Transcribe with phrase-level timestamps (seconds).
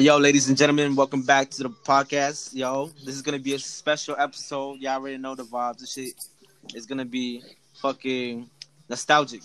[0.00, 2.52] Yo, ladies and gentlemen, welcome back to the podcast.
[2.54, 4.80] Yo, this is gonna be a special episode.
[4.80, 5.78] Y'all already know the vibes.
[5.78, 6.14] This shit
[6.74, 7.42] is gonna be
[7.80, 8.48] fucking
[8.88, 9.42] nostalgic.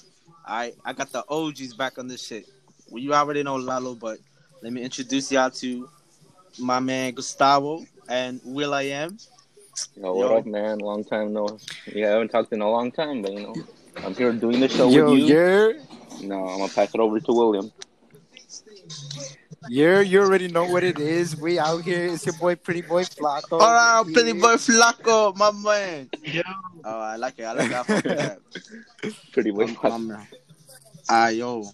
[0.47, 2.47] Alright, I got the OGs back on this shit.
[2.89, 4.17] Well, you already know Lalo, but
[4.63, 5.87] let me introduce y'all to
[6.57, 9.17] my man Gustavo and Will I Am.
[9.95, 10.37] Yo, what Yo.
[10.37, 10.79] up, man?
[10.79, 11.59] Long time no.
[11.93, 13.55] Yeah, I haven't talked in a long time, but you know,
[13.97, 15.35] I'm here doing the show Yo, with you.
[15.35, 15.71] yeah,
[16.21, 17.71] No, I'm gonna pass it over to William.
[19.69, 21.35] yeah, you already know what it is.
[21.35, 22.05] We out here.
[22.07, 23.59] It's your boy, Pretty Boy Flaco.
[23.59, 24.13] Oh, Yeah.
[24.13, 26.09] Pretty Boy Flaco, my man.
[26.83, 27.43] Oh, I like it.
[27.43, 27.79] I like that.
[27.79, 29.21] I fuck with that.
[29.31, 29.67] Pretty boy.
[29.83, 30.27] My man.
[31.09, 31.69] Ah, yo.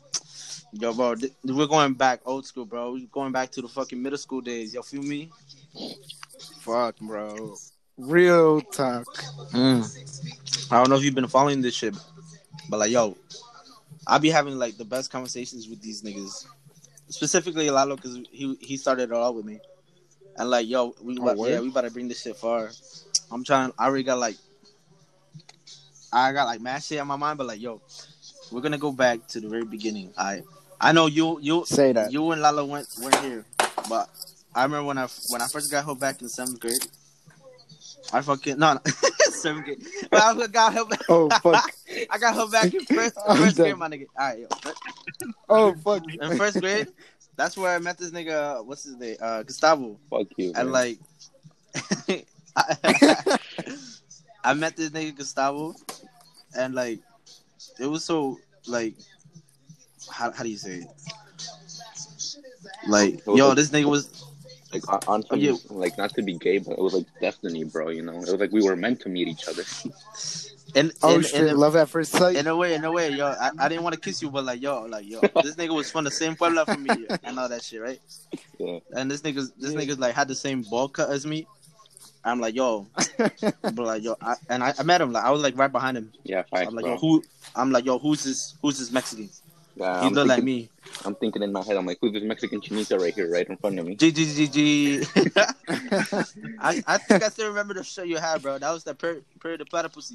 [0.73, 2.93] Yo, bro, th- we're going back old school, bro.
[2.93, 4.73] We're going back to the fucking middle school days.
[4.73, 5.29] Yo, feel me?
[6.61, 7.55] Fuck, bro.
[7.97, 9.05] Real talk.
[9.51, 10.71] Mm.
[10.71, 11.95] I don't know if you've been following this shit,
[12.69, 13.15] but like, yo,
[14.05, 16.45] I be having like the best conversations with these niggas,
[17.09, 19.59] specifically Lalo, because he he started it all with me,
[20.37, 22.69] and like, yo, we Oh, yeah, we about to bring this shit far.
[23.31, 23.71] I'm trying.
[23.77, 24.35] I already got like,
[26.11, 27.81] I got like mad shit on my mind, but like, yo,
[28.51, 30.13] we're gonna go back to the very beginning.
[30.17, 30.43] I
[30.79, 32.11] I know you you Say that.
[32.11, 33.45] you and Lalo went weren't here,
[33.89, 34.09] but
[34.53, 36.85] I remember when I when I first got her back in seventh grade.
[38.13, 38.79] I fucking no, no
[39.31, 39.83] seventh grade.
[40.11, 41.01] But I got her back.
[41.09, 41.71] Oh fuck.
[42.11, 43.65] I got her back in first, I'm first done.
[43.65, 44.05] grade, my nigga.
[44.17, 44.47] All right, yo.
[45.49, 46.03] Oh fuck.
[46.21, 46.89] In first grade,
[47.35, 48.63] that's where I met this nigga.
[48.63, 49.17] What's his name?
[49.19, 49.99] Uh, Gustavo.
[50.11, 50.53] Fuck you.
[50.55, 50.97] And man.
[52.07, 52.25] like,
[52.55, 53.37] I,
[54.43, 55.73] I met this nigga Gustavo,
[56.55, 56.99] and like,
[57.79, 58.93] it was so like,
[60.11, 60.87] how how do you say it?
[62.87, 64.22] Like, yo, this nigga was
[64.73, 65.53] like on, on some, Oh, yeah.
[65.69, 67.89] like not to be gay, but it was like destiny, bro.
[67.89, 69.63] You know, it was like we were meant to meet each other.
[70.75, 71.47] and Oh in, shit.
[71.47, 72.35] in, Love at first sight.
[72.35, 74.43] in a way, in a way, yo, I, I didn't want to kiss you, but
[74.45, 77.49] like, yo, like, yo, this nigga was from the same pueblo from me and all
[77.49, 77.99] that shit, right?
[78.57, 78.79] Yeah.
[78.95, 79.79] And this nigga's this Yeah.
[79.81, 81.47] nigga's like had the same ball cut as me.
[82.25, 82.87] I'm like, yo,
[83.17, 85.11] but like, yo, I, and I, I met him.
[85.11, 86.11] Like, I was like right behind him.
[86.23, 86.93] Yeah, facts, I'm like, bro.
[86.93, 87.23] yo, who?
[87.55, 88.55] I'm like, yo, who's this?
[88.61, 89.29] Who's this Mexican?
[89.75, 90.69] Yeah, He I'm, look like thinking, me.
[91.05, 93.57] I'm thinking in my head, I'm like, who's this Mexican chinita right here, right in
[93.57, 93.95] front of me?
[93.95, 95.03] G G G G.
[96.59, 98.59] I I think I still remember the show you had, bro.
[98.59, 100.13] That was the per per the platypus.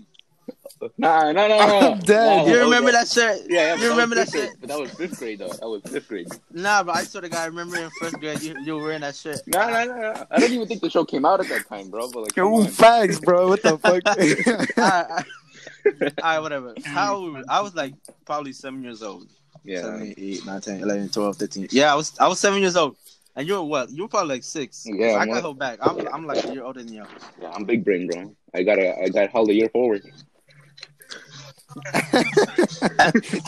[0.97, 1.93] Nah, no, no, no.
[1.93, 2.47] I'm dead.
[2.47, 3.51] Nah, You oh, remember was- that shit?
[3.51, 3.83] Yeah, yeah.
[3.83, 4.61] You remember was that fifth shit?
[4.61, 5.49] But that was fifth grade, though.
[5.49, 6.29] That was fifth grade.
[6.53, 9.17] Nah, but I sort of got remember in first grade you you were wearing that
[9.17, 9.41] shit.
[9.49, 10.27] No, no, no, no.
[10.31, 12.09] I don't even think the show came out at that time, bro.
[12.11, 13.49] But like, come Yo, facts, bro.
[13.49, 14.03] What the fuck?
[14.79, 16.75] Alright, alright, whatever.
[16.85, 17.45] How old?
[17.49, 17.95] I was like
[18.25, 19.27] probably seven years old.
[19.65, 21.69] Yeah, Seven, eight, nine, 10, 11, 12, 13.
[21.71, 22.97] Yeah, I was I was seven years old.
[23.37, 23.91] And you're what?
[23.91, 24.85] You were probably like six.
[24.85, 25.79] Yeah, I I'm got like- hold back.
[25.81, 27.05] I'm I'm like a year older than you.
[27.41, 27.51] yeah.
[27.51, 28.35] I'm big brain, bro.
[28.55, 30.03] I got a, I got held a year forward.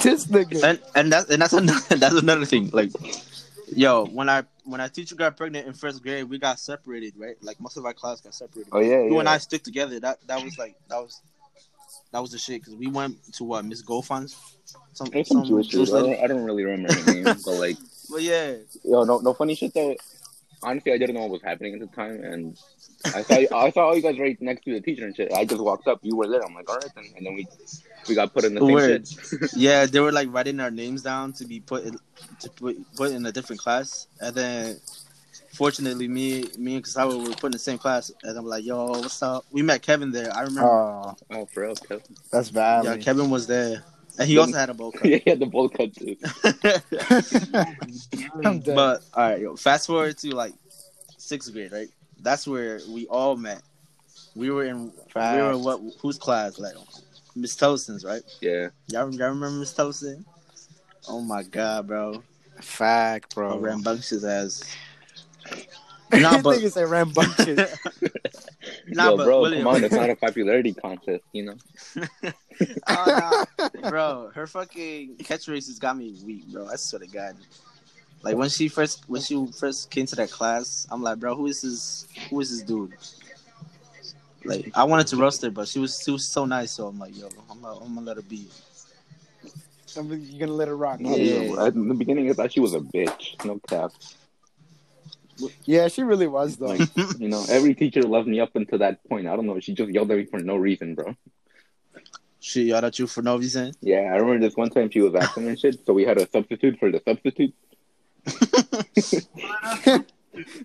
[0.02, 0.62] this nigga.
[0.62, 2.70] And and that's and that's another that's another thing.
[2.72, 2.90] Like,
[3.74, 7.36] yo, when I when our teacher got pregnant in first grade, we got separated, right?
[7.42, 8.70] Like most of our class got separated.
[8.72, 9.20] Oh yeah, You yeah.
[9.20, 9.98] and I stick together.
[10.00, 11.20] That that was like that was
[12.12, 14.36] that was the shit because we went to what Miss Goldfun's.
[14.92, 15.88] Some, There's some Jewish dude.
[15.88, 16.14] I lady.
[16.14, 17.76] don't, I don't really remember her name, but like,
[18.10, 18.54] But yeah,
[18.84, 19.96] yo, no, no funny shit though.
[20.62, 22.58] Honestly, I didn't know what was happening at the time, and
[23.06, 25.32] I saw, I saw all you guys right next to the teacher and shit.
[25.32, 26.44] I just walked up, you were there.
[26.44, 27.04] I'm like, all right, then.
[27.16, 27.46] and then we,
[28.08, 29.52] we got put in the same shit.
[29.56, 31.96] yeah, they were like writing our names down to be put in,
[32.40, 34.80] to put put in a different class, and then
[35.60, 38.86] fortunately, me me and Gustavo were put in the same class, and I'm like, yo,
[38.86, 39.44] what's up?
[39.50, 40.34] We met Kevin there.
[40.34, 40.70] I remember.
[40.70, 42.02] Oh, oh, for real, Kevin.
[42.32, 42.86] that's bad.
[42.86, 43.84] yeah, Kevin was there,
[44.18, 45.04] and he also had a bowl cut.
[45.04, 46.16] yeah, he had the bowl cut too.
[48.64, 50.54] But all right, yo, fast forward to like
[51.18, 51.88] sixth grade, right?
[52.22, 53.60] That's where we all met.
[54.34, 56.58] We were in we were in what whose class?
[56.58, 56.74] Like
[57.36, 58.22] Miss Tolson's, right?
[58.40, 60.24] Yeah, Y'all, y'all remember Miss Tolson?
[61.06, 62.22] Oh my god, bro.
[62.62, 63.70] Fact, Bro, bro.
[63.70, 64.62] rambunctious ass.
[66.12, 67.58] Nah, Nah, but niggas say rambunctious.
[68.86, 71.56] nah, yo, but bro, William, come on, it's not a popularity contest, you know.
[72.86, 73.88] Oh, nah.
[73.88, 76.66] bro, her fucking catch catchphrases got me weak, bro.
[76.66, 77.36] I swear to God.
[78.22, 81.46] Like when she first when she first came to that class, I'm like, bro, who
[81.46, 82.06] is this?
[82.28, 82.92] Who is this dude?
[84.44, 86.98] Like I wanted to roast her, but she was she was so nice, so I'm
[86.98, 88.48] like, yo, I'm gonna, I'm gonna let her be.
[89.96, 91.00] I mean, You're gonna let her rock.
[91.00, 91.40] No, Yeah.
[91.40, 93.42] yo, in the beginning, I thought she was a bitch.
[93.44, 93.92] No cap.
[95.64, 96.66] Yeah, she really was though.
[96.66, 96.88] Like,
[97.18, 99.26] you know, every teacher loved me up until that point.
[99.26, 99.60] I don't know.
[99.60, 101.16] She just yelled at me for no reason, bro.
[102.40, 103.72] She yelled at you for no reason.
[103.80, 106.28] Yeah, I remember this one time she was acting and shit, so we had a
[106.30, 107.54] substitute for the substitute.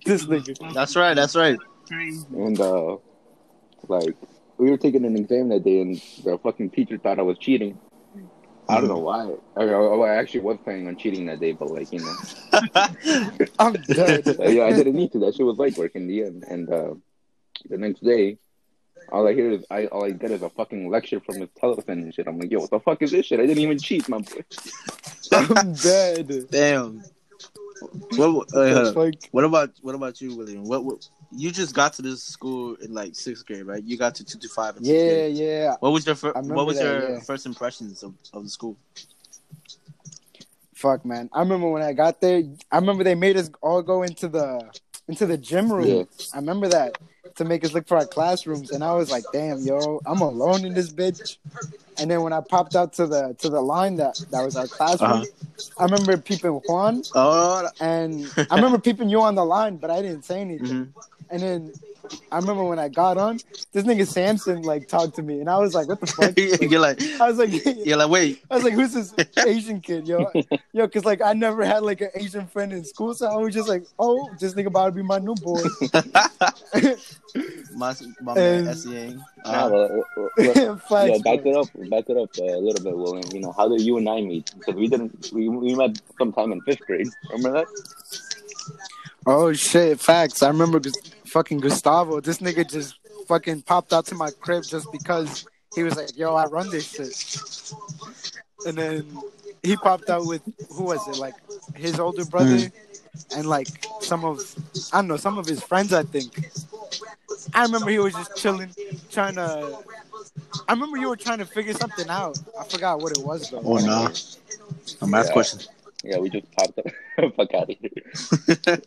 [0.05, 0.73] this nigga.
[0.73, 1.13] That's right.
[1.13, 1.57] That's right.
[1.89, 2.97] And uh
[3.87, 4.15] like
[4.57, 7.77] we were taking an exam that day and the fucking teacher thought I was cheating.
[8.67, 9.35] I don't know why.
[9.55, 12.15] I, I, I actually was planning on cheating that day, but like you know,
[13.59, 14.25] I'm dead.
[14.39, 15.19] Yeah, I didn't need to.
[15.19, 16.45] That shit was like work in the end.
[16.47, 16.93] And uh,
[17.69, 18.37] the next day,
[19.11, 21.99] all I hear is I all I get is a fucking lecture from his telephone
[21.99, 22.27] and shit.
[22.27, 23.39] I'm like, yo, what the fuck is this shit?
[23.39, 24.43] I didn't even cheat, my boy.
[25.31, 26.49] I'm dead.
[26.49, 27.03] Damn.
[28.15, 28.95] What, wait, hold up.
[28.95, 30.63] Like, what about what about you, William?
[30.63, 33.83] What, what you just got to this school in like sixth grade, right?
[33.83, 34.77] You got to two to five.
[34.77, 35.35] In yeah, grade.
[35.35, 35.75] yeah.
[35.79, 37.19] What was your fir- what was that, your yeah.
[37.19, 38.77] first impressions of, of the school?
[40.73, 41.29] Fuck, man.
[41.33, 42.43] I remember when I got there.
[42.71, 44.69] I remember they made us all go into the
[45.07, 45.87] into the gym room.
[45.87, 46.03] Yeah.
[46.33, 46.97] I remember that
[47.35, 50.65] to make us look for our classrooms, and I was like, "Damn, yo, I'm alone
[50.65, 51.37] in this bitch."
[51.97, 54.67] And then when I popped out to the to the line that that was our
[54.67, 55.25] classroom, Uh-huh.
[55.77, 60.01] I remember peeping Juan, Oh, and I remember peeping you on the line, but I
[60.01, 60.67] didn't say anything.
[60.67, 60.89] mhm.
[61.31, 61.73] And then
[62.31, 63.39] I remember when I got on,
[63.71, 66.37] this nigga Samson like talked to me, and I was like, "What the fuck?"
[66.71, 67.51] You're like I was like,
[67.85, 68.43] you're like wait.
[68.51, 69.13] I was like, "Who's this
[69.45, 70.31] Asian kid, yo?"
[70.71, 73.53] Yo, cause like I never had like an Asian friend in school, so I was
[73.55, 75.61] just like, "Oh, this nigga about to be my new boy."
[77.75, 79.17] my my man And- SEA.
[79.45, 82.83] Nah, Uh, but, uh, uh, yeah, back it up, back it up uh, a little
[82.83, 83.29] bit, William.
[83.33, 84.51] You know, how did you and I meet?
[84.57, 87.07] Because we didn't, we, we met sometime in fifth grade.
[87.31, 87.67] Remember that?
[89.27, 90.41] Oh shit, facts.
[90.43, 90.93] I remember Gus-
[91.35, 92.21] fucking Gustavo.
[92.21, 92.95] This nigga just
[93.27, 95.45] fucking popped out to my crib just because
[95.75, 97.73] he was like, "Yo, I run this shit,"
[98.65, 99.05] and then
[99.61, 100.41] he popped out with
[100.71, 101.17] who was it?
[101.17, 101.35] Like
[101.75, 102.31] his older mm.
[102.31, 102.71] brother
[103.35, 103.67] and like
[103.99, 104.39] some of
[104.93, 105.91] I don't know some of his friends.
[105.91, 106.31] I think.
[107.53, 108.71] I remember he was just chilling,
[109.11, 109.77] trying to.
[110.69, 112.39] I remember you were trying to figure something out.
[112.57, 113.61] I forgot what it was though.
[113.63, 114.07] oh no.
[115.01, 115.33] I'm ask Yeah.
[115.33, 115.67] questions.
[116.07, 116.85] Yeah, we just popped up.
[117.35, 118.81] Fuck out of here.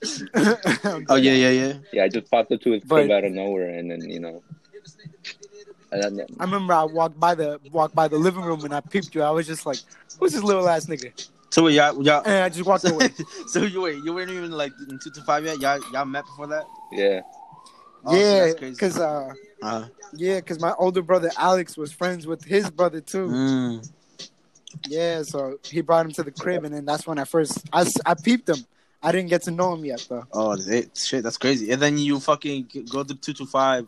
[1.09, 1.73] oh yeah, yeah, yeah.
[1.93, 4.21] Yeah, I just popped up to his But- crib out of nowhere, and then you
[4.21, 4.43] know,
[5.91, 8.81] and then, I remember I walked by the walked by the living room and I
[8.81, 9.23] peeped you.
[9.23, 9.79] I was just like,
[10.21, 12.23] "Who's this little ass nigga?" So wait, y'all, y'all.
[12.27, 13.09] And I just walked away.
[13.49, 15.59] so you wait, you weren't even like in two to five yet.
[15.61, 16.65] Y'all, y'all met before that.
[16.93, 17.23] yeah,
[18.05, 18.75] Oh, yeah, that's crazy.
[18.75, 19.33] because uh,
[19.63, 23.27] Uh, yeah, because my older brother Alex was friends with his brother too.
[23.29, 23.91] mm.
[24.87, 27.87] Yeah, so he brought him to the crib, and then that's when I first I,
[28.05, 28.65] I peeped him.
[29.03, 30.27] I didn't get to know him yet though.
[30.33, 31.71] Oh, it, shit, that's crazy.
[31.71, 33.87] And then you fucking go to two to five,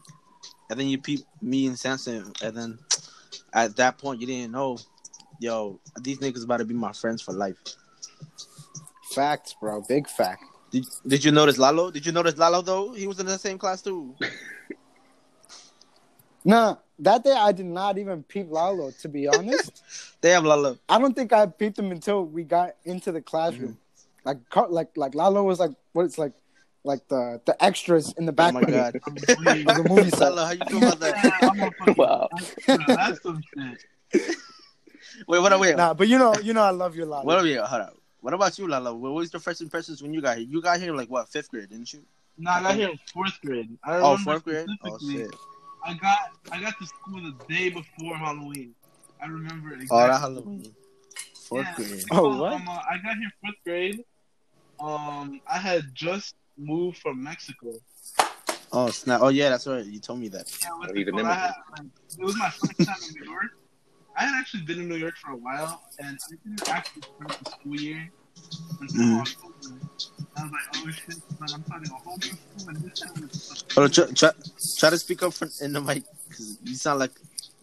[0.71, 2.79] and then you peep me and Samson, and then
[3.53, 4.79] at that point you didn't know,
[5.39, 7.57] yo, these niggas about to be my friends for life.
[9.13, 10.45] Facts, bro, big fact.
[10.71, 11.91] Did, did you notice Lalo?
[11.91, 12.93] Did you notice Lalo though?
[12.93, 14.15] He was in the same class too.
[16.45, 18.91] Nah, that day I did not even peep Lalo.
[18.91, 19.83] To be honest,
[20.21, 20.79] Damn, Lalo.
[20.89, 23.71] I don't think I peeped him until we got into the classroom.
[23.73, 24.29] Mm-hmm.
[24.29, 26.33] Like, car- like, like Lalo was like what it's like,
[26.85, 28.55] like the the extras in the back.
[28.55, 28.97] Oh my god.
[29.07, 30.35] of the movie set.
[30.35, 31.95] Lalo, how you feel about that?
[31.97, 32.29] wow.
[32.67, 34.37] That's some shit.
[35.27, 35.61] Wait, what?
[35.61, 37.25] Wait, Nah, but you know, you know, I love you, Lalo.
[37.25, 37.43] what?
[37.43, 37.97] Wait, hold up.
[38.21, 38.95] What about you, Lalo?
[38.95, 40.47] What was your first impressions when you got here?
[40.47, 42.03] You got here like what, fifth grade, didn't you?
[42.37, 43.69] No, I got here in fourth grade.
[43.85, 44.67] I Oh, fourth grade.
[44.85, 45.35] Oh shit.
[45.85, 46.19] I got
[46.53, 48.75] I got to school the day before Halloween.
[49.23, 49.99] I remember exactly.
[49.99, 50.75] Oh, that Halloween.
[51.49, 51.75] Fourth Yeah.
[51.75, 52.05] grade.
[52.11, 52.53] Oh, Um, what?
[52.53, 54.01] uh, I got here fourth grade.
[54.79, 57.75] Um, I had just moved from Mexico.
[58.73, 59.21] Oh snap!
[59.23, 59.85] Oh yeah, that's right.
[59.85, 60.47] You told me that.
[60.63, 61.15] Yeah, what's Oh, it he's an?
[61.15, 61.41] I immigrant.
[61.41, 61.87] had, like,
[62.19, 63.51] it was my first time in New York.
[64.17, 67.31] I had actually been in New York for a while, and I didn't actually start
[67.43, 68.11] the school year
[68.81, 68.81] Mm.
[68.81, 69.21] until.
[69.21, 69.77] October.
[70.37, 73.25] I was like, oh shit, but I'm starting a whole new school, and this time
[73.25, 74.31] is Oh, try, try,
[74.79, 77.13] try to speak up for, in the mic because you sound like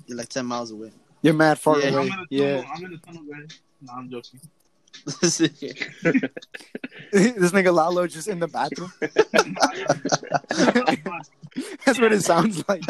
[0.05, 0.91] you're like ten miles away.
[1.21, 1.87] You're mad far Yeah.
[1.87, 2.03] I'm away.
[2.03, 2.25] in the tunnel.
[2.29, 3.59] Yeah, I'm in the tunnel, guys.
[3.81, 4.39] No, I'm joking.
[5.05, 5.39] this
[7.51, 8.91] nigga Lalo just in the bathroom.
[11.85, 12.83] That's what it sounds like.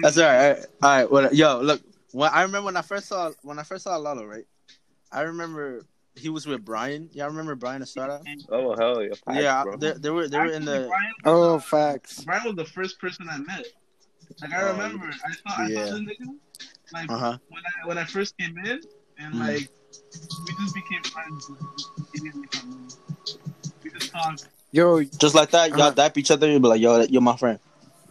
[0.00, 0.38] That's all right.
[0.38, 0.66] All right.
[0.82, 1.10] All right.
[1.10, 1.80] Well, yo, look.
[2.14, 4.44] When I remember when I first saw when I first saw Lalo, right?
[5.10, 7.10] I remember he was with Brian.
[7.12, 8.20] Y'all remember Brian Estrada?
[8.50, 9.14] Oh hell yeah.
[9.24, 10.88] Facts, yeah, they, they were they were in the.
[11.24, 12.22] Oh, facts.
[12.24, 13.66] Brian was the first person I met.
[14.40, 15.86] Like I Oh, remember, I saw, I yeah.
[15.86, 16.36] saw the nigga
[16.92, 17.38] like Uh huh.
[17.48, 18.80] when I when I first came in,
[19.18, 19.38] and Mm.
[19.40, 19.68] like
[20.46, 21.50] we just became friends
[22.14, 22.94] immediately from me.
[23.82, 24.48] We just talked.
[24.70, 25.90] Yo, Just like that, y'all Uh-huh.
[25.90, 26.48] dap each other.
[26.48, 27.58] You be like, yo, you're my friend.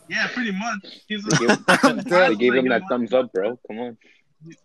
[0.10, 1.00] Yeah, pretty much.
[1.08, 3.58] He's They like, gave, I'm they gave him that thumbs up, bro.
[3.68, 3.98] Come on.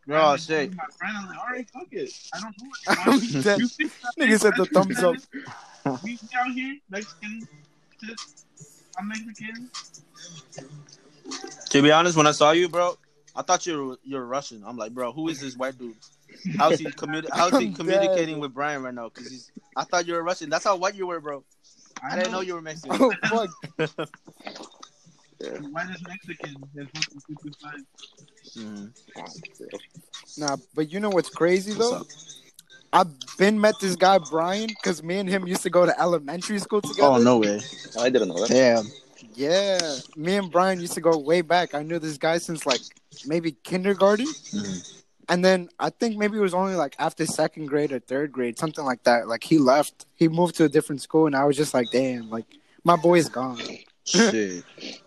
[0.06, 0.74] Bro, I'm shit.
[0.74, 2.10] My friend, I'm like, all right, fuck it.
[2.34, 3.60] I don't know I'm what dead.
[3.78, 5.16] you Nigga said the Mexican thumbs up.
[6.02, 7.48] We out here, Mexican.
[8.98, 9.70] I'm Mexican.
[11.70, 12.98] To be honest, when I saw you, bro,
[13.36, 14.62] I thought you were you're Russian.
[14.66, 15.94] I'm like, bro, who is this white dude?
[16.58, 18.40] How's he communi- How's he communicating dead.
[18.42, 19.08] with Brian right now?
[19.08, 19.50] Because he's.
[19.76, 20.50] I thought you were Russian.
[20.50, 21.42] That's how white you were, bro.
[22.02, 22.98] I didn't know you were Mexican.
[23.00, 23.46] oh
[23.78, 24.08] fuck.
[25.40, 25.50] Yeah.
[25.52, 27.80] The whitest Mexican in fucking two two five.
[29.14, 29.78] Bro.
[30.38, 31.96] Nah, but you know what's crazy What's though?
[31.98, 32.06] up?
[32.92, 36.58] I've been met this guy Brian because me and him used to go to elementary
[36.58, 37.02] school together.
[37.08, 37.60] Oh no way.
[37.98, 38.50] I didn't know that.
[38.50, 38.82] Yeah.
[39.34, 39.78] Yeah,
[40.16, 41.72] me and Brian used to go way back.
[41.74, 42.80] I knew this guy since like
[43.24, 45.02] maybe kindergarten, Mhm.
[45.28, 48.58] and then I think maybe it was only like after second grade or third grade,
[48.58, 49.28] something like that.
[49.28, 52.28] Like he left, he moved to a different school, and I was just like, damn,
[52.30, 52.46] like
[52.82, 53.60] my boy's gone.
[54.04, 54.64] Shit.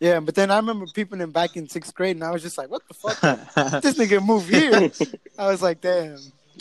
[0.00, 2.56] Yeah, but then I remember peeping him back in sixth grade, and I was just
[2.56, 3.20] like, what the fuck?
[3.82, 4.90] this nigga moved here.
[5.38, 6.18] I was like, damn.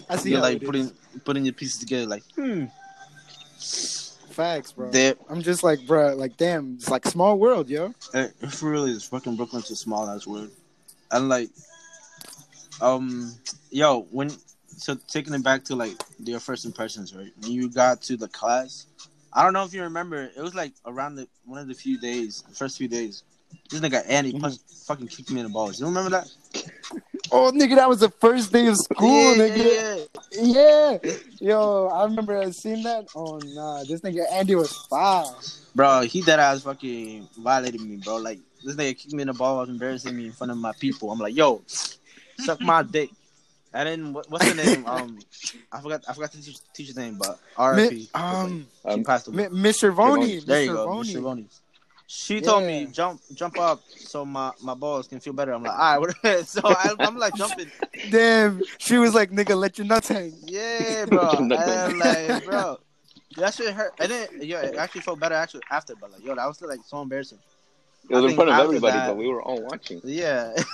[0.10, 0.67] I see You're like it is.
[0.67, 0.91] putting
[1.24, 2.65] putting your pieces together, like hmm.
[4.29, 4.89] facts, bro.
[4.91, 7.94] There, I'm just like, bro, like, damn, it's like small world, yo.
[8.13, 10.51] it really is fucking Brooklyn's a small ass word,
[11.12, 11.50] and like,
[12.82, 13.34] um,
[13.72, 14.29] yo, when
[14.77, 17.32] so taking it back to like your first impressions, right?
[17.41, 18.86] When you got to the class,
[19.38, 22.00] I don't know if you remember, it was like around the one of the few
[22.00, 23.22] days, the first few days.
[23.70, 24.41] This nigga Andy mm-hmm.
[24.41, 25.79] punched, fucking kicked me in the balls.
[25.79, 26.27] You remember that?
[27.32, 30.08] Oh, nigga, that was the first day of school, yeah, nigga.
[30.32, 31.17] yeah, Yeah.
[31.39, 33.10] Yo, I remember I seen that.
[33.15, 35.39] Oh nah, this nigga Andy was foul.
[35.75, 38.17] Bro, he dead ass fucking violated me, bro.
[38.17, 41.12] Like this nigga kicked me in the balls, embarrassing me in front of my people.
[41.12, 41.62] I'm like, yo,
[42.39, 43.12] suck my dick.
[43.74, 44.86] And then what, what's her name?
[44.88, 45.19] Um,
[45.71, 46.03] I forgot.
[46.07, 48.09] I forgot the teacher, teacher's name, but R.I.P.
[48.13, 49.50] Um, she Um, passed away.
[49.50, 49.93] Mi- Mr.
[49.93, 50.39] Voni.
[50.45, 50.74] there you Mr.
[50.74, 51.13] go, Voni.
[51.13, 51.21] Mr.
[51.21, 51.45] Voni.
[52.09, 55.51] She told me jump, jump up, so my, my balls can feel better.
[55.53, 57.69] I'm like, all right, what- so I, I'm like jumping.
[58.09, 60.33] Damn, she was like, nigga, let your nuts hang.
[60.45, 61.29] Yeah, bro.
[61.38, 61.74] and Nothing.
[61.77, 62.79] I'm like, bro,
[63.36, 63.91] that shit hurt.
[64.00, 66.69] And then, yo, it actually felt better actually after, but like, yo, that was still
[66.69, 67.39] like so embarrassing.
[68.09, 70.01] It was I in front of everybody, that- but we were all watching.
[70.03, 70.53] Yeah.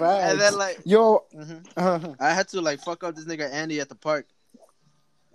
[0.00, 1.64] And then like, Yo, mhm.
[1.76, 4.26] uh, I had to like fuck up this nigga Andy at the park.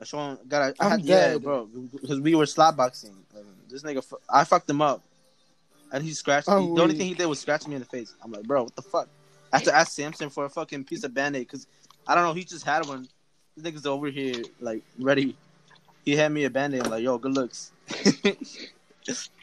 [0.02, 1.44] I show him, got I I'm yeah, dead.
[1.44, 3.16] bro, because we were slot boxing.
[3.70, 5.04] This nigga, fu- I fucked him up,
[5.92, 6.48] and he scratched.
[6.50, 6.76] Oh, me.
[6.76, 8.14] The only thing he did was scratch me in the face.
[8.24, 9.08] I'm like, bro, what the fuck?
[9.52, 11.68] I have to ask Samson for a fucking piece of band aid because
[12.08, 12.34] I don't know.
[12.34, 13.08] He just had one.
[13.58, 15.36] This nigga's over here like ready.
[16.06, 16.84] He had me a band aid.
[16.84, 17.72] I'm like, yo, good looks.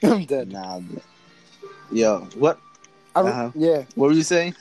[0.03, 0.51] I'm dead.
[0.53, 1.03] nah, bro.
[1.91, 2.59] Yo, what?
[3.15, 3.51] I re- Uh-huh.
[3.55, 4.55] Yeah, What were you saying?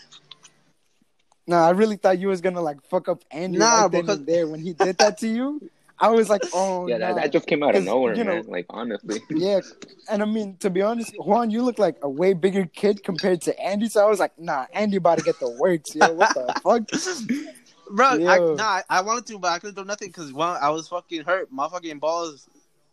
[1.48, 4.18] nah, I really thought you was gonna like fuck up Andy Nah, right then because-
[4.20, 5.70] and there when he did that to you.
[5.98, 7.14] I was like, oh yeah, nah.
[7.14, 8.48] that, that just came out of nowhere, you know- man.
[8.48, 9.62] Like honestly, Yeah,
[10.10, 13.42] and I mean to be honest, Juan, you look like a way bigger kid compared
[13.44, 13.88] to Andy.
[13.88, 16.12] So I was like, nah, Andy about to get the works, yo.
[16.14, 17.56] What the fuck?
[17.92, 20.70] Bro, I, nah, I, I wanted to, but I couldn't do nothing because one, I
[20.72, 21.52] was fucking hurt.
[21.52, 22.50] My fucking balls.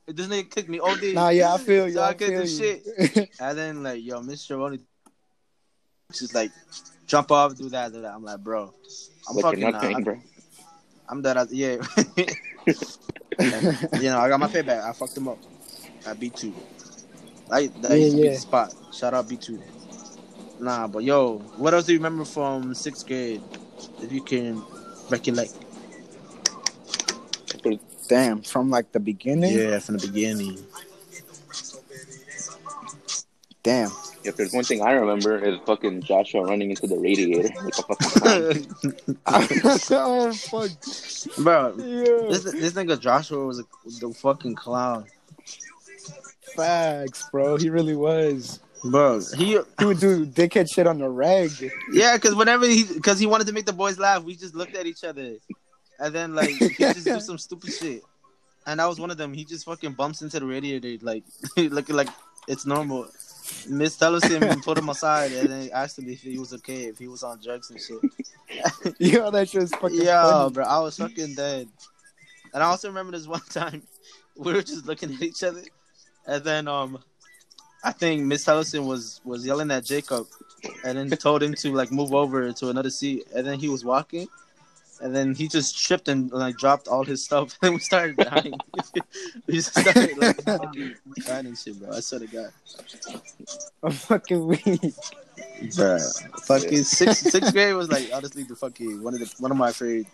[0.06, 1.14] This nigga kicked me OD.
[1.14, 1.94] Nah, yeah, I feel you.
[1.94, 3.26] So I I couldn't feel do you.
[3.40, 4.58] And then like, yo, Mr.
[4.58, 4.80] Ronnie,
[6.12, 6.50] just like,
[7.06, 8.12] jump off, do that, do that.
[8.12, 8.74] I'm like, bro,
[9.28, 10.22] I'm like fucking, you're uh, nothing, I'm, bro.
[11.08, 11.36] I'm dead.
[11.36, 11.76] At, yeah.
[12.66, 14.84] you know, I got my payback.
[14.84, 15.38] I fucked him up
[16.06, 16.54] at B two.
[17.48, 18.34] Like that Yeah, used to be yeah.
[18.34, 18.74] the spot.
[18.92, 19.60] Shout out B two.
[20.58, 23.42] Nah, but yo, what else do you remember from sixth grade?
[24.00, 24.62] If you can
[25.10, 25.54] recollect.
[28.12, 29.56] Damn, from like the beginning.
[29.56, 30.58] Yeah, from the beginning.
[33.62, 33.90] Damn.
[34.22, 37.82] If there's one thing I remember is fucking Joshua running into the radiator like a
[37.82, 39.08] fucking clown.
[39.26, 41.36] oh fuck.
[41.42, 42.28] Bro, Yeah.
[42.28, 43.64] this this nigga Joshua was a,
[44.00, 45.06] the fucking clown.
[46.54, 47.56] Facts, bro.
[47.56, 48.60] He really was.
[48.84, 51.50] Bro, he He would do dickhead shit on the reg.
[51.92, 54.76] yeah, because whenever he because he wanted to make the boys laugh, we just looked
[54.76, 55.36] at each other,
[56.02, 58.02] and then like he just do some stupid shit,
[58.66, 59.32] and I was one of them.
[59.32, 61.24] He just fucking bumps into the radiator like
[61.56, 62.08] looking like
[62.48, 63.08] it's normal.
[63.68, 67.06] Miss Tellison put him aside and then asked him if he was okay, if he
[67.06, 68.94] was on drugs and shit.
[68.98, 70.52] Yo, that shit was fucking Yeah, funny.
[70.52, 71.68] bro, I was fucking dead.
[72.52, 73.82] And I also remember this one time
[74.36, 75.62] we were just looking at each other,
[76.26, 76.98] and then um,
[77.84, 80.26] I think Miss Tellison was was yelling at Jacob,
[80.84, 83.84] and then told him to like move over to another seat, and then he was
[83.84, 84.28] walking.
[85.02, 88.54] And then he just tripped and like dropped all his stuff, and we started dying.
[89.46, 90.94] we just started like fucking
[91.26, 91.90] dying and shit, bro.
[91.90, 92.50] I swear to God,
[93.82, 94.94] I'm fucking weak.
[95.76, 95.98] bro.
[96.44, 99.72] Fucking sixth sixth grade was like honestly the fucking one of the one of my
[99.72, 100.06] favorite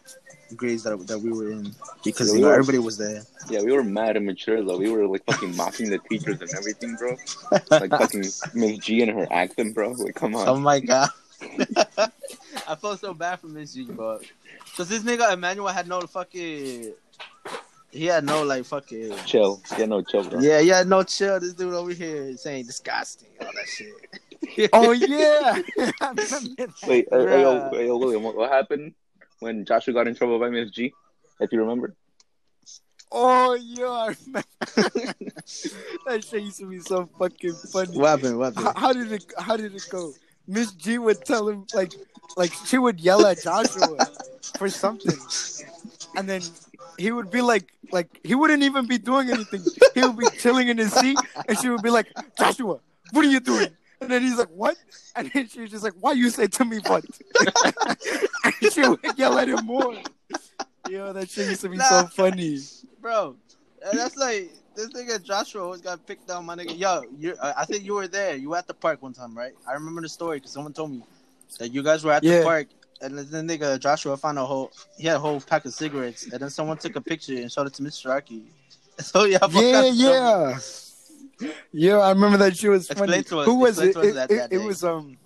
[0.56, 3.22] grades that that we were in because you know everybody was there.
[3.50, 4.78] Yeah, we were mad immature though.
[4.78, 7.16] We were like fucking mocking the teachers and everything, bro.
[7.70, 9.90] Like fucking Miss G and her accent, bro.
[9.90, 10.48] Like, come on.
[10.48, 11.10] Oh my god.
[12.68, 14.22] I felt so bad for Miss G, but
[14.64, 16.92] because this nigga Emmanuel had no fucking,
[17.90, 19.14] he had no like fucking.
[19.24, 19.62] chill.
[19.78, 20.38] Yeah, no, chill, bro.
[20.40, 21.40] Yeah, yeah, no chill.
[21.40, 23.92] This dude over here saying disgusting, all that shit.
[24.72, 25.60] Oh yeah.
[26.00, 26.70] I remember that.
[26.86, 28.94] Wait, uh, hey, yo, hey, yo, William, what, what happened
[29.40, 30.92] when Joshua got in trouble by Miss G?
[31.40, 31.94] If you remember.
[33.10, 34.42] Oh, yo, I remember.
[36.06, 37.98] that shit used to be so fucking funny.
[37.98, 38.38] What happened?
[38.38, 38.78] What How, happened?
[38.78, 39.32] how did it?
[39.38, 40.12] How did it go?
[40.48, 41.92] Miss G would tell him like,
[42.36, 43.96] like she would yell at Joshua
[44.56, 45.16] for something,
[46.16, 46.40] and then
[46.98, 49.62] he would be like, like he wouldn't even be doing anything.
[49.94, 52.80] He would be chilling in his seat, and she would be like, Joshua,
[53.12, 53.68] what are you doing?
[54.00, 54.76] And then he's like, what?
[55.16, 57.04] And then she's just like, why you say to me what?
[58.44, 59.96] and she would yell at him more.
[60.88, 62.58] Yo, that shit used to be so funny.
[63.00, 63.36] bro.
[63.92, 66.46] That's like this nigga Joshua always got picked on.
[66.46, 67.34] My nigga, yo, you.
[67.42, 68.36] I think you were there.
[68.36, 69.52] You were at the park one time, right?
[69.68, 71.02] I remember the story because someone told me
[71.58, 72.38] that you guys were at Yeah.
[72.38, 72.68] the park,
[73.00, 74.70] and then nigga Joshua found a whole.
[74.96, 77.66] He had a whole pack of cigarettes, and then someone took a picture and showed
[77.66, 78.08] it to Mr.
[78.10, 78.42] Rocky.
[79.00, 80.58] So yeah, Yeah, forgot to tell yeah.
[81.72, 83.18] Yeah, I remember that shit was funny.
[83.18, 83.96] us- Who was it?
[83.96, 85.16] It, it, it was um.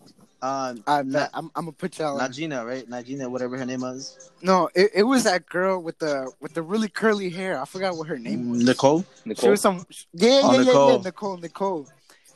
[0.42, 0.49] You.
[0.49, 2.20] Um, I Na- I'm, I'm gonna put y'all.
[2.20, 2.30] on.
[2.30, 2.88] Najina, right?
[2.88, 4.30] Najina, whatever her name was.
[4.42, 7.61] No, it, it was that girl with the with the really curly hair.
[7.61, 8.64] I forgot what her name was.
[8.64, 9.04] Nicole.
[9.25, 9.25] Nicole.
[9.25, 9.50] She Nicole.
[9.50, 10.90] was some yeah, Oh, yeah, yeah, Nicole.
[10.96, 11.88] yeah, Nicole, Nicole.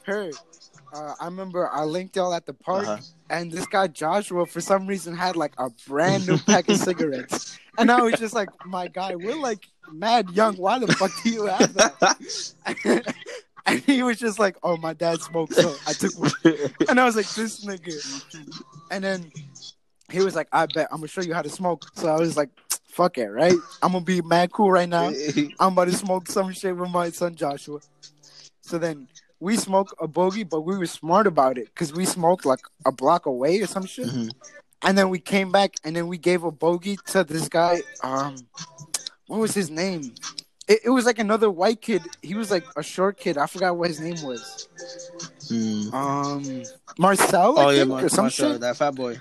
[0.04, 0.30] Her.
[0.92, 3.02] Uh, I remember I linked y'all at the park, Uh-huh.
[3.28, 7.58] and this guy Joshua, for some reason, had like a brand new pack of cigarettes,
[7.76, 10.54] and I was just like, "My guy, we're like mad young.
[10.56, 12.14] Why the fuck do you have that?"
[13.68, 16.30] and he was just like, "Oh, my dad smoked, so I took one."
[16.88, 18.00] And I was like, "This nigga,"
[18.90, 19.32] and then
[20.10, 22.36] he was like, "I bet I'm gonna show you how to smoke." So I was
[22.36, 22.50] like,
[22.88, 23.56] "Fuck it, right?
[23.82, 25.10] I'm gonna be mad cool right now."
[25.60, 27.80] I'm about to smoke some shit with my son Joshua.
[28.62, 29.08] So then
[29.40, 32.92] we smoked a bogey, but we were smart about it because we smoked like a
[32.92, 34.06] block away or some shit.
[34.06, 34.30] Mhm.
[34.82, 37.82] And then we came back and then we gave a bogey to this guy.
[38.02, 38.46] Um,
[39.26, 40.14] what was his name?
[40.68, 42.02] It, it was like another white kid.
[42.22, 43.38] He was like a short kid.
[43.38, 44.68] I forgot what his name was.
[45.50, 45.92] Mm.
[45.92, 46.62] Um,
[46.98, 48.60] Marcel, I Oh yeah, think, Mar- or some Marcel, shit.
[48.60, 49.18] that fat boy.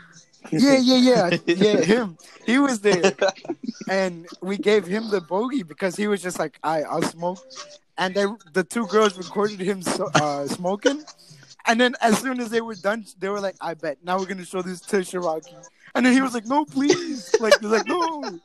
[0.52, 1.82] Yeah, yeah, yeah, yeah.
[1.82, 2.18] Him.
[2.46, 3.14] He was there,
[3.90, 7.40] and we gave him the bogey because he was just like, "I, I'll smoke."
[7.98, 11.04] And then the two girls recorded him so, uh, smoking,
[11.66, 14.25] and then as soon as they were done, they were like, "I bet now we're
[14.28, 15.56] gonna show this to Shiraki."
[15.96, 18.40] And then he was like, "No, please!" Like, he's like, "No."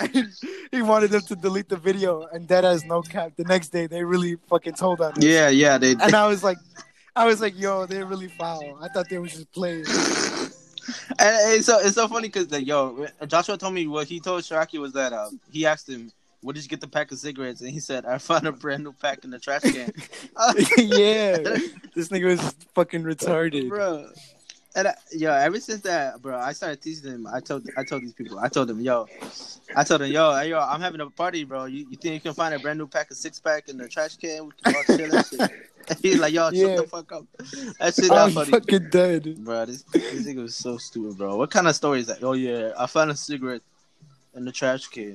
[0.00, 0.28] And
[0.70, 3.32] he wanted them to delete the video, and that has no cap.
[3.36, 5.18] The next day, they really fucking told on us.
[5.22, 5.76] Yeah, yeah.
[5.78, 5.92] They.
[5.92, 6.58] And I was like,
[7.16, 9.84] I was like, "Yo, they're really foul." I thought they were just playing.
[11.18, 14.42] And it's so it's so funny because like yo, Joshua told me what he told
[14.42, 16.10] Sharaki was that um he asked him,
[16.42, 18.84] "Where did you get the pack of cigarettes?" And he said, "I found a brand
[18.84, 19.92] new pack in the trash can."
[20.76, 21.38] yeah,
[21.94, 23.68] this nigga was fucking retarded.
[23.68, 24.10] bro.
[24.76, 27.26] And I, yo, ever since that, bro, I started teasing him.
[27.32, 29.06] I told I told these people, I told them, yo,
[29.76, 31.66] I told them, yo, yo, I'm having a party, bro.
[31.66, 33.88] You, you think you can find a brand new pack of six pack in the
[33.88, 34.46] trash can?
[34.46, 35.40] We can all chill and shit.
[36.02, 36.66] He's like, yo, Yeah.
[36.68, 37.26] shut the fuck up.
[37.78, 38.50] That shit not I'm funny.
[38.50, 39.44] fucking dead.
[39.44, 41.36] Bro, this, this nigga was so stupid, bro.
[41.36, 42.22] What kind of story is that?
[42.24, 43.62] Oh yeah, I found a cigarette
[44.34, 45.14] in the trash can.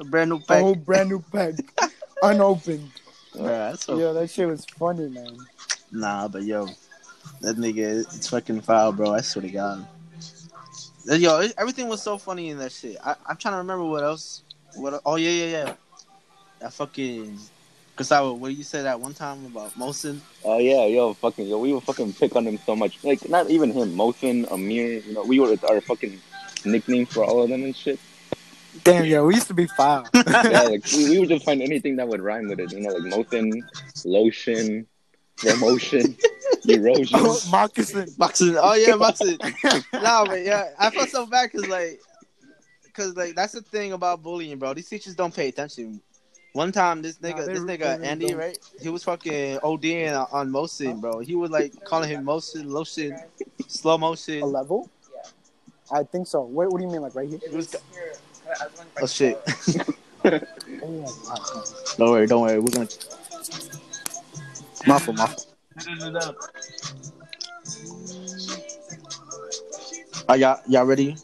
[0.00, 0.62] a brand new A pack.
[0.62, 1.54] whole brand new pack,
[2.22, 2.90] unopened.
[3.34, 5.36] Bro, that's so Yo, that shit was funny, man.
[5.92, 6.66] nah, but yo,
[7.40, 9.12] that nigga, it's fucking foul, bro.
[9.12, 9.86] I swear to God.
[11.10, 12.96] Uh, Yo, it, everything was so funny in that shit.
[13.02, 14.42] I, I'm trying to remember what else.
[14.74, 15.00] What?
[15.04, 15.74] Oh yeah, yeah, yeah.
[16.60, 17.38] That fucking
[17.96, 18.34] Gustavo.
[18.34, 20.20] What did you said that one time about Mosin?
[20.44, 23.02] Oh yeah, yo, fucking, yo, we would fucking pick on him so much.
[23.02, 25.00] Like, not even him, Mosin, Amir.
[25.00, 26.20] You know, we were our fucking
[26.64, 27.98] nicknames for all of them and shit.
[28.84, 30.06] Damn, yo, we used to be foul.
[30.14, 32.72] Yeah, like we, we would just find anything that would rhyme with it.
[32.72, 33.64] You know, like Mosin,
[34.04, 34.86] lotion,
[35.40, 36.16] promotion,
[36.68, 37.18] erosion.
[37.20, 38.16] oh, moccasin.
[38.16, 38.56] Boxing.
[38.58, 39.38] Oh yeah, boxing.
[39.92, 42.00] nah, but yeah, I felt so bad because like,
[42.84, 44.74] because like that's the thing about bullying, bro.
[44.74, 46.00] These teachers don't pay attention.
[46.52, 48.38] One time, this nigga, they this nigga Andy, don't.
[48.38, 48.58] right?
[48.82, 51.20] He was fucking ODing uh, on, on motion, bro.
[51.20, 53.16] He was like calling him motion, lotion,
[53.68, 54.38] slow motion.
[54.38, 54.52] A motion.
[54.52, 54.90] level?
[55.14, 55.20] Yeah
[55.92, 56.42] i think so.
[56.42, 57.38] What, what do you mean, like right here?
[57.42, 57.74] It was-
[59.00, 59.40] Oh shit!
[59.46, 59.84] Oh,
[60.82, 61.64] wow.
[61.96, 62.58] don't worry, don't worry.
[62.58, 62.88] We're gonna.
[64.86, 65.44] Muffle, muffle.
[65.88, 66.36] Edit it.
[70.28, 71.16] Are y'all y'all ready?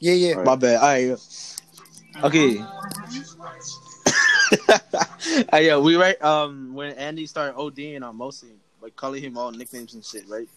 [0.00, 0.42] Yeah, yeah.
[0.42, 0.76] My bad.
[0.76, 1.16] All right.
[2.24, 2.58] Okay.
[5.52, 6.20] uh, yeah, we right.
[6.22, 10.48] Um, when Andy started ODing on Mosin, like calling him all nicknames and shit, right?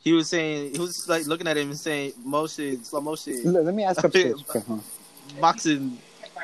[0.00, 3.64] He was saying he was like looking at him and saying motion, slow motion, Let,
[3.64, 4.32] let me ask a Okay,
[4.68, 4.76] huh?
[5.40, 5.98] boxing.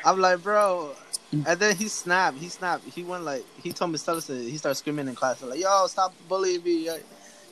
[0.05, 0.93] I'm like, bro.
[1.33, 2.39] And then he snapped.
[2.39, 2.85] He snapped.
[2.85, 4.43] He went like he told Miss Ellison.
[4.43, 6.91] He started screaming in class like, "Yo, stop bullying me!
[6.91, 7.05] Like,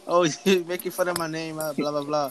[0.07, 2.31] oh, you making fun of my name, uh, blah blah blah."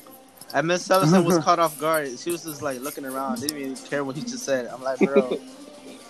[0.53, 2.17] And Miss Ellison was caught off guard.
[2.19, 4.67] She was just like looking around, didn't even care what he just said.
[4.67, 5.39] I'm like, bro,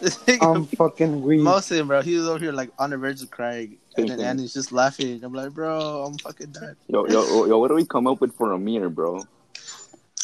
[0.41, 1.41] I'm fucking weak.
[1.41, 2.02] Mosin, bro.
[2.02, 4.19] He was over here like on the verge of crying, and then.
[4.19, 5.23] Andy's just laughing.
[5.23, 6.75] I'm like, bro, I'm fucking dead.
[6.88, 9.21] Yo, yo, yo, what do we come up with for Amir, bro?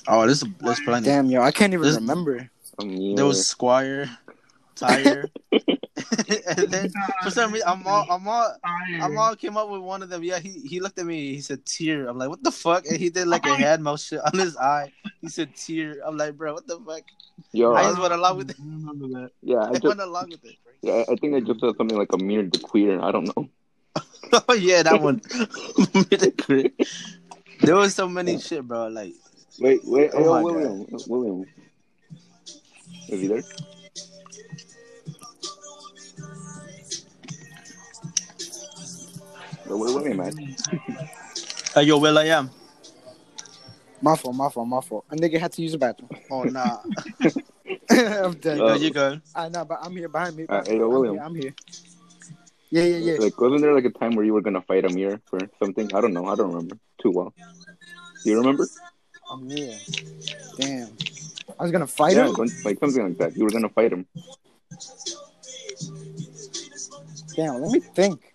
[0.07, 1.05] Oh, this is this plenty.
[1.05, 2.49] Damn, yo, I can't even This- remember.
[2.79, 3.15] Amir.
[3.15, 4.09] There was Squire,
[4.75, 5.29] Tire,
[6.47, 6.91] and then
[7.23, 8.55] for some reason I'm all I'm all
[9.01, 10.23] I'm all came up with one of them.
[10.23, 11.33] Yeah, he, he looked at me.
[11.33, 12.07] He said tear.
[12.07, 12.85] I'm like, what the fuck?
[12.85, 13.55] And he did like a oh.
[13.55, 14.91] hand mouse shit on his eye.
[15.21, 16.01] He said tear.
[16.05, 17.03] I'm like, bro, what the fuck?
[17.51, 18.57] Yo, I I, just went along with it.
[18.59, 19.31] I remember that.
[19.41, 20.55] yeah, I I just went along with it.
[20.81, 22.99] yeah, I think I just said something like Amir the queer.
[23.01, 23.49] I don't know.
[24.49, 25.21] Oh yeah, that one.
[27.61, 28.87] there was so many shit, bro.
[28.87, 29.13] Like,
[29.59, 31.45] Wait, wait, Oh oh, my William, William,
[33.07, 33.43] is he there?
[39.67, 40.33] Yo, where William at?
[41.75, 42.49] uh, yo, Will I am.
[44.01, 45.05] My fault, my fault, my fault.
[45.09, 46.09] A nigga had to use the bathroom.
[46.29, 46.79] Oh nah.
[47.89, 48.59] I'm dead.
[48.59, 49.21] Uh, you good?
[49.35, 50.45] I know, but I'm here behind me.
[50.47, 51.15] Uh, hey, yo, I'm, William.
[51.15, 51.55] here, I'm here.
[52.71, 53.17] Yeah, yeah, yeah.
[53.19, 55.89] Like, wasn't there like a time where you were gonna fight Amir for something?
[55.93, 56.25] I don't know.
[56.27, 57.33] I don't remember too well.
[57.37, 58.67] Do you remember?
[59.31, 59.77] I'm here.
[60.57, 60.97] Damn.
[61.59, 62.35] I was gonna fight yeah, him.
[62.35, 63.37] some- like something like that.
[63.37, 64.05] You were gonna fight him.
[67.35, 68.34] Damn, let me think.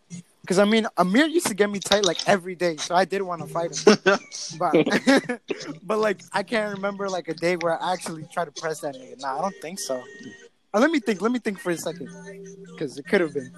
[0.50, 3.22] Because I mean, Amir used to get me tight like every day, so I did
[3.22, 3.98] want to fight him.
[4.58, 5.40] But,
[5.84, 8.96] but like, I can't remember like a day where I actually tried to press that
[8.96, 9.20] nigga.
[9.20, 10.02] Nah, I don't think so.
[10.74, 11.22] Uh, let me think.
[11.22, 12.08] Let me think for a second,
[12.72, 13.52] because it could have been.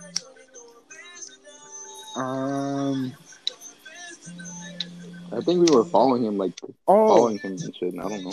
[2.14, 3.14] Um.
[5.33, 6.52] I think we were following him, like
[6.87, 7.09] Oh.
[7.09, 7.94] following him and shit.
[7.98, 8.33] I don't know.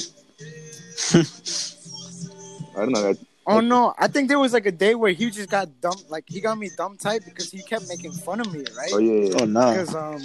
[2.76, 3.14] I don't know.
[3.48, 3.94] I, Oh no!
[3.98, 5.98] I think there was like a day where he just got dumb.
[6.08, 8.92] Like he got me dumb tight because he kept making fun of me, right?
[8.94, 9.38] oh yeah, yeah, yeah.
[9.42, 9.72] Oh nah.
[9.72, 10.22] Because um,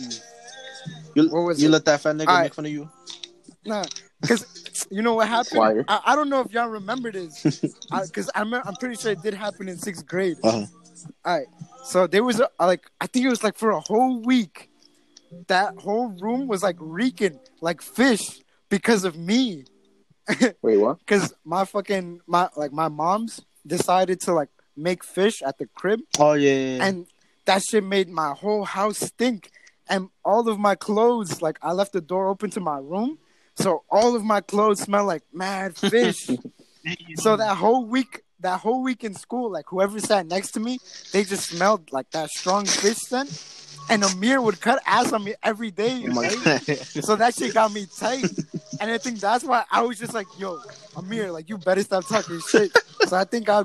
[1.14, 1.70] You, What was you it?
[1.70, 2.42] let that fat nigga Alright.
[2.44, 2.88] make fun of you?
[3.64, 3.84] Nah,
[4.20, 5.46] because you know what happened?
[5.46, 5.84] Squire.
[5.88, 9.32] I, I don't know if y'all remember this, because I'm I'm pretty sure it did
[9.34, 10.36] happen in sixth grade.
[10.42, 10.66] Uh-huh.
[11.24, 11.46] All right,
[11.86, 14.68] so there was a like I think it was like for a whole week,
[15.48, 19.64] that whole room was like reeking like fish because of me,
[20.62, 20.98] Wait, what?
[21.00, 26.00] because my fucking my like my mom's decided to like make fish at the crib,
[26.18, 26.50] Oh yeah.
[26.52, 26.84] yeah, yeah.
[26.86, 27.06] and
[27.44, 29.50] that shit made my whole house stink
[29.88, 33.18] and all of my clothes like i left the door open to my room
[33.54, 36.26] so all of my clothes smell like mad fish
[37.16, 40.78] so that whole week that whole week in school like whoever sat next to me
[41.12, 43.28] they just smelled like that strong fish scent
[43.90, 46.30] and Amir would cut ass on me every day oh right?
[46.68, 48.24] so that shit got me tight
[48.80, 50.58] and i think that's why i was just like yo
[50.96, 52.70] Amir like you better stop talking shit
[53.06, 53.62] so i think i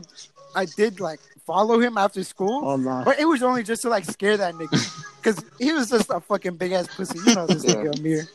[0.55, 3.01] i did like follow him after school oh no.
[3.05, 5.05] but it was only just to like scare that nigga.
[5.23, 7.19] Cause he was just a fucking big ass pussy.
[7.25, 7.75] You know this Yeah.
[7.75, 8.27] nigga Amir.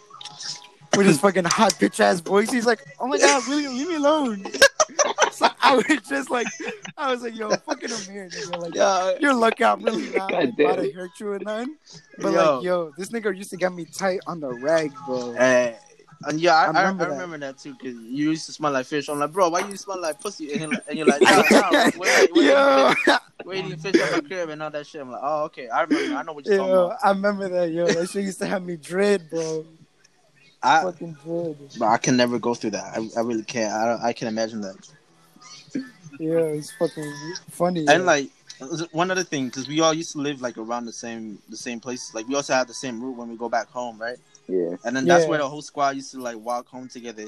[0.96, 2.50] With his fucking hot bitch ass voice.
[2.50, 4.44] He's like, Oh my god, William, leave me alone.
[5.34, 6.46] So I was just like
[6.96, 8.58] I was like, yo, fucking Amir, nigga.
[8.58, 9.12] Like Yeah.
[9.20, 11.76] you're lucky I'm really not God like, about to hurt you or nothing.
[12.18, 12.54] But Yo.
[12.56, 15.32] like, yo, this nigga used to get me tight on the rag, bro.
[15.32, 15.74] Eh,
[16.26, 17.12] and yeah, I, I I, remember I that.
[17.14, 17.72] remember that too.
[17.74, 19.08] Cause you used to smell like fish.
[19.08, 20.52] I'm like, bro, why you smell like pussy?
[20.54, 22.92] And, he- and you're like, nah, nah, wait, wait, yo,
[23.44, 25.00] wait, eating fish at my crib and all that shit.
[25.02, 26.16] I'm like, oh, okay, I remember.
[26.16, 26.96] I know what you're talking about.
[27.04, 27.86] I remember that, yo.
[27.88, 29.66] That shit used to have me dread, bro.
[30.62, 31.56] I, Fucking dread.
[31.78, 32.84] but I can never go through that.
[32.96, 33.70] I, I really can't.
[33.74, 34.76] I, don't- I can imagine that.
[36.18, 37.12] Yeah, it's fucking
[37.50, 37.86] funny.
[37.88, 38.04] And yo.
[38.04, 38.30] like
[38.92, 41.80] one other thing, because we all used to live like around the same the same
[41.80, 42.14] place.
[42.14, 44.16] Like we also had the same route when we go back home, right?
[44.48, 44.76] Yeah.
[44.84, 45.30] And then that's Yeah.
[45.30, 47.26] where the whole squad used to like walk home together.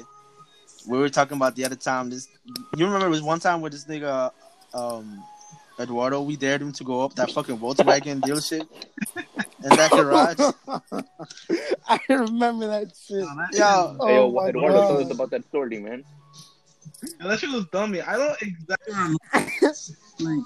[0.87, 2.09] We were talking about the other time.
[2.09, 2.27] This
[2.75, 4.31] you remember it was one time with this nigga,
[4.73, 5.23] um,
[5.79, 6.21] Eduardo.
[6.21, 8.67] We dared him to go up that fucking Volkswagen dealership
[9.17, 10.39] in that garage.
[11.87, 13.17] I remember that shit.
[13.19, 15.05] No, that, Yo, Oh hey, yo, Eduardo, tell God.
[15.05, 16.03] us about that story, man.
[17.19, 18.01] Yo, that shit was dummy.
[18.01, 19.45] I don't exactly remember um,
[20.19, 20.45] like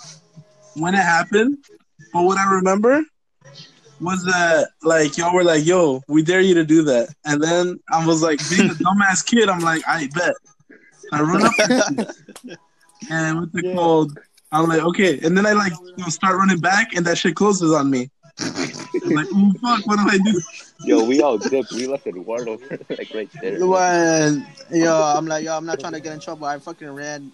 [0.76, 1.58] when it happened,
[2.14, 3.02] but what I remember
[4.00, 7.80] was that like y'all were like, "Yo, we dare you to do that," and then
[7.92, 10.34] I was like, being a dumbass kid, I'm like, "I bet."
[11.14, 11.54] I run up
[13.10, 13.74] and what's it Yeah.
[13.76, 14.18] called?
[14.54, 17.36] I'm like, okay, and then I like you know, start running back, and that shit
[17.36, 18.10] closes on me.
[19.12, 20.42] I'm like, oh fuck, what do I do?
[20.86, 21.72] Yo, we all dipped.
[21.74, 22.58] We left Eduardo
[22.90, 23.66] like right there.
[23.66, 26.48] when yo, I'm like, yo, I'm not trying to get in trouble.
[26.48, 27.32] I fucking ran,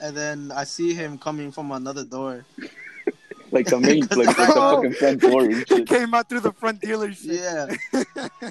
[0.00, 2.44] and then I see him coming from another door.
[3.50, 6.80] Like the main, like, like the fucking front door He came out through the front
[6.80, 7.36] dealership.
[7.36, 7.66] Yeah,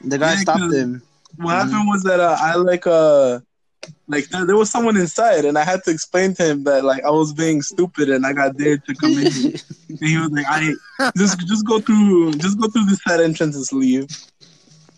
[0.03, 1.01] the guy Yeah, stopped 'cause- him.
[1.37, 3.39] What happened was that uh, I like uh
[4.07, 7.03] like there, there was someone inside, and I had to explain to him that like
[7.03, 9.25] I was being stupid, and I got dared to come in.
[9.89, 10.73] and he was like, "I
[11.17, 14.07] just just go through just go through this side entrance and leave."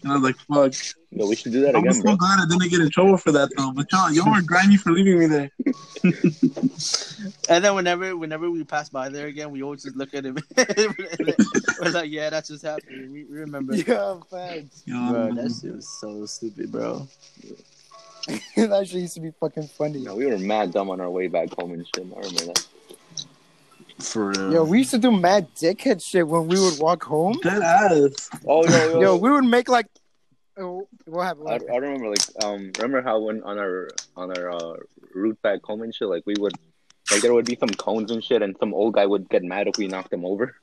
[0.03, 0.73] And I was like, "Fuck."
[1.15, 2.15] Yo, we should do that I was again, so bro.
[2.15, 3.71] glad I didn't get in trouble for that though.
[3.71, 5.51] But y'all, y'all were grimy for leaving me there.
[7.49, 10.37] And then whenever whenever we pass by there again, we always just look at him.
[10.57, 13.11] We're like, yeah, that just happened.
[13.11, 13.75] We, we remember.
[13.75, 14.83] Yeah, facts.
[14.85, 17.07] Yo, Bro, that shit was so stupid, bro.
[18.55, 19.99] that shit used to be fucking funny.
[19.99, 22.05] No, we were mad dumb on our way back home and shit.
[22.05, 22.65] I remember that.
[23.99, 24.53] For real.
[24.53, 27.37] Yo, we used to do mad dickhead shit when we would walk home.
[27.43, 28.29] Dead ass.
[28.47, 29.87] Oh yo, yo, Yo, we would make like.
[30.57, 31.49] Oh, what happened?
[31.49, 34.75] I, What I remember like um remember how when on our on our uh,
[35.13, 36.53] route back home and shit like we would
[37.11, 39.67] like there would be some cones and shit and some old guy would get mad
[39.67, 40.55] if we knocked him over.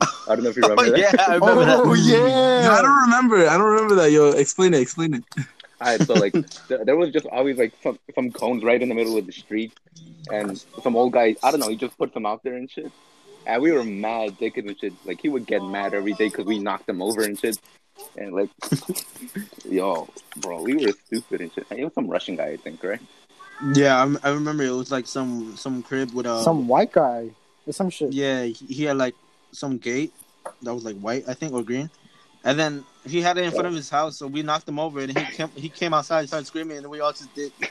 [0.00, 0.98] I don't know if you remember Oh, that.
[0.98, 1.78] yeah, I remember that.
[1.78, 3.48] Oh Yo, I don't remember.
[3.48, 4.12] I don't remember that.
[4.12, 4.80] Yo, explain it.
[4.80, 5.24] Explain it.
[5.80, 6.32] Alright, so like
[6.68, 9.32] th- there was just always like some some cones right in the middle of the
[9.32, 9.72] street,
[10.30, 12.90] and some old guy I don't know he just put them out there and shit,
[13.46, 14.92] and we were mad dickhead and shit.
[15.04, 17.58] Like he would get mad every day because we knocked him over and shit,
[18.16, 18.50] and like
[19.68, 21.66] yo, bro, we were stupid and shit.
[21.70, 23.00] It was some Russian guy I think, right?
[23.74, 27.30] Yeah, I, I remember it was like some some crib with a Some white guy
[27.66, 28.12] or some shit.
[28.12, 29.14] Yeah, he, he had like
[29.52, 30.12] some gate
[30.62, 31.90] that was like white, I think, or green,
[32.44, 34.16] and then he had it in front of his house.
[34.16, 36.88] So we knocked him over, and he came he came outside, and started screaming, and
[36.88, 37.52] we all just did.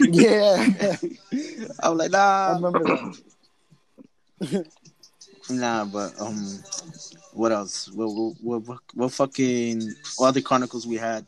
[0.00, 0.96] Yeah.
[1.80, 3.14] I was like, I nah, remember
[4.40, 4.66] that.
[5.50, 6.58] nah, but um,
[7.32, 7.88] what else?
[7.92, 11.24] What what what, what, what fucking other chronicles we had?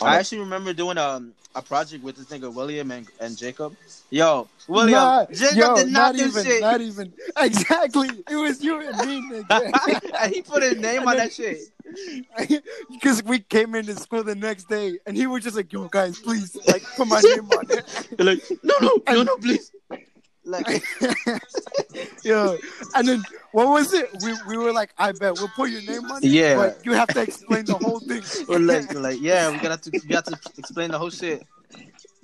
[0.00, 3.74] I actually remember doing um a project with this nigga William and, and Jacob.
[4.10, 6.60] Yo, William, Nah, Jacob yo, did not, do even, shit.
[6.60, 7.12] not even.
[7.36, 8.08] Exactly.
[8.30, 10.14] It was you and me, nigga.
[10.20, 11.58] and he put his name on that shit.
[12.90, 16.18] Because we came into school the next day, and he was just like, "Yo, guys,
[16.18, 17.84] please, like, put my name on it."
[18.18, 19.72] Like, no, no, no, no, please.
[20.48, 20.82] Like,
[22.24, 22.56] Yo,
[22.94, 24.08] and then what was it?
[24.22, 26.56] We we were like, "I bet we'll put your name on it." Yeah.
[26.56, 28.22] but you have to explain the whole thing.
[28.48, 31.42] we're like, like, yeah, we got to, we got to explain the whole shit.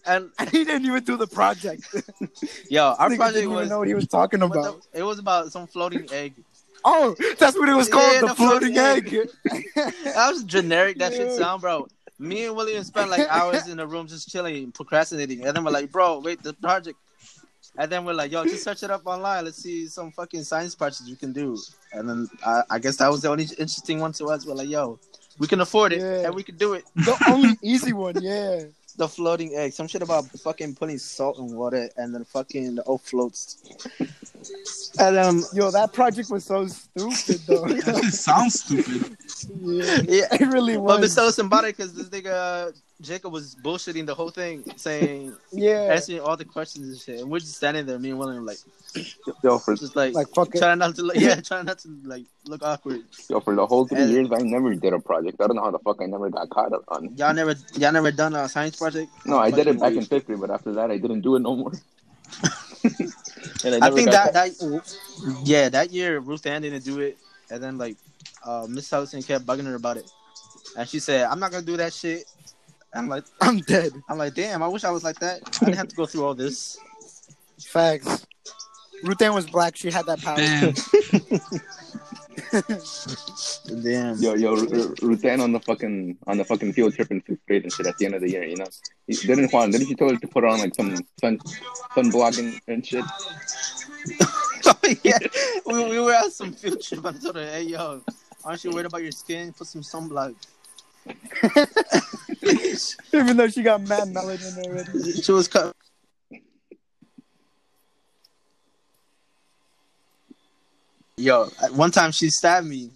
[0.07, 1.83] And and he didn't even do the project.
[2.71, 4.83] yo, our Nigga project didn't even know what he was talking about.
[4.93, 6.35] the- it was about some floating egg.
[6.87, 9.29] Oh, that's what it was called, Yeah, the, the floating floating egg.
[10.05, 10.99] That was generic.
[10.99, 11.89] That shit sound, bro.
[12.19, 15.71] Me and William spent like hours in the room just chilling, procrastinating, and then we're
[15.71, 16.99] like, bro, wait, the project.
[17.77, 19.45] And then we're like, yo, just search it up online.
[19.45, 21.59] Let's see some fucking science projects we can do.
[21.93, 24.47] And then I, I guess that was the only interesting one to us.
[24.47, 24.99] We're like, yo,
[25.39, 26.27] we can afford it Yeah.
[26.27, 26.85] and we can do it.
[26.95, 28.65] the only easy one, yeah.
[28.97, 29.73] The floating egg.
[29.73, 33.59] Some shit about fucking putting salt in water and then fucking the oat floats.
[34.99, 37.65] And um Yo, that project was so stupid, though.
[37.85, 39.17] That shit sounds stupid.
[39.61, 40.27] yeah, yeah.
[40.33, 40.93] it really was.
[40.93, 41.05] But was.
[41.07, 45.93] it's so symbolic because this nigga uh, Jacob was bullshitting the whole thing, saying yeah,
[45.93, 47.21] answering all the questions and shit.
[47.21, 48.59] And we're just standing there, me and William like
[49.43, 50.61] Yo, for just like, like fucking.
[50.61, 53.03] trying not to look yeah, trying not to like look awkward.
[53.29, 55.41] yo, for the whole three And- years, I never did a project.
[55.41, 57.07] I don't know how the fuck I never got caught up on.
[57.07, 57.19] it.
[57.19, 59.11] Y'all never y'all never done a science project?
[59.27, 60.09] No, I did it back in weird.
[60.09, 61.73] fifth grade, but after that, I didn't do it no more.
[63.65, 64.85] and I think got that that
[65.45, 67.19] yeah, that year Ruth Ann didn't do it
[67.51, 67.97] and then like
[68.45, 70.11] uh Miss Allison kept bugging her about it.
[70.77, 72.25] And she said, I'm not gonna do that shit.
[72.95, 73.93] I'm like I'm dead.
[74.09, 75.41] I'm like, damn, I wish I was like that.
[75.61, 76.79] I didn't have to go through all this.
[77.67, 78.27] Facts.
[79.03, 79.77] Ruth Ann was black.
[79.77, 80.39] She had that power.
[82.53, 83.83] Damn.
[83.83, 84.17] Damn.
[84.23, 87.45] Yo, yo, R- Ruth Ann on the fucking on the fucking field trip in fifth
[87.47, 88.67] grade and shit at the end of the year, you know.
[89.07, 89.71] He- Didn't Juan?
[89.71, 91.39] Didn't you tell her to put on like some sun
[91.95, 93.05] sunblock and, and shit?
[94.67, 95.19] oh, yeah.
[95.67, 97.05] we, we were at some field trip.
[97.05, 98.03] I told her, hey, yo,
[98.45, 99.53] aren't you worried about your skin?
[99.53, 100.35] Put some sunblock.
[103.13, 105.13] Even though she got mad melanin already.
[105.23, 105.77] she was cut.
[111.25, 112.91] Yo, at one time she stabbed me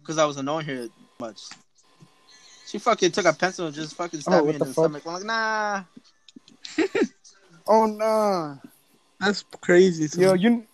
[0.00, 0.86] because I was annoying her
[1.18, 1.40] much.
[2.68, 4.72] She fucking took a pencil and just fucking oh, stabbed Oh, me in the the,
[4.72, 5.02] stomach.
[5.04, 5.82] I'm like, nah.
[7.66, 8.60] Oh no.
[9.18, 10.06] That's crazy.
[10.06, 10.20] too.
[10.20, 10.64] Yo, you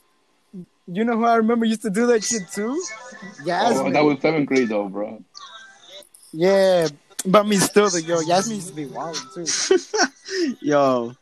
[0.87, 2.79] you know who I remember used to do that shit too?
[3.47, 3.87] Yasmin.
[3.87, 5.25] Oh, that was seventh grade though, bro.
[6.33, 6.89] Yeah,
[7.25, 9.47] but me still the yo, Yasmin used to be wild too.
[10.61, 11.15] Yo,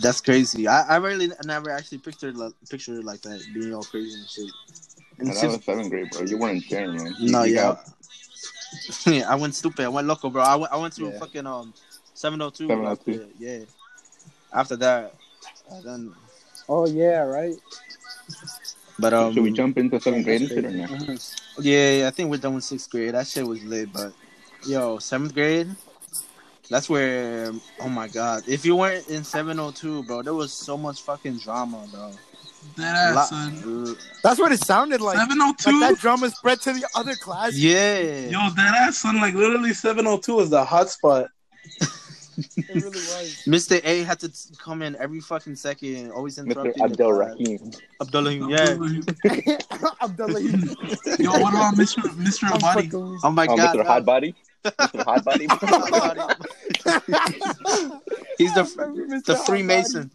[0.00, 0.66] that's crazy.
[0.68, 4.28] I, I really never actually pictured like, pictured her like that, being all crazy and
[4.28, 4.50] shit.
[5.18, 6.22] And Yeah, that was seventh grade, bro.
[6.22, 7.14] You weren't sharing, man.
[7.18, 7.62] You- no, you yeah.
[7.62, 7.84] got
[9.06, 9.84] yeah, I went stupid.
[9.84, 10.42] I went local, bro.
[10.42, 11.18] I went, I went to Yeah.
[11.18, 11.72] fucking um
[12.14, 12.68] 702.
[12.68, 13.12] 702.
[13.12, 13.58] After, yeah.
[14.52, 15.14] After that,
[15.70, 16.12] uh, then
[16.68, 17.54] Oh yeah, right.
[18.98, 20.70] but um Should we jump into seventh grade and That's shit or
[21.08, 21.34] not?
[21.60, 23.14] Yeah, yeah, I think we're done with sixth grade.
[23.14, 24.12] That shit was lit, but
[24.66, 25.68] yo, seventh grade.
[26.70, 28.44] That's where, oh my god!
[28.48, 32.10] If you weren't in 702, bro, there was so much fucking drama, bro.
[32.76, 33.96] That Lo- ass, son.
[34.22, 35.16] That's what it sounded like.
[35.18, 35.80] Like 702?
[35.80, 37.54] that drama spread to the other class.
[37.54, 37.98] Yeah.
[38.28, 39.16] Yo, that ass, son.
[39.20, 41.26] Like, literally, 702 is the hot spot.
[42.56, 43.42] It really was.
[43.46, 43.80] Mr.
[43.84, 46.46] A had to t- come in every fucking second, always Mr.
[46.50, 46.72] interrupting.
[46.78, 47.34] the Abdel class.
[47.38, 47.70] Rahim.
[48.00, 48.76] Abdullah, yeah.
[50.02, 50.40] Abdullah.
[51.20, 52.02] Yo, what about Mr.
[52.18, 52.50] Mr.
[52.50, 53.18] I'm Abadi?
[53.22, 53.76] Oh my Oh, god.
[53.76, 53.86] Mr.
[53.86, 54.34] Hot Body.
[54.64, 55.04] Mr.
[55.04, 55.46] Hot Body.
[58.38, 59.24] He's the Remember Mr.
[59.24, 60.10] the Freemason.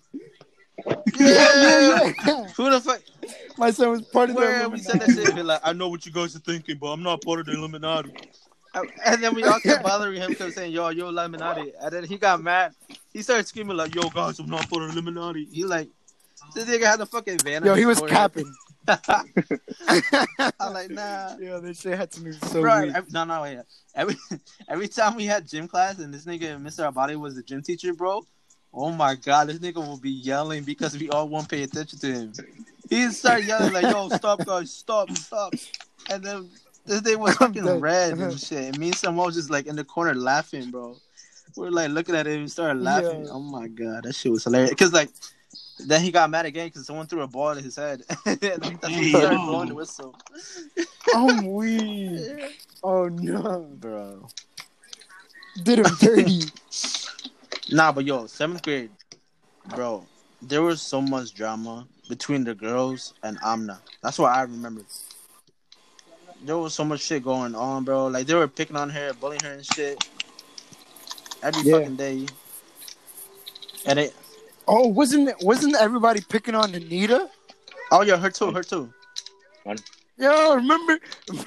[0.86, 1.02] Body?
[1.20, 2.48] Yeah, yeah, yeah.
[2.56, 3.02] Who the fuck?
[3.58, 5.90] My son was part of the Where we said that shit, be like, I know
[5.90, 8.14] what you guys are thinking, but I'm not part of the Illuminati.
[8.74, 12.18] And then we all kept bothering him, kept saying, "Yo, yo, Illuminati." And then he
[12.18, 12.74] got mad.
[13.12, 15.90] He started screaming like, "Yo, guys, I'm not part of the Illuminati." He like,
[16.54, 17.66] this nigga had the fucking van.
[17.66, 18.54] Yo, he was capping.
[20.60, 21.38] I'm like, nah.
[21.38, 22.96] Yo, this shit had to be so Bro, weird.
[22.96, 23.60] every, no, no, wait.
[23.96, 24.16] Every
[24.68, 26.92] every time we had gym class and this nigga, Mr.
[26.92, 28.26] Abadi, was the gym teacher, bro.
[28.74, 32.08] Oh my god, this nigga will be yelling because we all won't pay attention to
[32.08, 32.34] him.
[32.90, 35.54] He start yelling like, "Yo, stop, guys, stop, stop!"
[36.10, 36.50] And then
[36.86, 38.24] this thing was fucking red uh-huh.
[38.26, 38.64] and shit.
[38.66, 40.96] And me and Samuel was just like in the corner laughing, bro.
[41.56, 43.26] We are like looking at him and started laughing.
[43.26, 43.32] Yeah.
[43.32, 44.74] Oh my god, that shit was hilarious.
[44.74, 45.10] Cause like.
[45.80, 48.04] Then he got mad again because someone threw a ball at his head.
[48.26, 50.16] and that's when he started blowing the whistle.
[51.14, 52.30] Oh, I'm weak.
[52.84, 53.68] Oh no.
[53.80, 54.28] Bro.
[55.64, 56.42] Did him dirty.
[57.72, 58.92] Nah, but yo, seventh grade,
[59.66, 60.06] bro,
[60.42, 63.80] there was so much drama between the girls and Amna.
[64.02, 64.82] That's what I remember.
[66.44, 68.08] There was so much shit going on, bro.
[68.08, 70.04] Like they were picking on her, bullying her and shit
[71.44, 71.80] every Yeah.
[71.80, 72.26] fucking day.
[73.86, 74.16] And it,
[74.72, 77.28] Oh, wasn't wasn't everybody picking on Anita?
[77.92, 78.94] oh yeah, her too, her too.
[80.18, 81.00] Yo, remember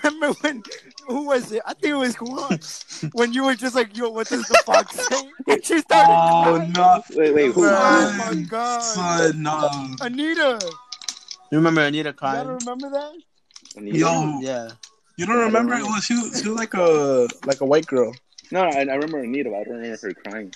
[0.02, 0.62] remember when
[1.06, 1.62] who was it?
[1.66, 2.58] I think it was Juan.
[3.12, 5.30] when you were just like, yo, what does the fox say?
[5.46, 6.72] And she started Oh crying.
[6.72, 7.64] no, Wait, wait, who?
[7.66, 8.82] Oh my god.
[8.82, 9.68] son, no.
[10.00, 10.58] Anita.
[11.52, 12.44] You remember Anita You crying?
[12.46, 13.12] gotta remember that?
[13.84, 14.70] Yo, Yeah.
[15.16, 15.74] you don't remember?
[15.76, 18.14] Well, she was, she was like a like a white girl.
[18.50, 20.52] No, I, I remember Anita, but I don't remember her crying.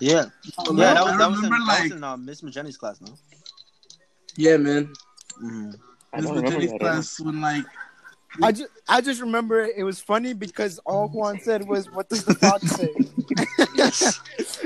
[0.00, 0.26] Yeah.
[0.58, 2.42] Oh, yeah, that was, I that was in, remember that was like in uh, Miss
[2.42, 3.12] Majenny's class, no?
[4.36, 4.92] yeah, man.
[5.42, 5.70] Mm-hmm.
[6.12, 6.80] I Miss don't remember Virginia's that.
[6.80, 7.64] class when like
[8.42, 12.24] I just I just remember it was funny because all Juan said was, "What does
[12.24, 12.88] the fox say?"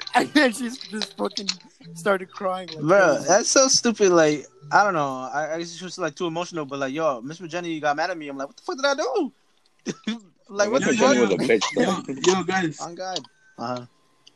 [0.14, 1.48] and then she just fucking
[1.94, 2.68] started crying.
[2.68, 3.28] Like Bro, crazy.
[3.28, 4.10] that's so stupid.
[4.10, 5.28] Like, I don't know.
[5.32, 6.64] I, I just was like too emotional.
[6.64, 8.28] But like, yo, Miss Jenny got mad at me.
[8.28, 9.32] I'm like, what the fuck did I do?
[10.48, 11.18] like, what Miss the Yo, fuck?
[11.18, 11.62] was a bitch.
[11.76, 12.38] yo, though.
[12.38, 13.20] yo guys, On God.
[13.58, 13.86] Uh-huh.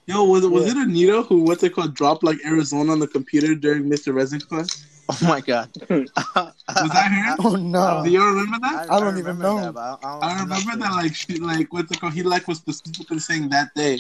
[0.07, 0.73] Yo, was it was Yeah.
[0.73, 4.13] it Anita who what's it called dropped like Arizona on the computer during Mr.
[4.13, 4.87] Resnick's class?
[5.09, 5.69] Oh my God.
[5.89, 7.37] was Was that her?
[7.45, 8.03] oh no!
[8.05, 8.91] Do you remember that?
[8.91, 9.73] I don't even know.
[9.73, 10.77] That, I, I, don't, I remember sure.
[10.77, 12.15] that like she like what's it called?
[12.15, 13.99] He like was specifically saying that day,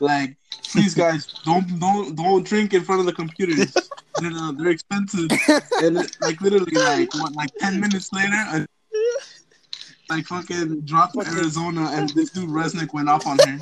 [0.00, 0.36] like,
[0.72, 3.72] please guys, don't don't don't drink in front of the computers.
[4.20, 5.30] they're, uh, they're expensive.
[5.82, 8.66] And it, like literally like what like ten minutes later,
[10.10, 13.58] like fucking dropped Arizona, and this dude Resnick went off on her.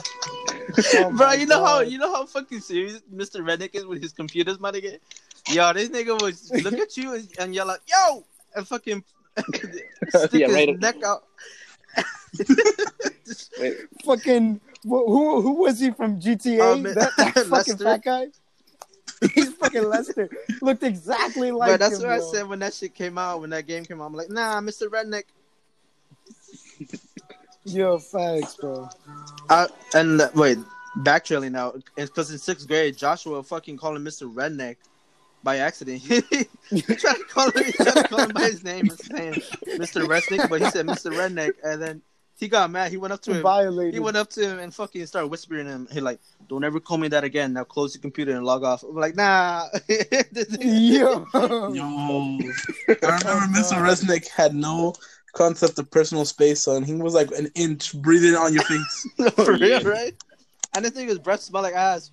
[0.95, 3.47] Oh Bro, you know how you know how fucking serious Mr.
[3.47, 4.99] Reddick is with his computers, my nigga.
[5.51, 9.03] Yo, this nigga was look at you and, and yell like, "Yo!" and fucking
[9.39, 10.79] stick Yeah, his right.
[10.81, 11.25] neck out.
[14.05, 16.59] Fucking who who who was he from GTA?
[16.59, 16.89] Man.
[16.89, 17.77] Um, that, that fucking Lester.
[17.85, 18.27] fat guy.
[19.35, 20.29] He's fucking Lester.
[20.63, 22.09] Looked exactly like But that's him.
[22.09, 23.41] what I said when that shit came out.
[23.41, 24.89] When that game came out, I'm like, "Nah, Mr.
[24.89, 25.25] Redneck."
[27.65, 28.89] Yo, facts, bro.
[29.51, 30.59] Uh, and uh, wait,
[30.99, 34.33] backtrailing now, because in sixth grade, Joshua fucking called him Mr.
[34.33, 34.77] Redneck
[35.43, 36.01] by accident.
[36.01, 39.35] he tried to call him, he tried to call him by his name, and saying
[39.79, 40.07] Mr.
[40.07, 41.13] Redneck, but he said Mr.
[41.13, 42.03] Redneck, and then
[42.39, 42.93] he got mad.
[42.93, 43.43] He went up to him.
[43.43, 43.95] Violated.
[43.95, 45.89] He went up to him and fucking started whispering him.
[45.91, 47.53] He like, "Don't ever call me that again.
[47.53, 51.27] Now close your computer and log off." I'm like, "Nah." Yo.
[51.35, 51.69] Yo, I
[52.95, 53.83] remember Mr.
[53.83, 54.95] Resnick had no
[55.39, 56.83] concept of personal space, son.
[56.83, 59.09] He was like an inch breathing on your face.
[59.37, 60.13] For real, right?
[60.75, 62.11] And the thing is, breath smell like ass.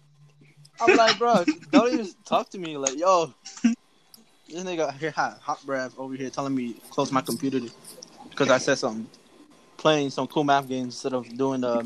[0.80, 2.78] I'm like, bro, don't even talk to me.
[2.78, 3.34] Like, yo,
[3.64, 7.60] this nigga here hot, hot breath over here telling me close my computer
[8.30, 9.08] because I said something.
[9.78, 11.86] Playing some cool math games instead of doing the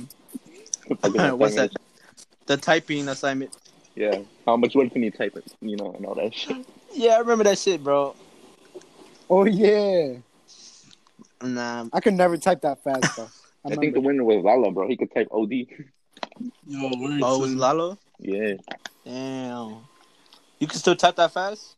[1.35, 1.71] what's that?
[2.45, 3.55] The typing assignment.
[3.95, 4.19] Yeah.
[4.45, 5.45] How much work can you type it?
[5.61, 6.65] You know, and all that shit.
[6.93, 8.15] Yeah, I remember that shit, bro.
[9.29, 10.17] Oh yeah.
[11.41, 13.29] Nah, I could never type that fast though.
[13.65, 14.87] I, I think the winner was Lalo, bro.
[14.87, 15.51] He could type OD.
[15.51, 17.55] Yo, word, oh, it was.
[17.55, 17.97] Lalo.
[18.19, 18.53] Yeah.
[19.05, 19.77] Damn,
[20.59, 21.75] you can still type that fast?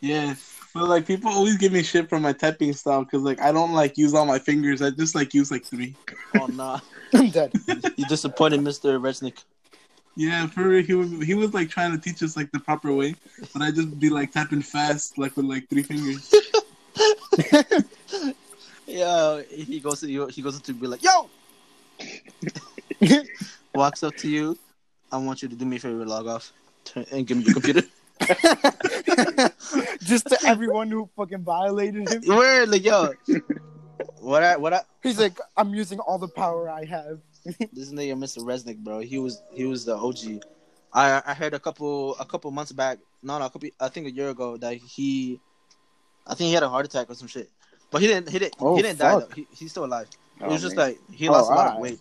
[0.00, 0.34] Yeah,
[0.74, 3.72] but like people always give me shit for my typing style because like I don't
[3.72, 4.80] like use all my fingers.
[4.80, 5.94] I just like use like three.
[6.38, 6.78] Oh nah,
[7.14, 7.52] I'm dead.
[7.96, 9.00] you disappointed Mr.
[9.00, 9.42] Resnick.
[10.16, 12.94] Yeah, for real, he was he was like trying to teach us like the proper
[12.94, 13.14] way,
[13.52, 16.32] but I just be like typing fast like with like three fingers.
[18.90, 20.26] Yeah, he goes to you.
[20.26, 21.30] He goes to be like, "Yo,"
[23.74, 24.58] walks up to you.
[25.12, 26.52] I want you to do me a favor, log off,
[26.84, 27.82] turn, and give me your computer.
[30.02, 32.22] Just to everyone who fucking violated him.
[32.26, 33.12] Where, like, yo,
[34.20, 37.20] what I, what I, He's like, I'm using all the power I have.
[37.44, 38.42] this nigga, Mr.
[38.42, 39.00] Resnick, bro.
[39.00, 40.42] He was he was the OG.
[40.92, 44.06] I I heard a couple a couple months back, no, no, a couple, I think
[44.06, 45.40] a year ago that he,
[46.26, 47.50] I think he had a heart attack or some shit.
[47.90, 49.28] But he didn't he didn't Oh, he didn't die though.
[49.34, 50.08] He, he's still alive.
[50.40, 50.86] Oh, it was just man.
[50.90, 52.00] like he Oh, lost a oh, lot of weight.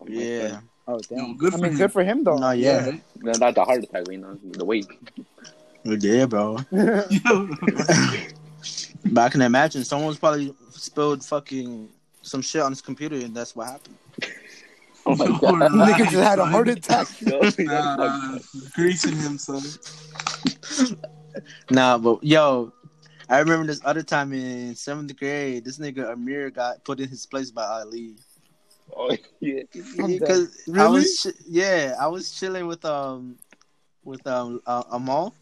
[0.00, 0.48] Oh, Yeah.
[0.48, 0.62] God.
[0.88, 1.18] Oh damn.
[1.18, 1.78] Yo, good I for mean, him.
[1.78, 2.36] good for him though.
[2.36, 2.92] No, yeah.
[3.20, 4.86] No, not the heart attack, you know, the weight.
[5.84, 6.58] Yeah, bro.
[9.04, 11.88] But I can imagine someone's probably spilled fucking
[12.22, 13.96] some shit on his computer, and that's what happened.
[15.04, 15.72] Oh my Yo, god.
[15.72, 17.08] Nigga just had a heart attack.
[17.20, 18.38] Yo, Nah,
[18.72, 19.60] greasing him, son.
[21.70, 22.72] Nah, but yo,
[23.32, 25.64] I remember this other time in seventh grade.
[25.64, 28.16] This nigga Amir got put in his place by Ali.
[28.94, 29.62] Oh yeah.
[30.02, 30.20] I'm dead.
[30.20, 33.38] Because I was, chi- yeah, I was chilling with um,
[34.04, 35.34] with um, uh, Amal,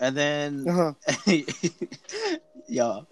[0.00, 0.94] and then Uh-huh.
[2.68, 3.06] yo,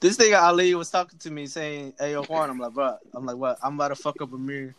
[0.00, 3.26] this nigga Ali was talking to me saying, "Hey, yo, Juan," I'm like, bro, I'm
[3.26, 3.58] like, what?
[3.60, 4.76] I'm about to fuck up Amir.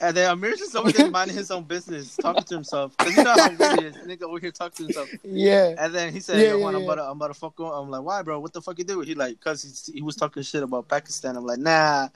[0.00, 2.96] And then Amir's just over there minding his own business, talking to himself.
[2.98, 3.96] Cause you know how weird he is.
[3.96, 5.08] Nigga over here talking to himself.
[5.24, 5.74] Yeah.
[5.78, 6.84] And then he said, Yeah, "Yo, yeah, I'm yeah.
[6.84, 8.38] about to, I'm about to fuck him." I'm like, "Why, bro?
[8.40, 11.36] What the fuck you do?" He like, cause he, he was talking shit about Pakistan.
[11.36, 12.08] I'm like, "Nah,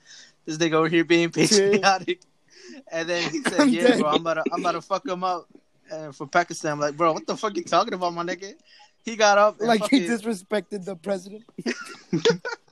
[0.45, 2.21] this nigga over here being patriotic."
[2.93, 5.49] And then he said, "Yeah, bro, I'm about to, I'm about to fuck him up."
[5.91, 8.55] And for Pakistan, I'm like, "Bro, what the fuck you talking about, my nigga?"
[9.05, 11.45] He got up, and Like he disrespected the president.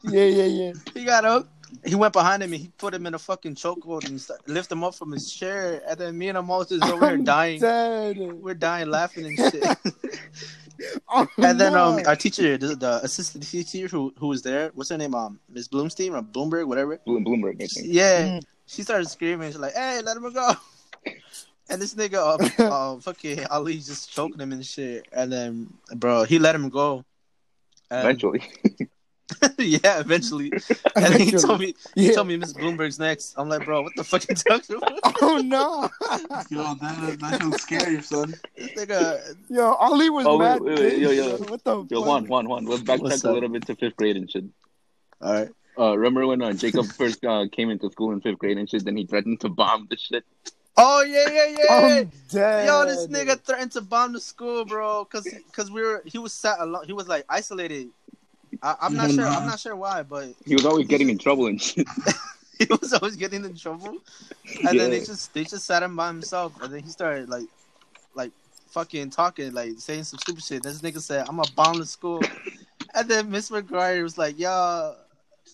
[0.03, 0.73] yeah, yeah, yeah.
[0.93, 1.49] he got up.
[1.85, 4.71] He went behind him and he put him in a fucking chokehold and st- lift
[4.73, 5.83] him up from his chair.
[5.89, 7.61] And then me and Amos is over here I'm dying.
[7.61, 8.19] dead.
[8.19, 9.65] We're dying laughing and shit.
[11.09, 14.91] Oh, And then um, our teacher, the, the assistant teacher who who was there, what's
[14.91, 15.13] her name?
[15.13, 16.99] Um, Miss Bloomstein or Bloomberg, whatever.
[17.05, 17.87] Bloom- Bloomberg, I think.
[17.91, 18.45] Yeah, Mm.
[18.67, 19.51] she started screaming.
[19.51, 20.53] She's like, "Hey, let him go!"
[21.69, 22.15] And this nigga,
[22.61, 22.63] uh,
[22.97, 25.07] uh, fucking Ali, just choking him and shit.
[25.13, 25.67] And then,
[25.97, 27.05] bro, he let him go.
[27.91, 28.43] And- Eventually.
[29.59, 30.53] yeah, eventually.
[30.97, 32.15] And then he told me, he Yeah.
[32.15, 33.35] told me Miss Bloomberg's next.
[33.37, 34.99] I'm like, bro, what the fuck you talking about?
[35.23, 35.89] Oh no.
[36.51, 38.35] Yo, that, that shit's scary, son.
[38.57, 40.61] This nigga, Yo, Ali was Oh, wait, mad.
[40.63, 41.37] wait, wait, big, yo, yo.
[41.39, 42.07] What the Yo, fuck?
[42.09, 42.65] Juan, Juan, Juan.
[42.67, 44.45] Let's What's backtrack a little bit to fifth grade and shit.
[45.21, 45.49] all right.
[45.79, 48.85] Uh, remember when uh, Jacob first uh, came into school in fifth grade and shit?
[48.85, 50.25] Then he threatened to bomb the shit.
[50.77, 51.99] Oh yeah, yeah, yeah.
[52.01, 52.67] I'm dead.
[52.67, 56.33] Yo, this nigga threatened to bomb the school, bro, cause, cause we were he was
[56.33, 56.85] sat alone.
[56.87, 57.89] He was like isolated.
[58.63, 59.25] I, I'm not sure.
[59.25, 61.87] I'm not sure why, but He was always getting in trouble and shit.
[62.59, 63.97] he was always getting in trouble.
[64.67, 67.47] And then they just they just sat him by himself, and then he started like
[68.15, 68.33] like
[68.71, 70.63] fucking talking, like saying some stupid shit.
[70.63, 72.23] This nigga said, "I'm gonna bomb the school,"
[72.95, 74.93] and then Miss McGuire was like, "Yeah."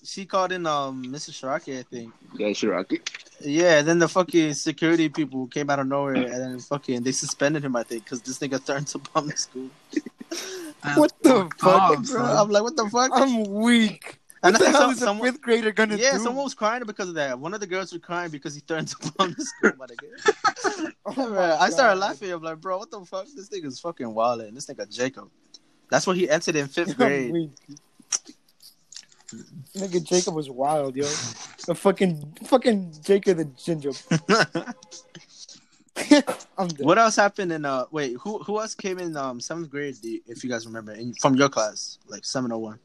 [0.03, 1.41] She called in um Mrs.
[1.41, 2.13] Sharaki, I think.
[2.37, 3.01] Yeah, Shiraki.
[3.41, 7.65] Yeah, then the fucking security people came out of nowhere, and then fucking they suspended
[7.65, 9.71] him, I think, because this nigga threatened to bomb the school.
[10.85, 12.23] That's What the fuck, Bro.
[12.23, 13.11] I'm like, what the fuck?
[13.15, 14.21] I'm weak.
[14.43, 16.19] And What the hell is a someone- fifth grader gonna yeah, do?
[16.19, 17.39] someone was crying because of that.
[17.39, 19.73] One of the girls were crying because he threatened to bomb the school.
[19.79, 20.93] my nigga.
[21.07, 22.31] Oh Bro, I started laughing.
[22.31, 23.27] I'm like, bro, what the fuck?
[23.35, 24.55] This nigga's fucking wildin'.
[24.55, 25.31] This nigga Jacob.
[25.91, 27.51] That's what he entered in fifth grade.
[29.77, 31.05] Nigga Jacob was wild, yo.
[31.67, 33.91] The fucking fucking Jacob the ginger.
[36.59, 36.85] I'm dead.
[36.87, 37.87] what else happened in uh?
[37.91, 39.97] Wait, who who else came in um seventh grade?
[40.03, 42.79] If you guys remember, in, from your class, like seven oh one.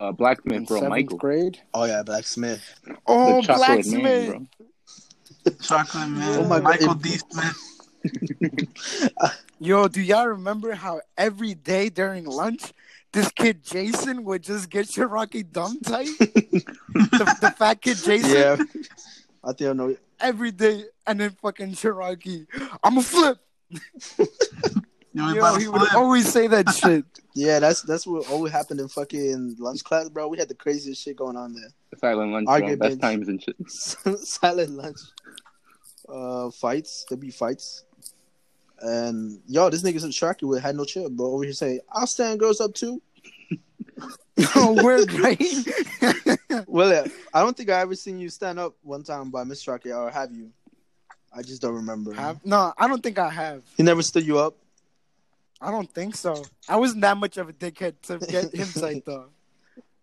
[0.00, 1.18] Uh, In blacksmith, bro, seventh Michael.
[1.18, 1.58] grade?
[1.74, 2.62] Oh yeah, Blacksmith.
[3.06, 4.48] Oh, the chocolate man, blacksmith.
[5.44, 5.54] bro.
[5.62, 6.38] Chocolate man.
[6.38, 6.64] Oh my God.
[6.64, 7.16] Michael D.
[7.30, 7.72] Smith.
[9.58, 12.72] Yo, do y'all remember how every day during lunch,
[13.12, 16.10] this kid Jason would just get Shiraki dumb tight?
[16.18, 18.30] the, the fat kid Jason?
[18.30, 18.56] Yeah,
[19.46, 19.96] I think I know.
[20.18, 22.46] Every day, and then fucking Shiraki,
[22.82, 23.38] I'm a flip.
[25.16, 27.04] Yo, he Yo, he to would always say that shit.
[27.34, 30.28] Yeah, that's that's what always happened in fucking lunch class, bro.
[30.28, 31.70] We had the craziest shit going on there.
[31.98, 32.88] Silent lunch, Argue, bro.
[32.88, 33.02] Best bitch.
[33.02, 33.56] times and shit.
[34.20, 34.98] Silent lunch.
[36.06, 37.06] Uh, fights.
[37.08, 37.84] There'd be fights.
[38.80, 41.26] And yo, this nigga's in Sharky with had no chill, bro.
[41.32, 43.00] Over here saying, "I'll stand girls up too."
[44.54, 45.40] Oh, word, right?
[46.66, 49.96] Well, I don't think I ever seen you stand up one time by Miss Sharky,
[49.96, 50.50] or have you?
[51.34, 52.12] I just don't remember.
[52.14, 53.62] have, no, I don't think I have.
[53.76, 54.56] He never stood you up.
[55.60, 56.44] I don't think so.
[56.68, 59.26] I wasn't that much of a dickhead to get him tight though.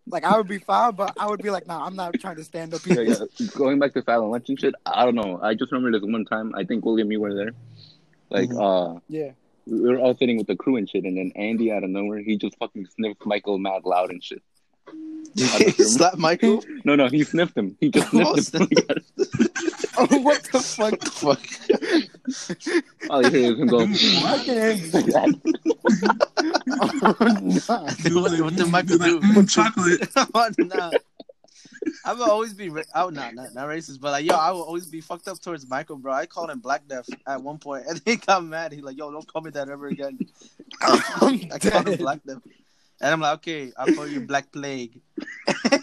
[0.07, 2.43] Like I would be fine, but I would be like, nah, I'm not trying to
[2.43, 3.15] stand up Yeah, yeah.
[3.55, 5.39] Going back to silent lunch and shit, I don't know.
[5.41, 6.53] I just remember this one time.
[6.55, 7.51] I think William, you were there.
[8.29, 9.31] Like, uh, Yeah.
[9.65, 12.19] We were all sitting with the crew and shit, and then Andy out of nowhere,
[12.19, 14.41] he just fucking sniffed Michael mad loud and shit.
[15.35, 16.63] Slap Michael.
[16.85, 17.75] No, no, he sniffed him.
[17.79, 19.03] He just Oh, sniffed him.
[19.95, 20.99] Oh, what the fuck?
[21.03, 21.39] Fuck.
[23.11, 23.85] all you hear is him go.
[23.85, 24.89] Fucking Andy.
[24.89, 25.29] like that.
[26.81, 27.83] Oh, nah.
[28.21, 29.45] what, oh, what did Michael do?
[29.45, 30.09] chocolate.
[30.15, 30.91] oh, nah.
[32.05, 34.51] I will always be, ra- I would not, not not racist, but like, yo, I
[34.51, 36.13] will always be fucked up towards Michael, bro.
[36.13, 38.73] I called him Black Death at one point, and he got mad.
[38.73, 40.19] He like, yo, don't call me that ever again.
[40.81, 41.97] I'm called him.
[41.97, 42.41] Black Death,
[43.01, 45.01] and I'm like, okay, I'll call you Black Plague.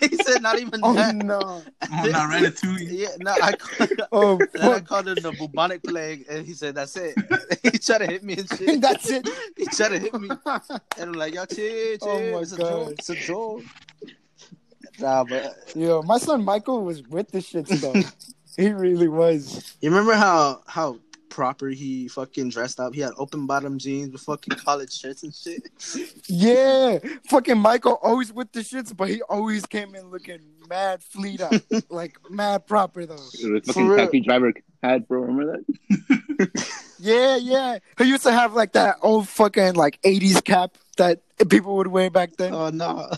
[0.01, 1.15] he said, not even Oh that.
[1.15, 1.39] no!
[1.39, 2.89] Oh, not Ratatouille.
[2.91, 6.75] Yeah, no, I called, Oh then I called him the bubonic plague, and he said,
[6.75, 7.17] that's it.
[7.63, 8.81] he tried to hit me and shit.
[8.81, 9.27] That's it.
[9.57, 12.09] He tried to hit me, and I'm like, yo, chill, oh, chill.
[12.09, 12.69] Oh my it's a God.
[12.69, 12.91] joke.
[12.93, 13.65] It's a joke.
[15.01, 18.15] Nah, but Yo, my son Michael was with the shit stuff.
[18.57, 19.77] he really was.
[19.81, 20.99] You remember how how
[21.29, 22.93] proper he fucking dressed up?
[22.93, 25.69] He had open bottom jeans with fucking collared shirts and shit.
[26.27, 26.99] Yeah,
[27.29, 31.53] fucking Michael always with the shits, but he always came in looking mad fleet up,
[31.91, 33.17] like mad proper though.
[33.17, 33.99] The For fucking real.
[33.99, 35.23] taxi driver hat, bro.
[35.23, 36.63] Remember that?
[36.99, 37.79] Yeah, yeah.
[37.99, 42.11] He used to have like that old fucking like '80s cap that people would wear
[42.11, 42.53] back then.
[42.55, 43.09] Oh no.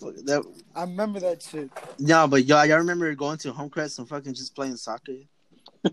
[0.00, 0.44] Fuck, that,
[0.74, 1.70] I remember that shit.
[1.98, 5.12] yeah, but y'all, y'all remember going to Homecrest and fucking just playing soccer?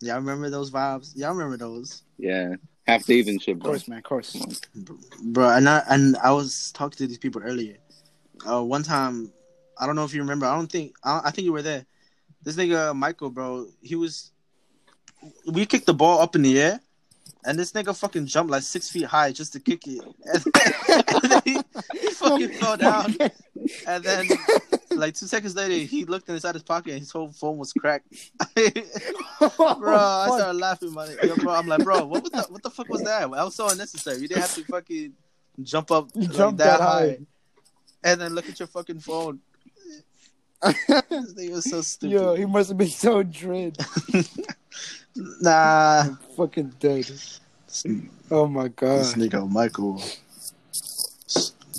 [0.00, 1.16] y'all remember those vibes?
[1.16, 2.56] Y'all remember those, Yeah,
[2.86, 3.98] half Dave and shit, Of course, man.
[3.98, 4.60] Of course.
[5.22, 5.50] bro?
[5.50, 7.76] And I and I was talking to these people earlier.
[8.48, 9.32] Uh, one time,
[9.78, 10.46] I don't know if you remember.
[10.46, 11.86] I don't think I, I think you were there.
[12.42, 14.32] This nigga Michael, bro, he was.
[15.50, 16.80] We kicked the ball up in the air,
[17.46, 21.04] and this nigga fucking jumped like six feet high just to kick it, and then,
[21.08, 23.14] and then he, he fucking fell down.
[23.86, 24.28] And then,
[24.90, 28.06] like two seconds later, he looked inside his pocket and his whole phone was cracked.
[28.54, 30.92] bro, I started laughing.
[30.92, 33.30] My, yo, bro, I'm like, bro, what was the, what the fuck was that?
[33.30, 34.18] That was so unnecessary.
[34.18, 35.12] You didn't have to fucking
[35.62, 36.98] jump up like, jumped that that high.
[37.00, 37.18] high.
[38.04, 39.40] and then look at your fucking phone.
[40.62, 42.12] This thing was so stupid.
[42.12, 43.76] Yo, he must have been so dread.
[45.40, 47.10] Nah, I'm fucking dead.
[48.30, 49.00] Oh my god.
[49.00, 50.02] this nigga Michael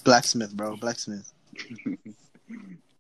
[0.04, 1.32] Blacksmith, bro, Blacksmith.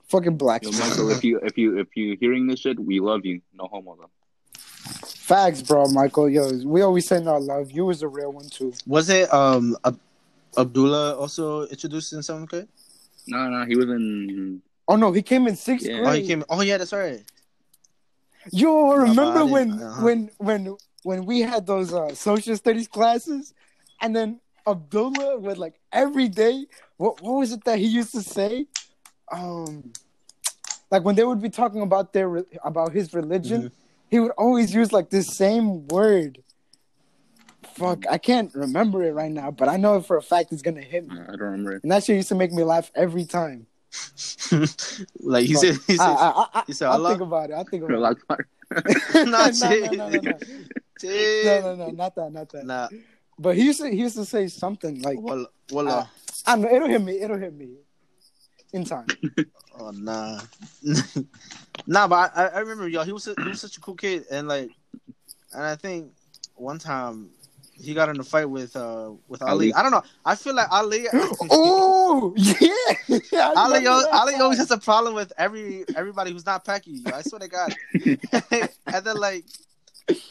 [0.10, 0.80] Fucking blacksmith.
[0.80, 3.42] Yo, Michael, if you if you if you hearing this shit, we love you.
[3.54, 4.10] No homo though.
[5.06, 6.30] Facts, bro, Michael.
[6.30, 7.72] Yo, we always send our love.
[7.72, 8.74] You was a real one too.
[8.86, 10.00] Was it um Ab-
[10.58, 12.68] Abdullah also introduced in seventh grade?
[13.28, 14.62] No, no, he was in.
[14.88, 15.98] Oh no, he came in sixth Yeah.
[15.98, 16.08] grade.
[16.08, 16.44] Oh, he came.
[16.50, 17.24] Oh yeah, that's right.
[18.52, 20.02] Yo, remember when Uh-huh.
[20.04, 23.54] when when when we had those uh, social studies classes,
[24.02, 26.66] and then Abdullah would like every day.
[26.98, 28.68] What what was it that he used to say?
[29.32, 29.94] Um,
[30.92, 33.76] like when they would be talking about their about his religion, Mm-hmm.
[34.10, 36.44] he would always use like this same word.
[37.76, 40.82] Fuck, I can't remember it right now, but I know for a fact it's gonna
[40.82, 41.20] hit me.
[41.20, 41.84] I don't remember it.
[41.84, 43.68] And that shit used to make me laugh every time.
[45.20, 47.10] like he said, he said, I, I, I, he said I'll Allah?
[47.10, 47.54] think about it.
[47.54, 47.96] I'll think about it.
[47.96, 48.50] Relax, Mark.
[49.14, 49.92] no, nah, no, shit.
[49.92, 50.38] no, no, no, no.
[51.00, 51.46] Shit.
[51.46, 52.66] no, no, no, not that, not that.
[52.66, 52.88] Nah,
[53.38, 56.10] But he used to, he used to say something like, wallah, wallah.
[56.46, 57.76] I don't know, it'll hit me, it'll hit me
[58.74, 59.08] in time.
[59.80, 60.40] Oh nah,
[61.86, 62.08] nah.
[62.08, 63.04] But I, I remember y'all.
[63.04, 64.72] He was he was such a cool kid, and like,
[65.54, 66.12] and I think
[66.56, 67.30] one time
[67.80, 69.52] he got in a fight with uh with Ali.
[69.52, 69.74] Ali.
[69.74, 70.04] I don't know.
[70.26, 71.08] I feel like Ali.
[71.14, 72.58] oh yeah,
[73.56, 77.10] Ali, remember al- that Ali always has a problem with every everybody who's not Paki.
[77.12, 77.74] I swear to God.
[78.88, 79.46] and then like,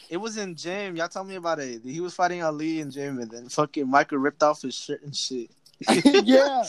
[0.09, 0.95] it was in gym.
[0.95, 1.81] Y'all tell me about it.
[1.83, 5.15] He was fighting Ali in gym, and then fucking Michael ripped off his shirt and
[5.15, 5.49] shit.
[6.23, 6.63] yeah,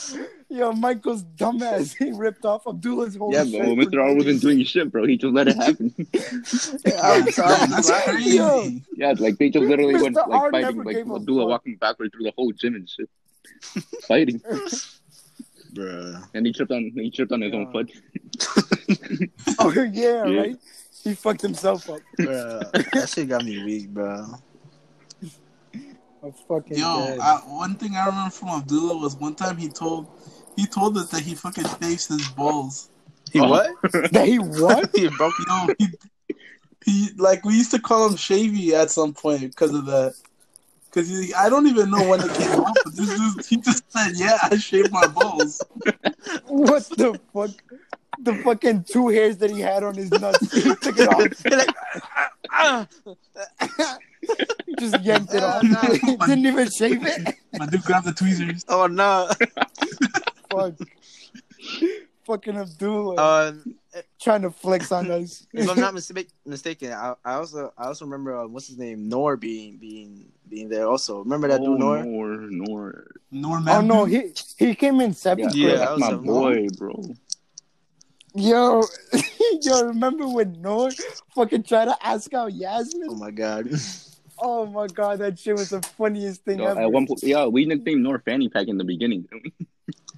[0.51, 1.97] yo, Michael's dumbass.
[1.97, 3.33] He ripped off Abdullah's whole.
[3.33, 4.03] Yeah, shirt but for Mr.
[4.05, 5.07] R wasn't doing shit, bro.
[5.07, 5.95] He just let it happen.
[7.03, 7.67] I'm sorry.
[7.69, 8.37] That's crazy.
[8.37, 8.69] Yo.
[8.97, 10.03] yeah, like they just literally Mr.
[10.03, 10.51] went like never
[10.85, 13.09] fighting, like Abdullah walking backward through the whole gym and shit,
[14.07, 14.41] fighting,
[15.73, 16.29] Bruh.
[16.35, 17.91] and he tripped on he tripped on his own foot.
[19.59, 20.41] Oh yeah, Yeah.
[20.41, 20.57] right.
[21.05, 22.01] He fucked himself up.
[22.19, 22.71] Bruh.
[22.93, 24.27] That shit got me weak, bro.
[26.23, 27.19] I'm fucking Yo, dead.
[27.21, 30.09] I, one thing I remember from Abdullah was one time he told
[30.57, 32.91] he told us that he fucking shaved his balls.
[33.33, 33.49] He Oh.
[33.49, 33.71] what?
[34.13, 34.91] that he what?
[34.97, 35.35] he broke.
[35.47, 35.87] Yo, he,
[36.85, 40.15] he like we used to call him Shavy at some point because of that.
[40.87, 44.13] Because I don't even know when it came up, but this dude, he just said,
[44.17, 45.63] "Yeah, I shaved my balls."
[46.47, 47.51] What the fuck?
[48.21, 50.53] The fucking two hairs that he had on his nuts.
[50.53, 51.43] He took it off.
[51.43, 51.75] He like,
[52.53, 52.87] ah,
[54.67, 55.63] He just yanked it off.
[55.65, 55.81] Oh, no.
[56.03, 57.37] He didn't even shave it.
[57.59, 58.65] My dude grabbed the tweezers.
[58.69, 59.29] oh no.
[60.51, 60.75] Fuck.
[62.25, 63.75] Fucking Abdullah Um,
[64.21, 65.47] trying to flex on us.
[65.55, 69.09] if I'm not mistake, mistaken, I, I also I also remember uh, what's his name
[69.09, 71.21] Nor being being being there also.
[71.21, 72.05] Remember that oh, dude Nor?
[72.05, 73.07] Nor, Nor.
[73.31, 73.75] Norman.
[73.75, 75.79] oh no, he he came in Yeah, seventh Yeah, grade.
[75.81, 77.03] that that's was my a- boy, bro.
[78.39, 78.83] Yo,
[79.63, 80.93] yo, remember when Noah
[81.35, 83.09] fucking tried to ask out Yasmin?
[83.11, 83.69] Oh my god.
[84.39, 86.81] Oh my god, that shit was the funniest thing Yo, ever.
[86.83, 89.27] at one point, yeah, we nicknamed Nor Fanny Pack in the beginning.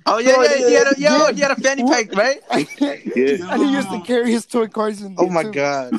[0.05, 1.33] Oh yeah, Oh, yeah, he had a, yo, yeah.
[1.33, 2.41] he had a fanny pack, right?
[2.81, 3.53] Yeah.
[3.55, 5.27] and he used to carry his toy cars in there.
[5.27, 5.53] Oh my too.
[5.53, 5.95] god,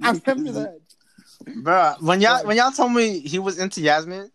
[0.00, 0.78] I remember that.
[1.56, 1.94] bro!
[2.00, 4.30] When y'all when y'all told me he was into Yasmin,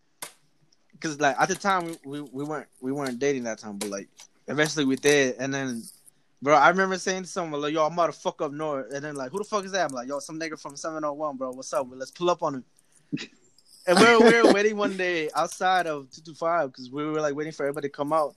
[0.91, 3.89] because like at the time we, we, we weren't we weren't dating that time, but
[3.89, 4.09] like
[4.47, 5.83] eventually we did, and then.
[6.41, 9.03] Bro, I remember saying to someone like, "Yo, I'm about to fuck up north," and
[9.03, 11.51] then like, "Who the fuck is that?" I'm like, "Yo, some nigga from 701, bro.
[11.51, 11.87] What's up?
[11.91, 12.63] Let's pull up on him."
[13.87, 17.35] And we were, we were waiting one day outside of 225 because we were like
[17.35, 18.35] waiting for everybody to come out.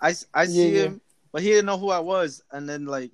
[0.00, 0.86] I, I see Yeah, yeah.
[0.88, 1.00] him,
[1.32, 2.42] but he didn't know who I was.
[2.52, 3.10] And then like,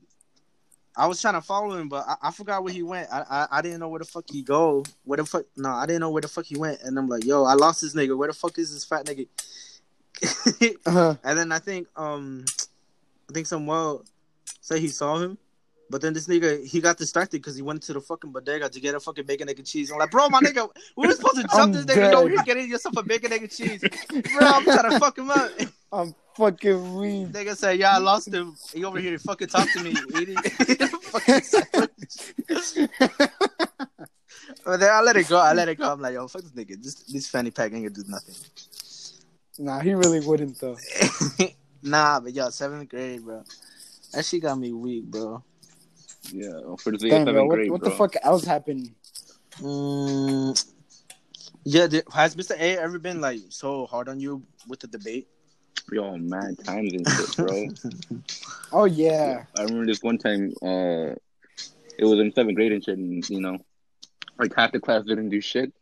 [0.97, 3.09] I was trying to follow him, but I, I forgot where he went.
[3.12, 4.84] I, I I didn't know where the fuck he go.
[5.05, 5.45] Where the fuck?
[5.57, 6.82] No, I didn't know where the fuck he went.
[6.82, 8.16] And I'm like, yo, I lost this nigga.
[8.16, 9.28] Where the fuck is this fat nigga?
[10.87, 11.14] Uh-huh.
[11.22, 12.45] and then I think um,
[13.30, 14.05] I think Samuel
[14.66, 15.38] said he saw him.
[15.88, 18.80] But then this nigga, he got distracted because he went to the fucking bodega to
[18.80, 19.92] get a fucking bacon, egg, and cheese.
[19.92, 22.10] I'm like, bro, my nigga, we were supposed to jump I'm this nigga.
[22.10, 23.80] No, you're getting yourself a bacon, egg, and cheese.
[24.10, 25.48] Bro, I'm trying to fuck him up.
[25.92, 27.28] I'm fucking weak.
[27.28, 28.56] Nigga said, yeah, I lost him.
[28.74, 30.36] He over here fucking talk to me, eating
[30.88, 32.16] fucking sandwich.
[34.64, 35.38] But then I let it go.
[35.38, 35.92] I let it go.
[35.92, 36.82] I'm like, yo, fuck this nigga.
[36.82, 38.34] This this fanny pack ain't gonna do nothing.
[39.60, 40.76] Nah, he really wouldn't though.
[41.82, 43.44] nah, but yo, seventh grade, bro.
[44.16, 45.44] That shit got me weak, bro.
[46.32, 46.74] Yeah.
[46.78, 47.90] For the Damn, seventh bro, what, grade, what bro.
[47.90, 48.90] the fuck else happened?
[49.60, 50.72] Mm,
[51.64, 52.52] yeah, there- has Mr.
[52.52, 55.28] A ever been like so hard on you with the debate?
[55.92, 57.68] Yo, mad times and shit, bro.
[58.72, 59.44] Oh yeah.
[59.58, 61.12] I remember this one time, uh,
[61.98, 63.58] it was in seventh grade and shit, and you know,
[64.38, 65.74] like half the class didn't do shit.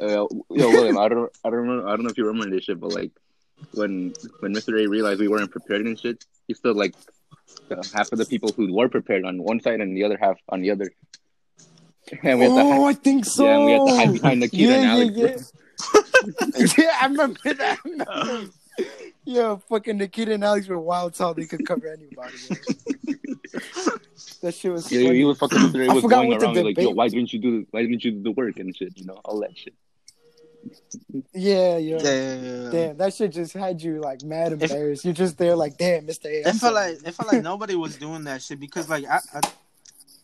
[0.00, 2.64] Uh, yo, William, I don't, I don't remember, I don't know if you remember this
[2.64, 3.10] shit, but like
[3.72, 4.80] when when Mr.
[4.80, 6.94] A realized we weren't prepared and shit, he still like
[7.70, 10.38] uh, half of the people who were prepared on one side and the other half
[10.48, 10.90] on the other.
[12.22, 13.44] And we had to Oh, hide, I think so.
[13.44, 15.52] yeah, and we had to hide behind the kid yeah, and yeah, Alex.
[16.56, 16.72] yeah.
[16.84, 17.78] yeah, I remember that.
[17.84, 18.52] I remember.
[19.24, 22.36] Yeah, fucking Nikita and Alex were wild how they could cover anybody.
[24.42, 25.18] that shit was Yeah, funny.
[25.18, 25.86] he was fucking Mr.
[25.86, 28.12] A I was forgot going around like, yo, why didn't you do, why didn't you
[28.12, 29.74] do the work and shit, you know, all that shit.
[31.34, 31.98] Yeah, yeah.
[31.98, 32.70] Damn.
[32.70, 35.04] Damn, that shit just had you like mad embarrassed.
[35.04, 36.26] You're just there like, damn, Mr.
[36.26, 36.48] A.
[36.48, 39.40] It felt like it felt like nobody was doing that shit because like I, I,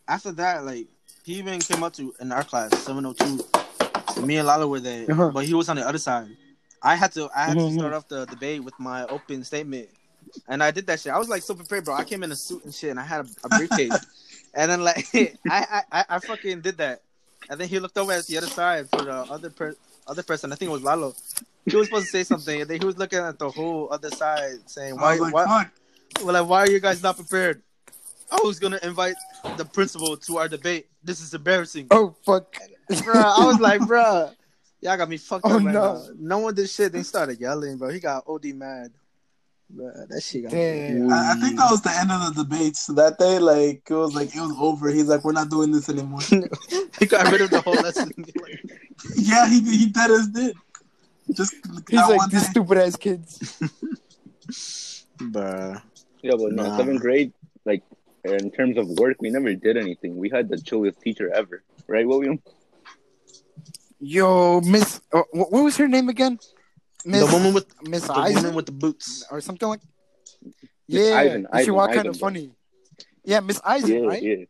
[0.09, 0.87] after that like
[1.25, 3.45] he even came up to in our class 702.
[4.27, 5.31] Me and Lalo were there, Uh-huh.
[5.31, 6.29] but he was on the other side.
[6.83, 7.69] I had to I had Mhm.
[7.69, 9.89] to start off the debate with my open statement,
[10.49, 11.13] and I did that shit.
[11.13, 11.95] I was like so prepared, bro.
[11.95, 13.97] I came in a suit and shit, and I had a, a briefcase,
[14.55, 15.07] and then like
[15.49, 17.03] I, I I fucking did that,
[17.49, 19.77] and then he looked over at the other side for the other per-
[20.07, 20.53] other person.
[20.53, 21.15] I think it was Lalo.
[21.67, 24.11] He was supposed to say something, and then he was looking at the whole other
[24.11, 25.67] side, saying, "Why, like, why,
[26.23, 27.63] well, like, why are you guys not prepared?
[28.31, 29.15] I was gonna invite
[29.57, 30.87] the principal to our debate.
[31.05, 32.57] This is embarrassing, Oh fuck.
[33.05, 33.15] bro.
[33.15, 34.31] I was like, bro,
[34.81, 35.95] y'all got me fucked Oh, up right no.
[35.95, 36.05] now.
[36.19, 36.93] No one did shit.
[36.93, 37.91] They started yelling, bro.
[37.91, 38.91] He got OD mad,
[39.71, 39.93] bro.
[40.09, 41.13] That shit got Damn.
[41.13, 43.39] I, I think that was the end of the debates that day.
[43.39, 44.89] Like it was like it was over.
[44.91, 46.21] He's like, we're not doing this anymore.
[46.99, 48.13] He got rid of the whole lesson.
[49.17, 50.57] yeah, he he did as did.
[51.33, 51.55] Just
[51.89, 53.39] He's like one these stupid ass kids.
[55.21, 55.77] bro.
[56.23, 56.77] Yeah, but no, Nah.
[56.77, 57.33] seventh grade,
[57.65, 57.83] like
[58.25, 60.17] in terms of work, we never did anything.
[60.17, 62.41] We had the chillest teacher ever, right, William?
[64.01, 66.39] Yo, Miss, uh, what was her name again?
[67.05, 69.25] Miss, the woman with Miss the Eisen woman with the boots.
[69.31, 69.81] or something like.
[70.89, 72.51] Miss Yeah, Eisen, and she Eisen, walked kind of funny.
[73.25, 74.23] Yeah, Miss Eisen, yeah, right?
[74.23, 74.45] yeah.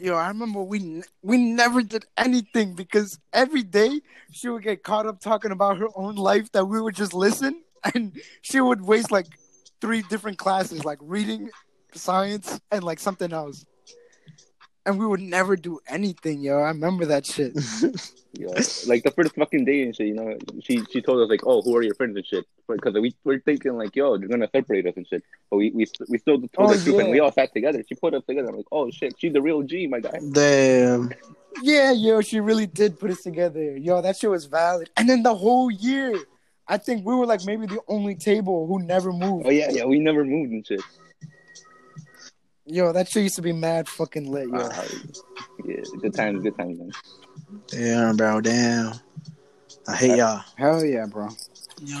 [0.00, 5.06] Yo, I remember we we never did anything because every day she would get caught
[5.06, 7.62] up talking about her own life that we would just listen,
[7.94, 9.26] and she would waste like
[9.80, 11.50] three different classes, like reading,
[11.94, 13.64] science, and like something else.
[14.88, 16.60] And we would never do anything, yo.
[16.60, 17.52] I remember that shit.
[18.34, 18.48] Yeah,
[18.86, 21.62] like the first fucking day and shit, you know, she she told us like, oh,
[21.62, 24.86] who are your friends and shit, because we were thinking like, yo, they're gonna separate
[24.86, 27.32] us and shit, but we we, we still told Oh, the truth and we all
[27.32, 27.82] sat together.
[27.88, 28.50] She put us together.
[28.50, 30.20] I'm like, oh shit, she's the real G, my guy.
[30.30, 31.10] Damn.
[31.62, 33.76] Yeah, yo, she really did put us together.
[33.76, 34.90] Yo, that shit was valid.
[34.98, 36.14] And then the whole year,
[36.68, 39.46] I think we were like maybe the only table who never moved.
[39.46, 40.82] Oh yeah, yeah, we never moved and shit.
[42.70, 44.68] Yo, that shit used to be mad fucking lit, yo.
[44.70, 44.84] Ah,
[45.64, 46.92] yeah, good times, good times, man.
[47.68, 48.42] Damn, bro.
[48.42, 48.92] Damn.
[49.86, 50.42] I hate y'all.
[50.56, 51.30] Hell yeah, bro.
[51.80, 51.96] Yo,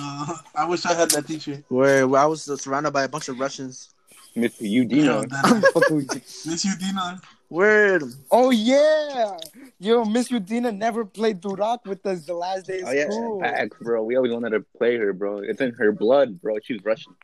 [0.54, 1.64] I wish I had that teacher.
[1.68, 3.94] Where, where I was surrounded by a bunch of Russians.
[4.36, 5.28] Miss Yo, Udina.
[5.30, 5.90] that, Fuck.
[5.90, 7.18] Miss you, Dina.
[7.48, 8.00] Where?
[8.30, 9.38] Oh yeah,
[9.78, 13.40] yo, Miss Udina never played Durak with us the last day of Oh yeah, school.
[13.40, 14.04] facts, bro.
[14.04, 15.38] We always wanted to play her, bro.
[15.38, 16.58] It's in her blood, bro.
[16.62, 17.14] She's Russian.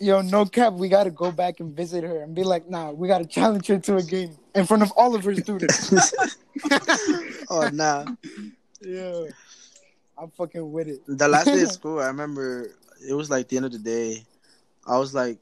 [0.00, 3.06] Yo, no cap, we gotta go back and visit her and be like, nah, we
[3.06, 5.92] gotta challenge her to a game in front of all of her students.
[7.50, 8.06] Oh nah.
[8.80, 9.24] yeah,
[10.16, 11.02] I'm fucking with it.
[11.06, 12.70] The last day of school, I remember
[13.06, 14.24] it was like the end of the day.
[14.86, 15.38] I was like,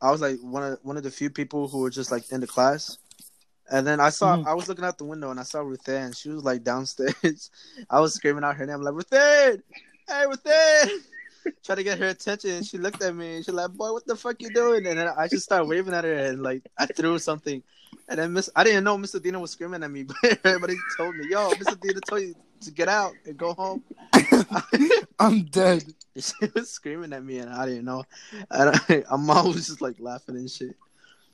[0.00, 2.40] I was like one of one of the few people who were just like in
[2.40, 2.98] the class.
[3.70, 4.46] And then I saw, Mhm.
[4.46, 6.12] I was looking out the window and I saw Ruth Ann.
[6.12, 7.50] She was like downstairs.
[7.90, 9.62] I was screaming out her name, like Ruth Ann,
[10.08, 10.88] hey Ruth Ann,
[11.64, 12.50] trying to get her attention.
[12.50, 14.98] And she looked at me and she's like, "Boy, what the fuck you doing?" And
[14.98, 17.62] then I just started waving at her and like I threw something.
[18.08, 21.16] And then Miss, I didn't know Miss Adina was screaming at me, but everybody told
[21.16, 23.82] me, "Yo, Miss Adina told you to get out and go home."
[25.18, 25.84] I'm dead.
[26.16, 28.04] she was screaming at me, and I didn't know.
[28.50, 30.76] And I, my mom was just like laughing and shit.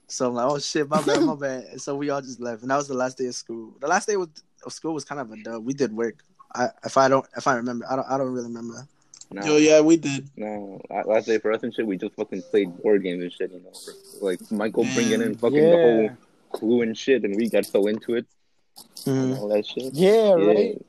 [0.06, 2.62] So I'm like, "Oh shit, my bad, my bad." And so we all just left,
[2.62, 3.74] and that was the last day of school.
[3.80, 4.28] The last day of
[4.64, 5.64] of school was kind of a dub.
[5.64, 6.24] We did work.
[6.54, 8.86] I if I don't if I remember, I don't I don't really remember.
[9.31, 10.29] No, Yo, yeah, we did.
[10.37, 10.81] no.
[10.89, 13.53] la- Last day for us and shit, we just fucking played board games and shit.
[13.53, 13.72] You know,
[14.20, 16.11] like Michael bringing in fucking the whole
[16.53, 18.26] clue and shit, and we got so into it
[19.07, 19.39] and Mhm.
[19.39, 19.93] all that shit.
[19.93, 20.81] Yeah, right.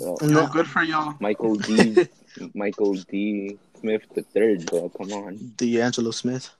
[0.00, 1.14] Well, And Yo, good for y'all.
[1.20, 1.96] Michael D.
[2.54, 3.58] Michael D.
[3.80, 4.88] Smith the third, bro.
[4.88, 5.52] Come on.
[5.56, 6.50] D'Angelo Smith.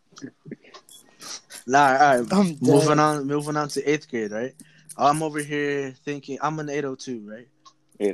[1.67, 2.33] Nah, all right.
[2.33, 2.61] I'm dead.
[2.61, 4.55] Moving on, moving on to eighth grade, right?
[4.97, 7.49] I'm over here thinking I'm an 802, right?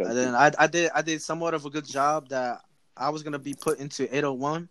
[0.09, 2.61] And then I, I did I did somewhat of a good job that
[2.97, 4.69] I was gonna be put into 801,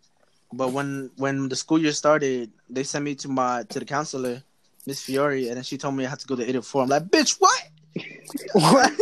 [0.52, 4.42] but when when the school year started, they sent me to my to the counselor,
[4.86, 6.82] Miss Fiore, and then she told me I had to go to 804.
[6.82, 7.62] I'm like, bitch, what?
[8.52, 8.92] What?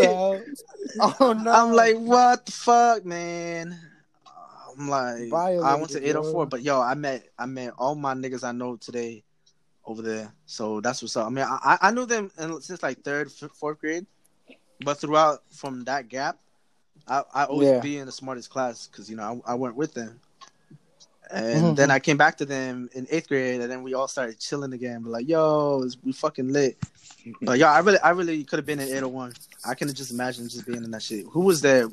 [1.00, 1.52] Oh no!
[1.52, 3.78] I'm like, what the fuck, man?
[4.78, 6.40] I'm like, I went to 804, yo.
[6.40, 9.24] Oh but yo, I met I met all my niggas I know today
[9.84, 10.32] over there.
[10.46, 11.26] So that's what's up.
[11.26, 12.30] I mean, I I knew them
[12.60, 14.06] since like third, fourth grade,
[14.84, 16.38] but throughout from that gap,
[17.06, 17.80] I I always Yeah.
[17.80, 20.20] be in the smartest class because you know I, I went with them.
[21.30, 21.76] And Mhm.
[21.76, 24.72] then I came back to them in eighth grade, and then we all started chilling
[24.72, 25.02] again.
[25.02, 26.78] But like, yo, it's- we fucking lit.
[27.42, 29.34] But yo, I really, I really could have been in 801.
[29.62, 31.26] I can just imagine just being in that shit.
[31.30, 31.88] Who was there?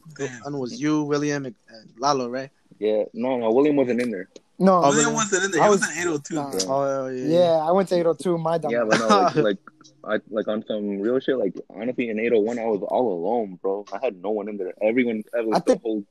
[0.45, 2.49] I know it was you, William, and and Lalo, right?
[2.79, 3.51] yeah, no, no.
[3.51, 4.29] William wasn't in there.
[4.59, 4.83] No.
[4.83, 5.63] Oh, William wasn't in there.
[5.63, 6.35] I was, was- in 802.
[6.35, 6.51] Nah.
[6.51, 6.59] bro.
[6.67, 8.37] Oh yeah, yeah, I went to 802.
[8.37, 8.71] My dumb.
[8.71, 9.57] Yeah, but no, like, like,
[10.03, 11.37] I like on some real shit.
[11.37, 13.85] Like honestly, in 801, I was all alone, bro.
[13.93, 14.73] I had no one in there.
[14.81, 16.03] Everyone, I like, think- whole,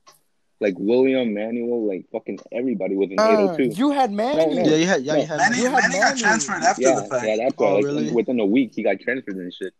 [0.61, 3.79] like William, Manuel, like fucking everybody was in Uh, 802.
[3.81, 4.55] you had Manny.
[4.55, 4.69] No, no.
[4.71, 5.37] yeah, you had, yeah, you had.
[5.39, 7.27] Manny, You had Manny got transferred after Yeah, the fact.
[7.27, 7.67] yeah, that's why.
[7.67, 8.11] Oh, like, really?
[8.13, 9.73] Within a week, he got transferred and shit.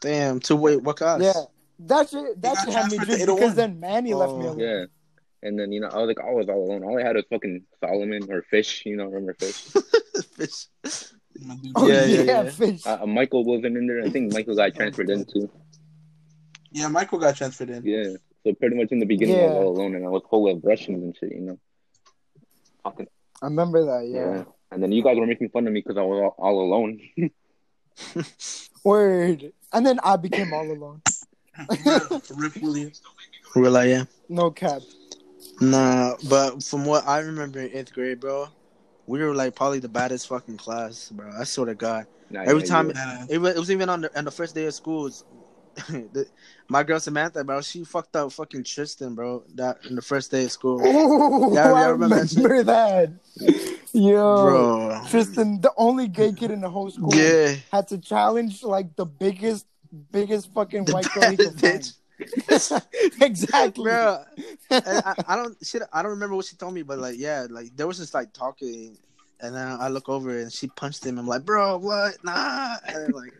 [0.00, 1.20] Damn, to wait, what class?
[1.22, 1.32] Yeah,
[1.80, 2.40] that shit.
[2.42, 4.48] That got shit had me just because then Manny left me Oh.
[4.50, 4.58] alone.
[4.58, 4.84] Yeah.
[5.42, 6.84] And then you know, I was like, I was all alone.
[6.84, 8.84] All I had was fucking Solomon or Fish.
[8.86, 9.62] You know, remember Fish?
[10.36, 10.66] Fish.
[11.74, 12.50] Oh Yeah, yeah, yeah, yeah.
[12.50, 12.86] fish.
[12.86, 14.02] Uh, Michael wasn't in there.
[14.04, 15.50] I think Michael got transferred in too.
[16.70, 17.84] Yeah, Michael got transferred in.
[17.84, 18.14] Yeah.
[18.44, 20.62] So pretty much in the beginning, I was all alone, and I was full of
[20.64, 21.32] Russians and shit.
[21.32, 21.58] You know.
[22.84, 23.06] Fucking
[23.40, 24.06] I remember that.
[24.06, 24.36] yeah.
[24.36, 24.44] Yeah.
[24.70, 27.00] And then you guys were making fun of me because I was all, all alone.
[28.84, 29.52] Word.
[29.72, 31.02] And then I became all alone.
[32.36, 32.92] Rip William.
[33.54, 34.08] Real I am.
[34.28, 34.80] No cap.
[35.62, 38.48] Nah, but from what I remember in eighth grade, bro,
[39.06, 41.30] we were like probably the baddest fucking class, bro.
[41.38, 42.06] I swear to God.
[42.30, 44.30] Nah, Every yeah, time- you- Nah, It was, it was even on the on the
[44.30, 45.06] first day of school.
[45.06, 45.24] it's-
[45.88, 46.26] the,
[46.68, 49.44] my girl Samantha, bro, she fucked up fucking Tristan, bro.
[49.54, 53.78] That in the first day of school, Ooh, Yeah, I I remember remember that that.
[53.94, 55.00] Yo, bro.
[55.08, 59.06] Tristan, the only gay kid in the whole school, Yeah, had to challenge like the
[59.06, 59.66] biggest,
[60.10, 61.94] biggest fucking the white girl he could bitch,
[63.20, 64.22] exactly, bro.
[64.70, 65.82] I, I don't shit.
[65.92, 68.32] I don't remember what she told me, but like, yeah, like there was just like
[68.32, 68.96] talking,
[69.40, 71.18] and then I look over and she punched him.
[71.18, 72.22] I'm like, bro, what?
[72.24, 72.76] Nah.
[72.86, 73.32] And then, like,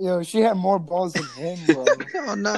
[0.00, 1.84] Yo, she had more balls than him, bro.
[2.26, 2.52] oh no.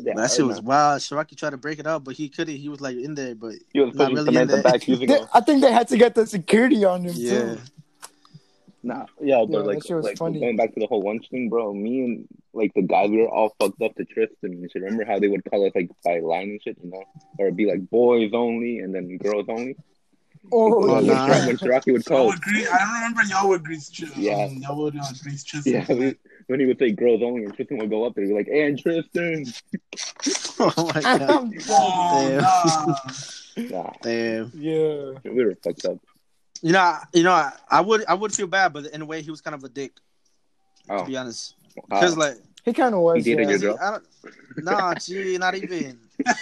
[0.00, 1.00] Yeah, that shit was wild.
[1.00, 2.56] Shiraki tried to break it up, but he couldn't.
[2.56, 4.60] He was like in there, but He was not really in there.
[4.60, 7.30] back using They- a I think they had to get the security on him yeah.
[7.30, 7.58] too.
[8.82, 10.40] Nah, yeah, but Yeah, like, was like funny.
[10.40, 11.74] going back to the whole lunch thing, bro.
[11.74, 14.82] Me and like the guys, we were all fucked up to Tristan and shit.
[14.82, 17.04] Remember how they would call us like by line and shit, you know,
[17.38, 19.76] or it'd be like boys only and then girls only.
[20.50, 21.28] Oh, Oh, when, nah.
[21.28, 22.66] Shiraki, when Shiraki would Y'all call, would grease.
[22.68, 23.90] I remember y'all would grease.
[23.90, 24.44] Ch- Yeah.
[24.44, 25.72] um, y'all would uh, grease Tristan.
[25.74, 26.14] yeah, we,
[26.46, 28.48] when he would say girls only, and Tristan would go up there, he'd be like,
[28.48, 29.44] "And Tristan."
[30.60, 31.22] oh my god.
[31.22, 31.52] I'm.
[31.68, 32.42] Oh, Damn.
[32.42, 32.94] nah.
[33.56, 34.52] Nah, Damn.
[34.54, 35.12] Yeah.
[35.24, 35.98] we were fucked up.
[36.62, 39.06] You know, I- you know, I, I would, I would feel bad, but in a
[39.06, 39.92] way, he was kind of a dick.
[40.88, 41.54] Oh, To be honest,
[41.88, 43.24] because uh, like, He kind of was.
[43.24, 43.56] He dated yeah.
[43.56, 43.78] your girl?
[43.80, 45.98] I don't, nah, gee, not even.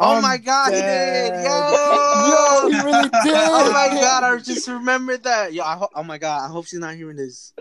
[0.00, 1.34] Oh I'm my god, he did!
[1.42, 1.50] Yo,
[2.30, 3.34] Yo, he really did.
[3.34, 5.52] Oh my god, I just remembered that.
[5.52, 7.52] Yo, I ho- oh my god, I hope she's not hearing this.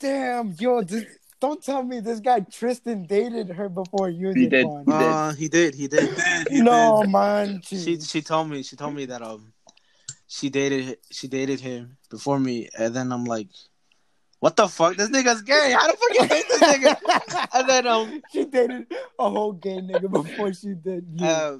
[0.00, 1.04] Damn, yo, this,
[1.40, 4.50] don't tell me this guy Tristan dated her before you He did.
[4.50, 4.64] did.
[4.66, 4.84] Juan.
[4.86, 4.92] did.
[4.92, 6.14] Uh, he did, he He did.
[6.16, 6.48] did.
[6.48, 7.10] He No did.
[7.12, 9.52] man, She she told me she told me that um
[10.28, 13.48] she dated she dated him before me, and then I'm like,
[14.40, 14.96] what the fuck?
[14.96, 15.72] This nigga's gay.
[15.78, 16.96] How the fuck you hate this nigga?
[17.54, 18.86] And then um she dated
[19.18, 21.26] a whole gay nigga before she did you.
[21.26, 21.58] uh,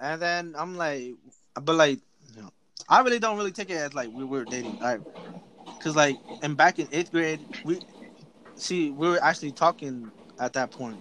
[0.00, 1.12] and then I'm like,
[1.60, 2.00] but like,
[2.34, 2.50] you know,
[2.88, 5.00] I really don't really take it as like we were dating, right?
[5.80, 7.80] Cause like, and back in eighth grade, we
[8.54, 11.00] see we were actually talking at that point,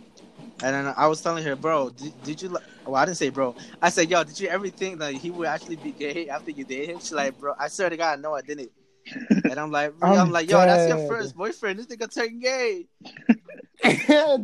[0.61, 2.57] and then I was telling her, bro, did, did you?
[2.85, 3.55] Well, I didn't say bro.
[3.81, 6.65] I said, yo, did you ever think that he would actually be gay after you
[6.65, 6.99] date him?
[6.99, 8.71] She's like, bro, I swear to God, no, I didn't.
[9.49, 11.79] And I'm like, I'm, I'm like, yo, that's your first boyfriend.
[11.79, 12.87] This nigga turned gay.
[13.83, 14.43] Damn.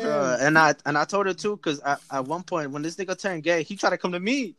[0.00, 2.96] Bruh, and I and I told her too, cause I, at one point when this
[2.96, 4.56] nigga turned gay, he tried to come to me.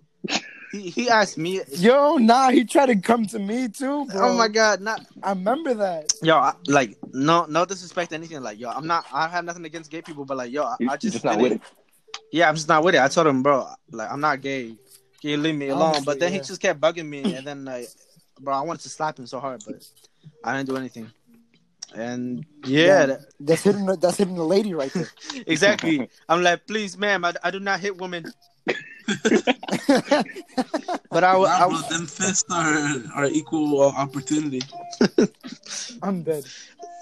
[0.72, 4.30] He he asked me, Yo, nah, he tried to come to me too, bro.
[4.30, 6.14] "Oh my god, not I remember that.
[6.22, 9.66] yo, I, like no no disrespect or anything, like yo, I'm not, I have nothing
[9.66, 11.56] against gay people, but like yo, I, I just, just not with it.
[11.56, 11.62] it.
[12.32, 13.02] Yeah, I'm just not with it.
[13.02, 14.76] I told him, bro, like I'm not gay.
[15.22, 15.88] Can you leave me alone?
[15.90, 17.88] Honestly, but then he just kept bugging me, and then like,
[18.40, 19.84] bro, I wanted to slap him so hard, but
[20.44, 21.12] I didn't do anything.
[21.96, 23.18] And yeah, Yeah.
[23.40, 23.86] That's hitting.
[23.88, 25.10] the- That's hitting the lady right there.
[25.48, 26.08] exactly.
[26.30, 28.32] I'm like, please, ma'am, I, I do not hit women.
[31.12, 34.62] But I, Nah, I, bro, them fists are, are equal uh, opportunity.
[36.04, 36.46] I'm dead.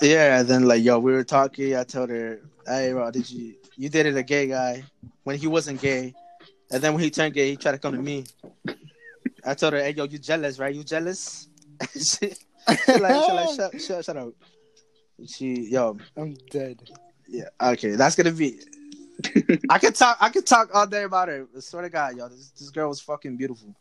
[0.02, 1.76] Yeah, and then like yo, we were talking.
[1.76, 4.84] I told her, "Hey, bro, did you you dated a gay guy
[5.24, 6.14] when he wasn't gay,
[6.72, 8.26] and then when he turned gay, he tried to come to me."
[9.44, 10.74] I told her, "Hey, yo, you jealous, right?
[10.74, 11.50] You jealous?"
[11.94, 14.34] she, she like, she like, shut, shut, shut up.
[15.28, 16.90] She, yo, I'm dead.
[17.28, 18.60] yeah, okay, that's gonna be.
[19.70, 20.18] I could talk.
[20.20, 21.48] I could talk all day about her.
[21.56, 23.76] I swear to God, yo, this, this girl was fucking beautiful.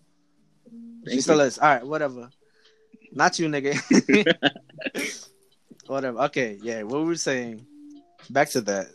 [1.04, 1.58] she Thank still is.
[1.58, 2.30] All right, whatever.
[3.12, 3.76] Not you, nigga.
[5.86, 6.20] whatever.
[6.24, 6.82] Okay, yeah.
[6.82, 7.66] What were we saying.
[8.30, 8.86] Back to that.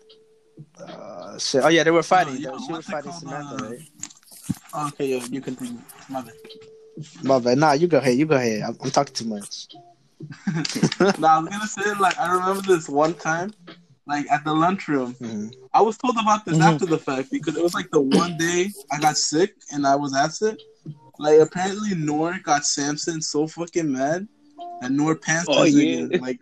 [0.80, 1.64] Uh, shit.
[1.64, 2.38] Oh yeah, they were fighting.
[2.38, 4.88] yo, she was fighting called, Samantha, uh, right?
[4.94, 5.80] Okay, yo, you continue.
[6.10, 6.34] My bad.
[7.24, 7.58] My bad.
[7.58, 8.18] Nah, you go ahead.
[8.18, 8.62] You go ahead.
[8.62, 9.68] I'm, I'm talking too much.
[11.18, 13.54] Now I was gonna say like I remember this one time,
[14.08, 15.14] like at the lunchroom.
[15.16, 15.54] Mhm.
[15.74, 16.74] I was told about this Mhm.
[16.74, 19.96] after the fact because it was like the one day I got sick and I
[19.96, 20.62] was absent.
[21.20, 24.28] Like apparently Nor got Samson so fucking mad
[24.82, 26.02] and Noor pants Oh, yeah.
[26.02, 26.22] nigga.
[26.22, 26.40] like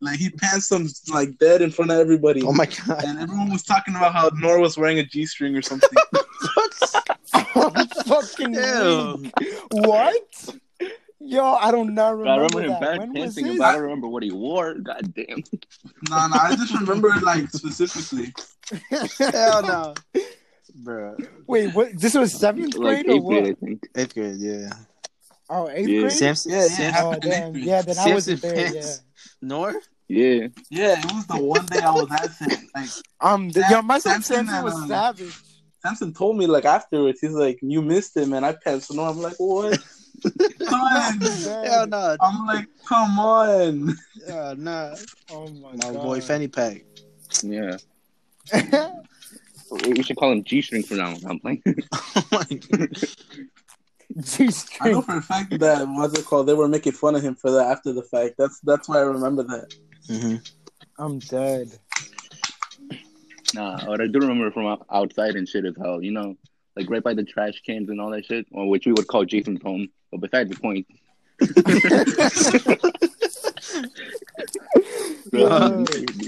[0.00, 2.42] like he pants him like dead in front of everybody.
[2.42, 3.02] Oh my god.
[3.04, 5.88] and everyone was talking about how Nor was wearing a G string or something.
[7.54, 9.30] I'm fucking Ew.
[9.72, 10.54] What?
[11.28, 12.80] Yo, I don't not But I remember, remember him that.
[12.80, 13.58] back When was dancing, this?
[13.58, 14.74] but I don't remember what he wore.
[14.74, 15.42] God damn.
[16.08, 18.32] nah, nah, I just remember it like specifically.
[19.18, 19.94] Hell no.
[20.74, 21.16] Bro.
[21.46, 21.98] Wait, what?
[21.98, 23.58] This was seventh Like grade or eighth grade, I what?
[23.58, 23.88] think.
[23.96, 24.68] Eighth grade, yeah.
[25.50, 26.00] Oh, eighth Yeah.
[26.00, 26.12] grade.
[26.12, 26.52] Samson.
[26.52, 26.66] Yeah, yeah.
[26.68, 26.94] Samson.
[27.04, 27.82] Oh happened in eighth damn, yeah.
[27.82, 28.56] Then I Samson wasn't there.
[28.56, 28.70] Yeah.
[28.72, 29.02] pants.
[29.42, 29.74] Nor?
[30.08, 30.46] Yeah.
[30.70, 32.70] Yeah, it was the one day I was absent.
[32.74, 32.88] Like
[33.20, 35.34] Um, the, Sam- yo, my son Samson Samson and, was um, savage.
[35.82, 39.10] Samson told me like afterwards, he's like, "You missed him," and I passed Noor.
[39.10, 39.78] I'm like, "What?"
[40.22, 41.20] Son.
[41.64, 42.16] Hell no.
[42.20, 43.96] I'm like, "Come on."
[44.26, 44.94] Hell no.
[45.30, 46.02] Oh my, My god.
[46.02, 46.84] boy Fanny Pack.
[47.42, 47.76] Yeah.
[49.70, 51.20] We we should call him G string from now on.
[51.28, 51.62] I'm like,
[51.92, 52.90] Oh my god.
[54.22, 54.50] G
[54.80, 56.46] I know for a fact that what's it called?
[56.46, 58.34] They were making fun of him for that after the fact.
[58.38, 59.66] That's that's why I remember that.
[60.08, 60.36] hmm
[60.98, 61.68] I'm dead.
[63.54, 63.84] nah.
[63.86, 66.36] What I do remember from outside and shit is how you know,
[66.74, 69.24] like right by the trash cans and all that shit, or which we would call
[69.24, 69.88] Jason's home.
[70.10, 70.86] But besides the point,
[75.32, 75.84] Yo,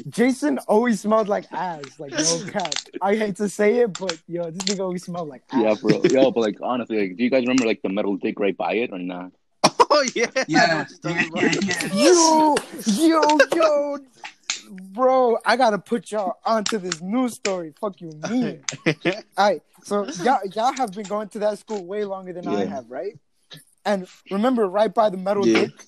[0.09, 1.83] Jason always smelled like ass.
[1.99, 2.73] Like no cap.
[3.01, 5.63] I hate to say it, but yo, this nigga always smelled like ass.
[5.63, 6.03] yeah, bro.
[6.05, 8.75] Yo, but like honestly, like, do you guys remember like the metal dick right by
[8.75, 9.33] it or not?
[9.93, 10.27] Oh yeah.
[10.47, 10.87] Yeah,
[11.31, 12.05] what you're yeah, yeah, yeah.
[12.05, 12.55] Yo,
[12.87, 13.99] yo, yo,
[14.71, 17.75] bro, I gotta put y'all onto this news story.
[17.81, 18.63] Fuck you, mean.
[19.39, 22.89] Alright, so y'all, y'all have been going to that school way longer than I have,
[22.89, 23.19] right?
[23.85, 25.61] And remember, right by the metal Yeah.
[25.63, 25.87] dick,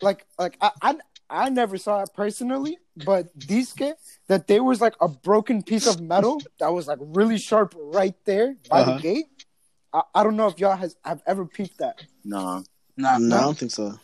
[0.00, 0.96] like, like I, I,
[1.30, 5.86] I never saw it personally, but these kids, that there was like a broken piece
[5.86, 8.92] of metal that was like really sharp right there by Uh-huh.
[8.94, 9.26] the gate.
[9.92, 11.96] I, I don't know if y'all has have ever peeped that.
[12.24, 12.62] Nah.
[12.96, 13.98] Nah, No, I don't think so.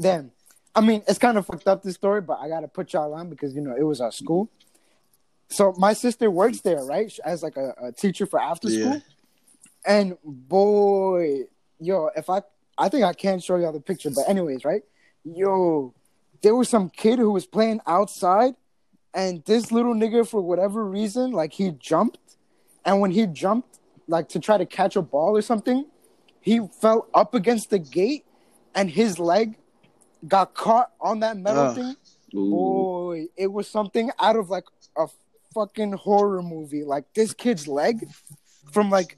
[0.00, 0.32] Damn.
[0.74, 3.30] I mean, it's kind of fucked up this story, but I gotta put y'all on
[3.30, 4.50] because you know it was our school.
[5.48, 7.12] So my sister works there, right?
[7.24, 8.80] As like a, a teacher for after Yeah.
[8.80, 9.02] school.
[9.86, 11.42] And boy,
[11.78, 12.42] yo, if I
[12.76, 14.82] I think I can show y'all the picture, but anyways, right?
[15.24, 15.94] Yo,
[16.42, 18.54] there was some kid who was playing outside,
[19.14, 22.36] and this little nigga, for whatever reason, like he jumped,
[22.84, 25.86] and when he jumped, like to try to catch a ball or something,
[26.40, 28.24] he fell up against the gate,
[28.74, 29.56] and his leg
[30.26, 31.74] got caught on that metal Ugh.
[31.74, 31.96] thing.
[32.34, 32.50] Ooh.
[32.50, 34.64] Boy, it was something out of like
[34.96, 35.06] a
[35.54, 36.82] fucking horror movie.
[36.82, 38.08] Like this kid's leg,
[38.72, 39.16] from like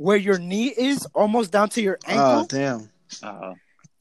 [0.00, 2.88] where your knee is, almost down to your ankle, Oh damn.
[3.22, 3.52] Uh,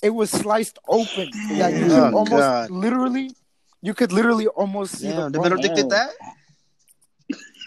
[0.02, 1.30] it was sliced open.
[1.52, 2.72] Yeah, you Oh, could almost God.
[2.72, 3.36] literally,
[3.82, 5.30] you could literally almost see Damn.
[5.30, 6.14] the The middle did that.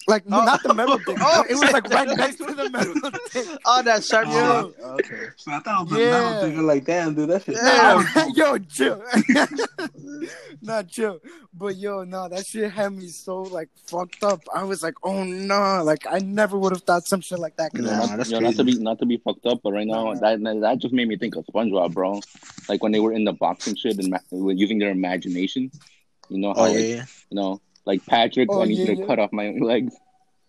[0.09, 0.45] Like Oh.
[0.45, 1.17] not the metal thing.
[1.21, 2.95] Oh, it was like right next to the metal
[3.29, 3.57] thing.
[3.65, 4.63] Oh, that sharp oh, Yeah.
[4.63, 4.85] shit.
[5.13, 5.27] Okay.
[5.37, 6.07] So I thought it was Yeah.
[6.07, 6.59] a metal thing.
[6.59, 7.55] I'm like, damn, dude, that shit.
[7.57, 8.29] Yeah.
[8.35, 9.03] yo, chill.
[10.63, 11.21] Not chill.
[11.55, 14.43] But yo, no, that shit had me so like fucked up.
[14.55, 17.73] I was like, oh no, like I never would have thought some shit like that
[17.73, 19.87] could Nah, not, that's yo, not to be not to be fucked up, but right
[19.87, 20.21] now Nah.
[20.21, 22.21] that that just made me think of SpongeBob, bro.
[22.69, 24.19] Like when they were in the boxing shit and ma-
[24.53, 25.71] using their imagination.
[26.29, 27.05] You know how Oh like, yeah, yeah.
[27.31, 29.07] you know like Patrick, Oh, I need yeah, to yeah.
[29.07, 29.95] cut off my own legs,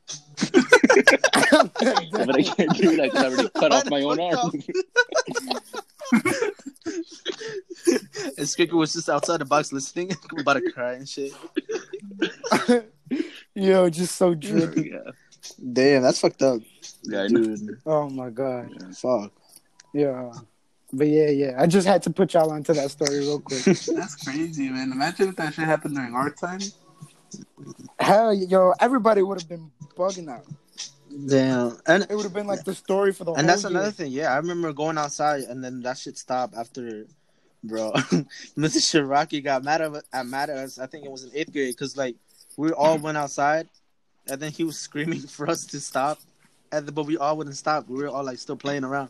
[0.52, 4.68] but I can't do that because I already cut off my own arms.
[8.38, 11.32] and Squeaker was just outside the box listening, about to cry and shit.
[13.56, 14.92] yo, just so drippy.
[14.94, 15.12] yeah,
[15.72, 16.62] Damn, that's fucked up,
[17.04, 17.44] yeah, I know.
[17.44, 17.80] dude.
[17.86, 18.70] Oh my god.
[18.96, 19.32] Fuck.
[19.94, 20.32] Yeah.
[20.92, 21.56] But yeah, yeah.
[21.58, 23.64] I just had to put y'all onto that story real quick.
[23.64, 24.92] That's crazy, man.
[24.92, 26.60] Imagine if that shit happened during our time.
[28.00, 30.46] Hell, yo, everybody would have been bugging out.
[31.28, 33.70] Damn, and It would have been like the story for the whole and that's year.
[33.72, 34.12] another thing.
[34.12, 37.06] Yeah, I remember going outside and then that shit stopped after,
[37.64, 37.92] bro.
[38.58, 38.82] Mr.
[38.82, 40.80] Shiraki got mad at, at uh, mad at us.
[40.80, 42.16] I think it was in eighth grade because like
[42.58, 43.68] we all went outside,
[44.28, 46.20] and then he was screaming for us to stop,
[46.72, 47.88] and then, but we all wouldn't stop.
[47.88, 49.10] We were all like still playing around,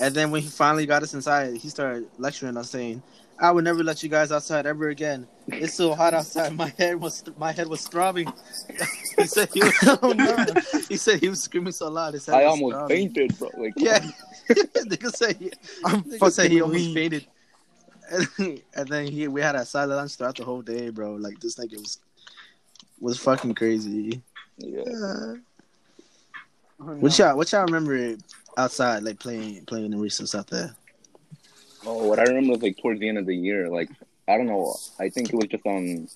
[0.00, 3.02] and then when he finally got us inside, he started lecturing us saying.
[3.40, 5.26] I would never let you guys outside ever again.
[5.48, 6.54] It's so hot outside.
[6.54, 8.30] My head was my head was throbbing.
[9.18, 9.98] he said he was.
[10.02, 10.46] Oh, no.
[10.88, 12.12] he said he was screaming so loud.
[12.12, 13.14] His head I was almost throbbing.
[13.14, 13.50] fainted, bro.
[13.56, 14.00] Like Yeah.
[14.50, 15.52] Nigga say he,
[15.84, 17.26] I'm nigga say he fucking almost fainted.
[18.10, 21.14] And, and then he we had a silent lunch throughout the whole day, bro.
[21.14, 21.98] Like this nigga was
[23.00, 24.20] was fucking crazy.
[24.58, 24.82] yeah.
[24.86, 25.38] Oh,
[26.84, 26.94] no.
[26.94, 28.16] What y'all what y'all remember
[28.58, 30.74] outside, like playing playing in recess out there?
[31.86, 33.88] Oh, what I remember was like towards the end of the year, like
[34.28, 34.74] I don't know.
[34.98, 36.08] I think it was just on.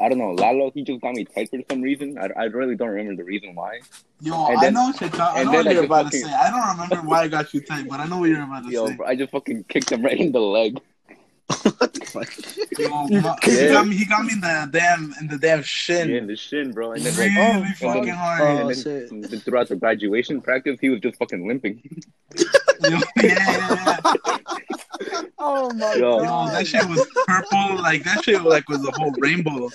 [0.00, 0.32] I don't know.
[0.32, 2.16] Lalo, he just got me tight for some reason.
[2.18, 3.80] I, I really don't remember the reason why.
[4.22, 5.12] Yo, And I then- know shit.
[5.12, 6.32] y'all- I and know then what you're about to say.
[6.32, 8.70] I don't remember why I got you tight, but I know what you're about to
[8.70, 8.96] Yo, say.
[8.96, 10.80] bro, I just fucking kicked him right in the leg.
[11.50, 12.78] What the fuck?
[12.78, 13.16] Yo, You
[13.66, 13.96] he got me.
[13.96, 16.08] He got me in the damn in the damn shin.
[16.10, 16.92] Yeah, in the shin, bro.
[16.92, 18.14] And then really like, oh, fucking fuck.
[18.16, 18.40] hard.
[18.42, 19.10] Oh, and shit.
[19.10, 21.82] then, then throughout the graduation practice, he was just fucking limping.
[22.82, 25.22] Yo, yeah, yeah, yeah.
[25.38, 26.22] Oh my Yo.
[26.22, 27.82] Yo, that shit was purple.
[27.82, 29.68] Like that shit like was a whole rainbow.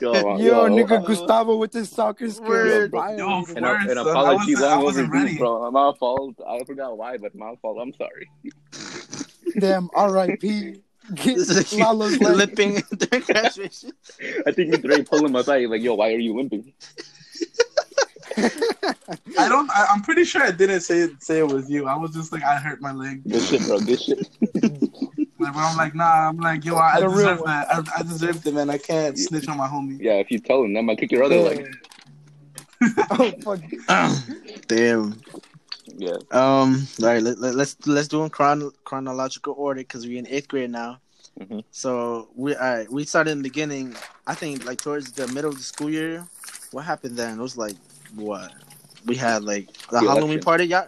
[0.00, 2.48] Yo, Yo, nigga uh, Gustavo with his soccer skills.
[2.48, 2.90] Word.
[2.90, 3.18] violated.
[3.18, 3.96] Yo, An, an Worse.
[3.96, 5.38] I apology wasn't- long wasn't overdue, ready.
[5.38, 5.70] bro.
[5.70, 6.34] My fault.
[6.46, 7.78] I forgot why, but my fault.
[7.80, 8.28] I'm sorry.
[9.58, 10.82] Damn, R.I.P.
[11.14, 12.36] Get This is Lalo's leg.
[12.36, 13.92] limping during graduation.
[14.46, 15.68] I think he's ready to pull him aside.
[15.68, 16.72] Like, yo, why are you limping?
[19.38, 19.70] I don't.
[19.70, 21.86] I, I'm pretty sure I didn't say it, say it was you.
[21.86, 23.22] I was just like, I hurt my leg.
[23.28, 23.78] Good shit, bro.
[23.80, 24.18] Good shit.
[25.38, 26.28] Like, but I'm like, nah.
[26.28, 27.48] I'm like, yo, I The real deserve one.
[27.50, 27.66] that.
[27.74, 28.70] I, I deserved it, man.
[28.70, 29.98] I can't snitch on my homie.
[30.00, 31.76] Yeah, if you tell him, I'm gonna kick your other leg.
[33.10, 33.60] oh fuck.
[34.68, 35.20] Damn.
[35.86, 36.16] Yeah.
[36.30, 36.86] Um.
[37.00, 37.22] All right.
[37.22, 41.00] Let, let, let's let's do in chron- chronological order because we're in eighth grade now.
[41.40, 41.64] Mhm.
[41.70, 42.90] So we all right.
[42.90, 43.96] We started in the beginning.
[44.26, 46.26] I think like towards the middle of the school year.
[46.70, 47.38] What happened then?
[47.38, 47.76] It was like
[48.14, 48.52] what?
[49.06, 50.40] We had like the, The Halloween election.
[50.40, 50.64] party.
[50.66, 50.86] Yeah.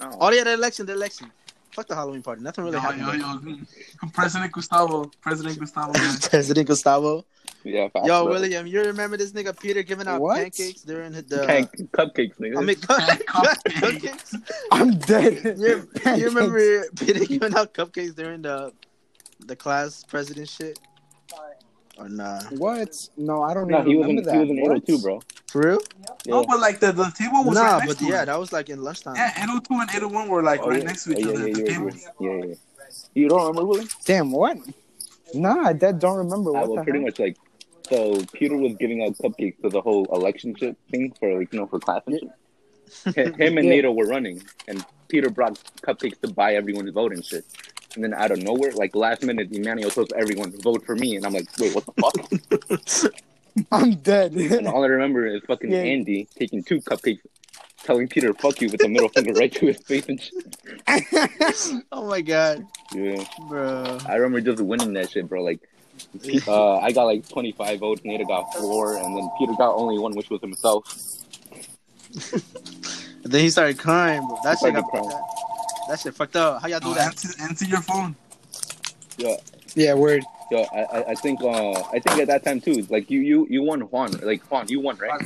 [0.00, 0.16] Oh.
[0.20, 0.86] Oh yeah, the election.
[0.86, 1.32] The election.
[1.78, 2.42] Fuck the Halloween party.
[2.42, 3.02] Nothing really Yo, happened.
[3.46, 4.08] yo, yo.
[4.12, 5.08] President Gustavo.
[5.20, 5.92] President Gustavo.
[6.28, 7.24] President Gustavo.
[7.62, 7.88] Yeah.
[7.88, 8.32] Facts, Yo, bro.
[8.32, 10.38] William, you remember this nigga Peter giving out What?
[10.38, 11.44] pancakes during the?
[11.46, 12.58] Pank- cupcakes, nigga.
[12.58, 13.22] I mean, Cupcakes.
[13.68, 14.34] cupcakes.
[14.72, 15.56] I'm dead.
[15.56, 18.72] You, you remember Peter giving out cupcakes during the
[19.46, 20.80] the class president shit?
[21.98, 22.40] Or nah?
[22.50, 22.94] What?
[23.16, 24.70] No, I don't no, even he was in remember he was in What?
[24.88, 25.20] 802, bro.
[25.48, 25.80] For real?
[26.26, 28.26] No, but like the, the table was Nah, right next but to yeah, it.
[28.26, 29.16] that was like in lunchtime.
[29.16, 30.84] Yeah, 802 and 801 were like Oh, right yeah.
[30.84, 31.90] next to each Oh, other yeah, at the yeah, yeah,
[32.20, 32.54] yeah, yeah, yeah.
[33.14, 33.88] You don't remember, William?
[34.04, 34.58] Damn, what?
[35.34, 36.50] Nah, I dead don't remember.
[36.54, 37.06] I What will the pretty hell?
[37.06, 37.36] much like.
[37.88, 41.58] So Peter was giving out cupcakes for the whole election shit thing for like you
[41.58, 43.16] know for class and shit.
[43.16, 43.76] H- Him and Yeah.
[43.76, 47.44] Nato were running, and Peter brought cupcakes to buy everyone's vote and shit.
[47.94, 51.16] And then out of nowhere, like last minute, Emmanuel tells everyone to vote for me,
[51.16, 53.12] and I'm like, wait, what the fuck?
[53.72, 54.32] I'm dead.
[54.34, 55.78] and all I remember is fucking Yeah.
[55.80, 57.20] Andy taking two cupcakes,
[57.82, 61.82] telling Peter "fuck you" with the middle finger right to his face and shit.
[61.92, 62.64] oh my god,
[62.94, 63.98] Yeah, bro.
[64.06, 65.42] I remember just winning that shit, bro.
[65.42, 65.60] Like,
[66.46, 70.12] uh, I got like 25 votes, Nato got four, and then Peter got only one,
[70.14, 70.84] which was himself.
[73.24, 74.38] And then he started crying, bro.
[74.44, 75.10] That He shit got crying.
[75.88, 76.62] That, that shit fucked up.
[76.62, 77.06] How y'all do Yo, that?
[77.06, 78.14] answer, answer your phone.
[79.16, 79.36] Yeah,
[79.74, 80.22] yeah, word.
[80.50, 80.64] yeah.
[80.72, 83.62] I, I, I think, uh, I think at that time too, like you, you, you
[83.62, 85.20] won Juan, like Juan, you won, right?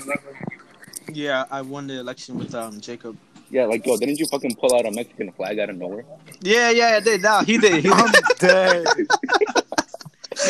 [1.13, 3.19] Yeah, I won the election with um Jacob.
[3.51, 6.07] Yeah, like yo, didn't you fucking pull out a Mexican flag out of nowhere?
[6.41, 7.21] Yeah, yeah, I did.
[7.23, 7.85] Nah, he did.
[7.85, 8.25] He I'm did.
[8.39, 8.87] dead.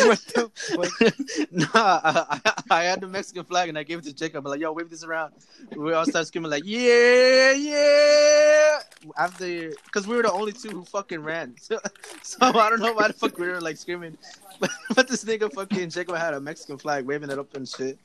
[0.05, 1.51] what the fuck?
[1.51, 4.45] nah, I, I, I had the Mexican flag and I gave it to Jacob.
[4.45, 5.33] I'm like, yo, wave this around.
[5.75, 8.79] We all started screaming like, yeah, yeah.
[9.17, 11.55] After, because we were the only two who fucking ran.
[11.63, 11.79] So,
[12.21, 14.17] so I don't know why the fuck we were like screaming.
[14.59, 17.97] But, but this nigga fucking Jacob had a Mexican flag waving it up and shit.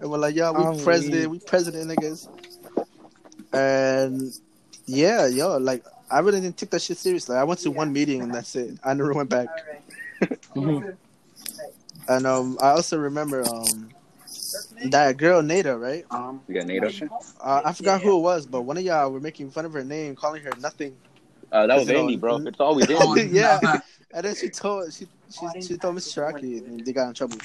[0.00, 1.42] And we're like, yo, we I'm president, weak.
[1.42, 2.28] we president niggas.
[3.52, 4.32] And
[4.86, 7.36] yeah, yo, like I really didn't take that shit seriously.
[7.36, 8.78] I went to one meeting and that's it.
[8.84, 9.48] I never went back.
[10.54, 10.90] Mm-hmm.
[12.08, 13.90] And um, I also remember um,
[14.86, 16.04] that girl Nada, right?
[16.10, 16.90] Um, You got NATO.
[17.40, 19.84] uh, I forgot who it was, but one of y'all were making fun of her
[19.84, 20.96] name, calling her nothing.
[21.50, 22.36] Uh, that was Is it Andy, on- bro.
[22.46, 23.22] It's always Andy.
[23.32, 23.80] Yeah.
[24.14, 26.20] And then she told she she, she told Mr.
[26.20, 27.38] Shiraki, and they got in trouble.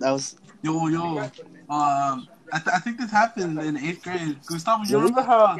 [0.00, 1.18] That was Yo, yo.
[1.70, 4.36] Um, I, th- I think this happened in eighth grade.
[4.46, 5.56] Gustavo, you remember how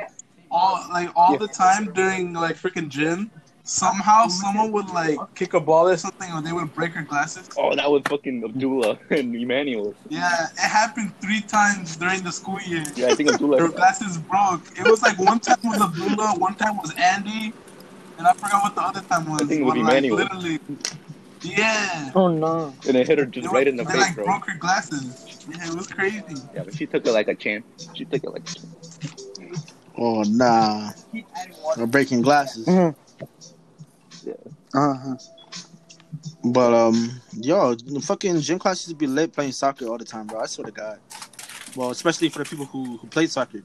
[0.50, 1.38] all like all Yeah.
[1.38, 3.30] the time during like freaking gym,
[3.68, 7.48] somehow someone would like kick a ball or something, or they would break her glasses.
[7.56, 9.94] Oh, that was fucking Abdullah and Emmanuel.
[10.08, 12.82] Yeah, it happened three times during the school year.
[12.96, 13.60] Yeah, I think Abdullah.
[13.66, 14.62] Her glasses broke.
[14.78, 17.52] It was like one time was Abdullah, one time was Andy,
[18.16, 19.42] and I forgot what the other time was.
[19.42, 20.16] I think it was But, like, Emmanuel.
[20.16, 20.58] literally,
[21.42, 22.10] yeah.
[22.14, 22.72] Oh no.
[22.86, 24.24] And it hit her They, just were- right in the they face, like bro.
[24.24, 25.36] broke her glasses.
[25.50, 26.22] Yeah, it was crazy.
[26.54, 27.66] Yeah, but she took it like a champ.
[27.94, 28.48] She took it like.
[29.98, 30.90] oh nah,
[31.76, 32.66] we're breaking glasses.
[32.66, 32.94] Mhm.
[34.28, 34.34] Yeah.
[34.74, 35.14] Uh-huh.
[36.44, 40.04] But um, yo, the fucking gym class used to be late playing soccer all the
[40.04, 40.40] time, bro.
[40.40, 41.00] I swear to God.
[41.76, 43.60] Well, especially for the people who who played soccer,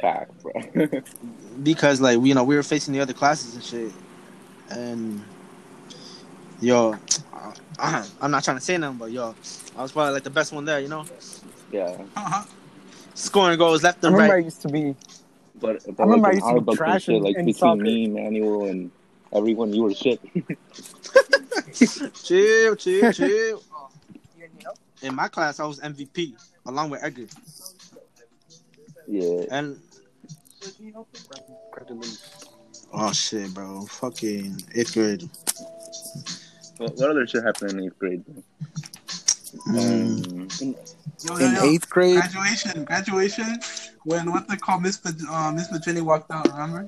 [0.00, 0.52] Fact, bro.
[1.62, 3.92] because like we, you know we were facing the other classes and shit,
[4.70, 5.22] and
[6.60, 6.96] yo,
[7.78, 9.34] I, I'm not trying to say nothing, but yo,
[9.76, 11.04] I was probably like the best one there, you know,
[11.70, 12.44] yeah, Uh-huh.
[13.14, 14.44] scoring goals left I and remember I right.
[14.44, 14.94] used to be
[15.60, 17.84] but, but I remember I used to be books trash shit, like in between soccer.
[17.84, 18.90] me, Manuel, and
[19.34, 20.20] everyone, you were shit.
[22.14, 23.62] chill, chill, chill.
[25.02, 26.34] In my class, I was MVP
[26.66, 27.26] along with Edgar,
[29.06, 29.44] yeah.
[29.50, 29.78] and
[32.92, 35.28] oh shit, bro, fucking eighth grade.
[36.78, 38.24] What, what other shit happened in eighth grade?
[39.68, 40.62] Mm.
[40.62, 40.76] Um,
[41.24, 41.62] Yo, yo, in yo.
[41.64, 42.16] eighth grade.
[42.16, 43.58] Graduation, graduation.
[44.04, 46.46] When what they call Miss Pat- uh, Miss Jenny walked out.
[46.52, 46.86] Remember?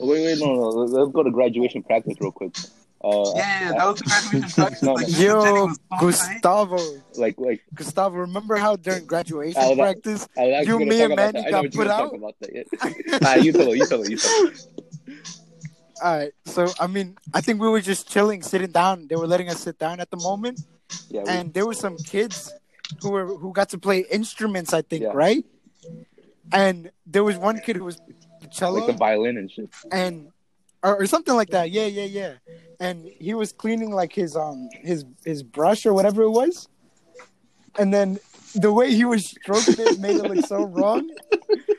[0.00, 0.68] Wait, wait, no, no.
[0.68, 2.54] Let's let's go to graduation practice real quick.
[3.02, 4.82] Uh, Yeah, yeah, that was graduation practice.
[4.82, 5.08] No, like, no.
[5.08, 6.00] Miss Yo, was so tight.
[6.00, 6.78] Gustavo.
[7.16, 10.84] like, like Gustavo, remember how during graduation I was- practice I was actually You, gonna
[10.90, 11.46] me, talk and about Manny.
[11.46, 11.98] I know got put out?
[12.10, 12.50] talk about that.
[12.54, 13.18] Yeah.
[13.24, 13.76] ah, you tell it.
[13.78, 14.10] You tell it.
[14.10, 14.66] You tell it.
[16.02, 19.06] All right, so I mean, I think we were just chilling, sitting down.
[19.08, 20.60] They were letting us sit down at the moment,
[21.08, 21.22] Yeah.
[21.24, 22.52] we- and there were some kids
[23.02, 24.72] who were who got to play instruments.
[24.72, 25.12] I think, Yeah.
[25.14, 25.44] right?
[26.52, 28.14] And there was one kid who was the
[28.48, 29.68] cello, like the violin and shit.
[29.92, 30.28] and
[30.82, 31.70] or, or something like that.
[31.70, 32.32] Yeah, yeah, yeah.
[32.78, 36.68] And he was cleaning like his um his his brush or whatever it was,
[37.78, 38.18] and then
[38.54, 41.08] the way he was stroking it made it look so wrong.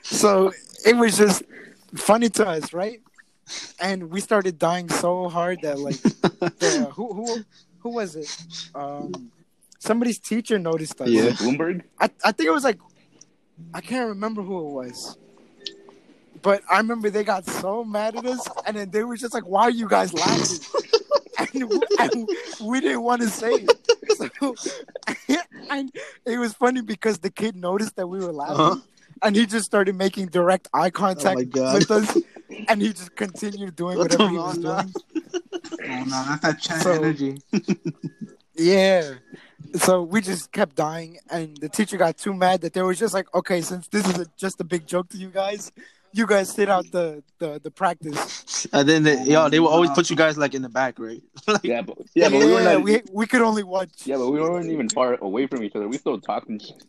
[0.03, 0.51] So
[0.85, 1.43] it was just
[1.95, 3.01] funny to us, right?
[3.79, 7.43] And we started dying so hard that like the, who who
[7.79, 8.29] who was it?
[8.75, 9.31] Um,
[9.79, 11.09] somebody's teacher noticed us.
[11.09, 11.29] Yeah.
[11.31, 11.83] Bloomberg?
[11.99, 12.79] I, I think it was like
[13.73, 15.17] I can't remember who it was.
[16.41, 19.43] But I remember they got so mad at us and then they were just like,
[19.47, 20.59] Why are you guys laughing?
[21.53, 22.29] and, we, and
[22.63, 23.71] we didn't want to say it.
[24.17, 24.55] So
[25.69, 25.91] and
[26.25, 28.75] it was funny because the kid noticed that we were laughing Uh-huh.
[29.23, 31.73] and he just started making direct eye contact my God.
[31.75, 32.17] with us
[32.67, 34.93] and he just continued doing What whatever he was fuck, doing.
[35.83, 37.37] Oh no, that's that chat So- energy.
[38.55, 39.13] Yeah.
[39.75, 43.13] So we just kept dying, and the teacher got too mad that they were just
[43.13, 45.71] like, "Okay, since this is a, just a big joke to you guys,
[46.13, 49.89] you guys sit out the the, the practice." And then they, yo, they will always
[49.91, 51.21] put you guys like in the back, right?
[51.47, 52.83] like, Yeah, but yeah, but we were not.
[52.83, 54.05] we, we could only watch.
[54.05, 55.87] Yeah, but we weren't even far away from each other.
[55.87, 56.59] We still talking.
[56.59, 56.83] shit.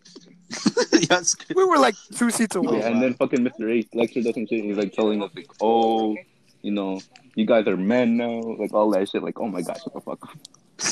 [1.11, 1.35] yes.
[1.55, 2.79] We were like two seats away.
[2.79, 3.71] Yeah, and then fucking Mr.
[3.71, 4.65] H lectured us and shit.
[4.65, 6.17] He's like telling us like, oh,
[6.63, 7.01] you know,
[7.35, 9.23] you guys are men now, like all that shit.
[9.23, 10.29] Like, oh my gosh, shut the fuck.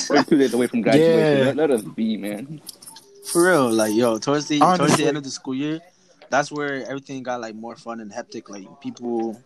[0.09, 1.37] We're two days away from graduation.
[1.37, 1.45] Yeah.
[1.45, 2.61] Let, let us be, man.
[3.31, 5.79] For real, like yo, towards the towards the end of the school year,
[6.31, 8.49] that's where everything got like more fun and hectic.
[8.49, 9.39] Like people,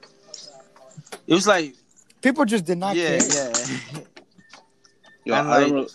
[1.27, 1.75] it was like
[2.21, 3.51] People just did not yeah, care.
[3.51, 3.99] yeah,
[5.25, 5.89] Yeah, And, I like- remember.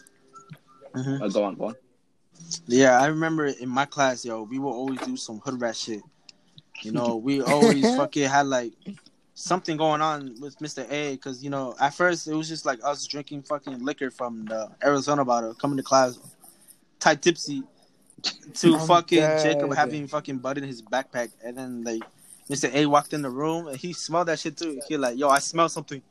[0.94, 1.22] Mhm.
[1.22, 1.74] Uh, go on, go on.
[2.66, 3.00] yeah.
[3.00, 6.02] I remember in my class, yo, we would always do some hood rat shit.
[6.82, 8.72] You know, we always fucking had like
[9.34, 10.84] something going on with Mr.
[10.90, 14.44] A, because you know, at first it was just like us drinking fucking liquor from
[14.46, 16.18] the Arizona bottle, coming to class,
[16.98, 17.62] tight tipsy,
[18.54, 19.42] to I'm fucking dead.
[19.42, 22.02] Jacob having fucking bud in his backpack, and then like
[22.48, 22.72] Mr.
[22.74, 24.80] A walked in the room and he smelled that shit too.
[24.88, 26.02] He like, yo, I smell something.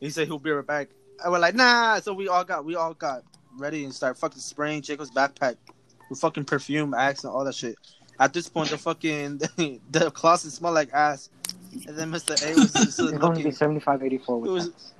[0.00, 0.88] He said he'll be right back.
[1.22, 1.98] And we're like, nah.
[2.00, 3.22] So we all got we all got
[3.56, 5.56] ready and start fucking spraying Jacob's backpack
[6.10, 7.76] with fucking perfume, axe, and all that shit.
[8.20, 9.38] At this point, the fucking
[9.90, 11.30] the closet smelled like ass.
[11.86, 12.30] And then Mr.
[12.42, 13.52] A was just It's going to be looking.
[13.52, 14.92] seventy-five eighty-four It with was-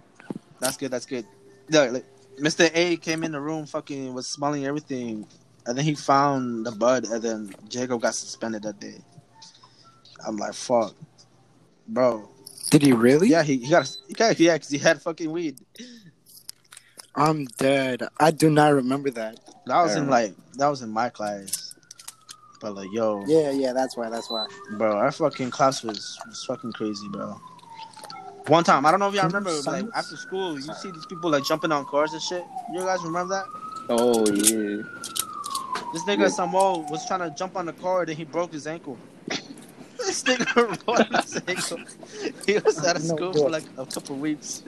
[0.61, 0.91] That's good.
[0.91, 1.27] That's good.
[1.69, 2.05] Yeah, like,
[2.39, 2.71] Mr.
[2.75, 5.27] A came in the room, fucking was smelling everything,
[5.67, 8.99] and then he found the bud, and then Jacob got suspended that day.
[10.27, 10.95] I'm like, fuck,
[11.89, 12.29] bro.
[12.71, 13.29] Did he really?
[13.29, 15.61] Yeah, he, he got he got yeah, cause he had fucking weed.
[17.15, 18.03] I'm dead.
[18.19, 19.39] I do not remember that.
[19.67, 21.75] That was in like that was in my class.
[22.61, 24.09] But like, yo, Yeah, yeah, that's why.
[24.09, 24.47] That's why.
[24.79, 27.39] bro, our fucking class was, was fucking crazy, bro.
[28.47, 31.31] One time, I don't know if y'all remember, like after school, you see these people
[31.31, 32.45] like jumping on cars and shit.
[32.73, 33.45] You guys remember that?
[33.89, 34.83] Oh yeah.
[35.93, 36.29] This nigga Yeah.
[36.29, 38.99] Samuel was trying to jump on the car, then he broke his ankle.
[39.99, 41.79] this nigga broke his ankle.
[42.47, 43.43] He was out of No school good.
[43.43, 44.63] for like a couple weeks.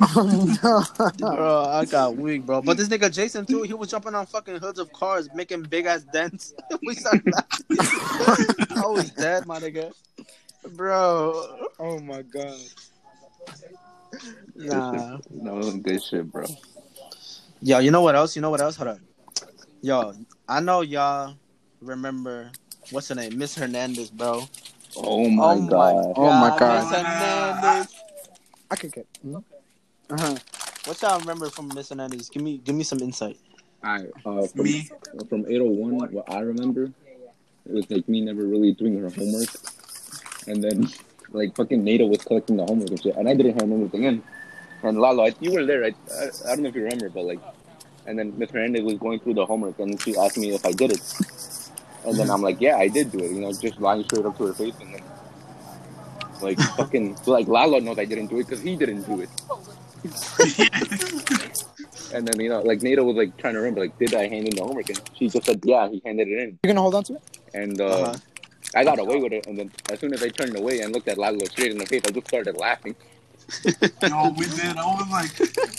[0.00, 0.82] Oh no.
[1.18, 2.60] Bro, I got weak, bro.
[2.62, 5.86] But this nigga Jason too, he was jumping on fucking hoods of cars, making big
[5.86, 6.54] ass dents.
[6.86, 8.76] we started laughing.
[8.76, 9.92] I was dead, my nigga.
[10.74, 12.58] Bro, Oh my god.
[14.54, 15.18] nah.
[15.30, 16.44] No good shit, bro.
[17.62, 18.36] Yo, you know what else?
[18.36, 18.76] You know what else?
[18.76, 18.98] Hold up.
[19.86, 20.12] Yo,
[20.48, 21.36] I know y'all
[21.80, 22.50] remember
[22.90, 24.42] what's her name, Miss Hernandez, bro.
[24.96, 26.12] Oh my Oh my god.
[26.16, 26.90] Oh my God.
[26.90, 27.94] Miss Hernandez.
[28.68, 29.06] I can get.
[30.10, 30.34] Uh huh.
[30.86, 32.28] What y'all remember from Miss Hernandez?
[32.30, 33.38] Give me, give me some insight.
[33.84, 34.90] I uh, from, Me?
[35.28, 36.90] from 801, what I remember,
[37.64, 39.50] it was like me never really doing her homework,
[40.48, 40.88] and then
[41.30, 44.24] like fucking Nato was collecting the homework and shit, and I didn't have anything in.
[44.82, 45.96] And Lalo, I, you were there, right?
[46.12, 47.38] I, I don't know if you remember, but like,
[48.06, 50.72] and then Miss Hernandez was going through the homework, and she asked me if I
[50.72, 51.02] did it,
[52.04, 54.36] and then I'm like, yeah, I did do it, you know, just lying straight up
[54.38, 55.02] to her face, and then
[56.40, 59.30] like fucking like Lalo knows I didn't do it because he didn't do it.
[62.12, 64.46] And then you know, like Nada was like trying to remember, like, did I hand
[64.46, 64.88] in the homework?
[64.90, 66.58] And she just said, yeah, he handed it in.
[66.62, 67.22] You're gonna hold on to it?
[67.52, 68.18] And uh, Uh-huh.
[68.74, 69.46] I got away with it.
[69.46, 71.86] And then as soon as I turned away and looked at Lalo straight in the
[71.86, 72.94] face, I just started laughing.
[74.02, 74.76] Yo, we did.
[74.76, 75.30] I was like,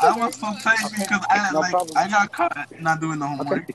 [0.02, 1.98] I was so tight because I No like problem.
[1.98, 3.70] I got caught not doing the homework.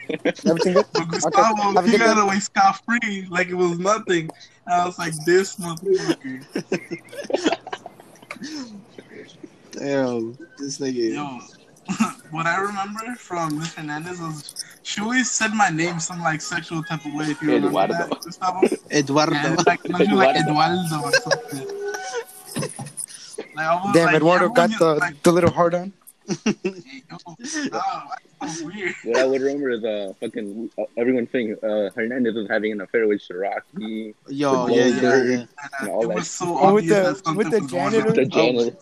[0.47, 0.87] Everything good?
[0.93, 4.31] But Gustavo, Have a he got away scot free like it was nothing.
[4.67, 6.43] And I was like, this motherfucker.
[9.73, 11.15] Damn, this nigga.
[11.15, 11.41] Yo,
[12.31, 16.83] what I remember from Miss Hernandez was she always said my name some like sexual
[16.83, 17.27] type of way.
[17.27, 17.95] If you remember Eduardo.
[17.95, 18.61] that, Gustavo.
[18.91, 19.35] Eduardo.
[19.35, 20.81] And like, no, she was like Eduardo.
[20.81, 21.83] Eduardo or something.
[23.55, 25.93] Like, Damn, like, Eduardo everyone got used- the like, the little heart on.
[26.45, 26.55] hey,
[27.11, 27.17] yo,
[27.73, 28.03] no,
[28.41, 28.95] that's weird.
[29.05, 32.81] What I would remember is uh, fucking uh, everyone saying uh, Hernandez was having an
[32.81, 35.31] affair with Shiraki, Yo, The yeah, yeah, Goldberg.
[35.31, 35.47] yeah.
[35.81, 38.09] And all it that was so Oh, with obvious the- with the was going janitor?
[38.11, 38.15] on.
[38.17, 38.77] the janitor.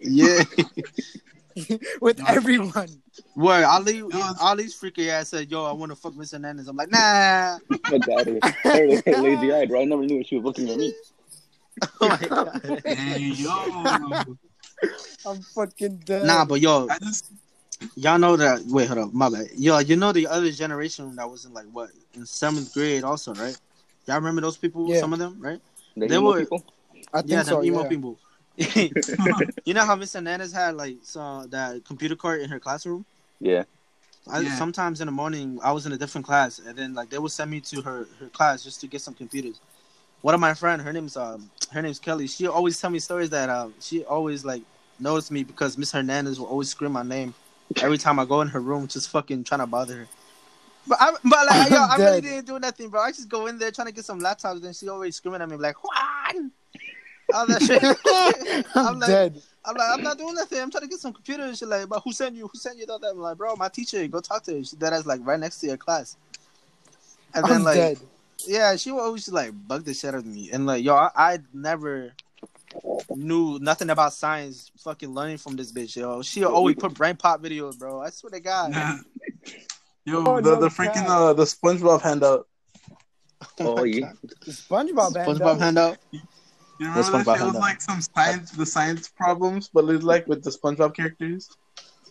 [0.00, 0.42] Yeah.
[2.00, 2.24] with No.
[2.28, 2.88] everyone.
[3.36, 6.76] Word, Ali, was- Ali's freaky ass said, "Yo, I want to fuck Miss Hernandez." I'm
[6.76, 7.58] like, nah.
[7.86, 9.02] Fuck out of here.
[9.06, 9.82] Her lazy eyed, bro.
[9.82, 10.94] I never knew she was looking at me.
[12.00, 12.82] Oh my god.
[12.84, 13.50] Hey, yo.
[15.26, 16.24] I'm fucking dead.
[16.26, 17.32] Nah, but yo, just,
[17.96, 18.62] y'all know that.
[18.66, 19.48] Wait, hold up, my bad.
[19.56, 23.34] Yo, you know the other generation that was in like what in seventh grade, also,
[23.34, 23.58] right?
[24.06, 24.88] Y'all remember those people?
[24.88, 25.00] Yeah.
[25.00, 25.60] Some of them, right?
[25.96, 26.64] The They emo were- people.
[27.12, 27.56] I think yeah, so.
[27.56, 27.88] them emo yeah.
[27.88, 28.18] people.
[29.64, 33.04] you know how Miss Hernandez had like some that computer cart in her classroom?
[33.40, 33.64] Yeah.
[34.30, 34.56] I, Yeah.
[34.58, 37.30] Sometimes in the morning, I was in a different class, and then like they would
[37.32, 39.60] send me to her her class just to get some computers.
[40.22, 42.26] One of my friend, her name's um, her name's Kelly.
[42.26, 44.62] She always tell me stories that um, she always like
[44.98, 47.34] noticed me because Miss Hernandez will always scream my name
[47.80, 50.08] every time I go in her room, just fucking trying to bother her.
[50.86, 53.02] But I, but like, yo, I really didn't do nothing, bro.
[53.02, 55.48] I just go in there trying to get some laptops, and she always screaming at
[55.48, 56.50] me like, Juan.
[57.34, 57.82] All that shit.
[58.74, 59.42] I'm, I'm like- dead.
[59.64, 60.60] I'm like, I'm not doing nothing.
[60.60, 61.58] I'm trying to get some computers.
[61.58, 62.48] She's like, but who sent you?
[62.50, 63.00] Who sent you that?
[63.04, 64.06] I'm like, bro, my teacher.
[64.08, 64.64] Go talk to her.
[64.64, 66.16] She that is like right next to your class.
[67.34, 67.98] And then I'm like, dead.
[68.46, 70.50] Yeah, she would always like bug the shit out of me.
[70.52, 72.12] And like, yo, I, I never
[73.14, 74.70] knew nothing about science.
[74.78, 76.22] Fucking learning from this bitch, yo.
[76.22, 78.00] She always put BrainPOP videos, bro.
[78.00, 78.72] I swear to God.
[80.04, 82.46] yo, Oh, the, no the freaking uh, the SpongeBob handout.
[83.60, 84.12] Oh, my yeah.
[84.22, 85.40] The SpongeBob handout.
[85.40, 85.98] SpongeBob handout.
[86.12, 86.20] You
[86.92, 87.42] What's remember that shit?
[87.42, 91.48] It was like some science, the science problems, but it's like with the SpongeBob characters.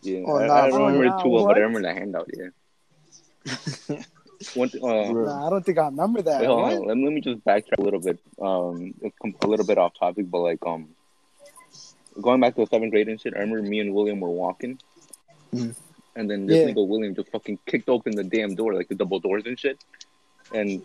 [0.02, 0.24] Yeah.
[0.28, 0.86] Oh, I, nah, I bro.
[0.88, 1.56] remember Nah, it too well, but?
[1.56, 2.30] I remember the handout.
[2.38, 4.04] Yeah.
[4.54, 6.42] One, uh, Nah, I don't think I remember that.
[6.42, 6.88] Wait, hold on.
[6.88, 8.20] Let, me just backtrack a little bit.
[8.42, 8.94] Um,
[9.42, 10.90] a little bit off topic, but like um,
[12.22, 13.34] going back to the seventh grade and shit.
[13.36, 14.80] I remember me and William were walking,
[15.54, 15.76] Mhm.
[16.16, 16.74] and then this Yeah.
[16.74, 19.84] nigga William just fucking kicked open the damn door, like the double doors and shit.
[20.54, 20.82] And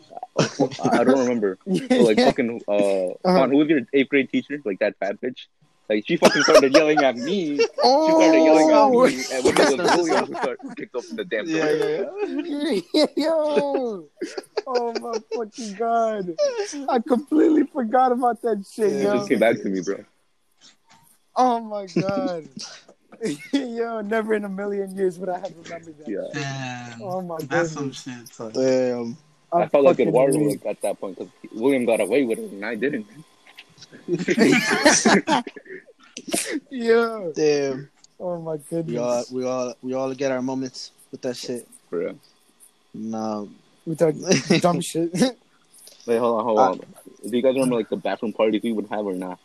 [0.83, 1.59] I, don't remember.
[1.67, 2.27] But like Yeah.
[2.27, 4.61] fucking uh, Juan, who was your eighth grade teacher?
[4.65, 5.47] Like that fat bitch.
[5.89, 7.61] Like she fucking started yelling at me.
[7.83, 10.59] Oh, She started yelling at Oh, me, and oh, when it was William who started
[10.77, 11.55] kicked open the damn door.
[11.57, 13.07] Yeah, yeah, yeah.
[13.17, 14.09] yo!
[14.67, 16.35] Oh my fucking god!
[16.89, 19.17] I completely forgot about that shit, It yo.
[19.17, 20.05] just came back to me, bro.
[21.37, 22.49] Oh my god!
[23.53, 26.09] yo, never in a million years would I have remembered that.
[26.09, 27.03] Yeah, Damn.
[27.03, 27.49] Oh my god.
[27.49, 28.29] That's some shit.
[28.29, 28.53] son.
[28.53, 29.17] Damn.
[29.53, 30.65] I felt like fucking Eduardo weak.
[30.65, 33.07] at that point because William got away with it and I didn't.
[36.71, 37.31] Yeah.
[37.35, 37.89] Damn.
[38.21, 38.87] Oh my goodness.
[38.93, 41.67] We all we all we all get our moments with that shit.
[41.91, 42.19] For real.
[42.95, 43.49] No.
[43.87, 44.15] We talk
[44.61, 45.13] dumb shit.
[46.07, 46.79] Wait, hold on, hold Uh, on.
[47.29, 49.39] Do you guys remember like the bathroom parties we would have or not?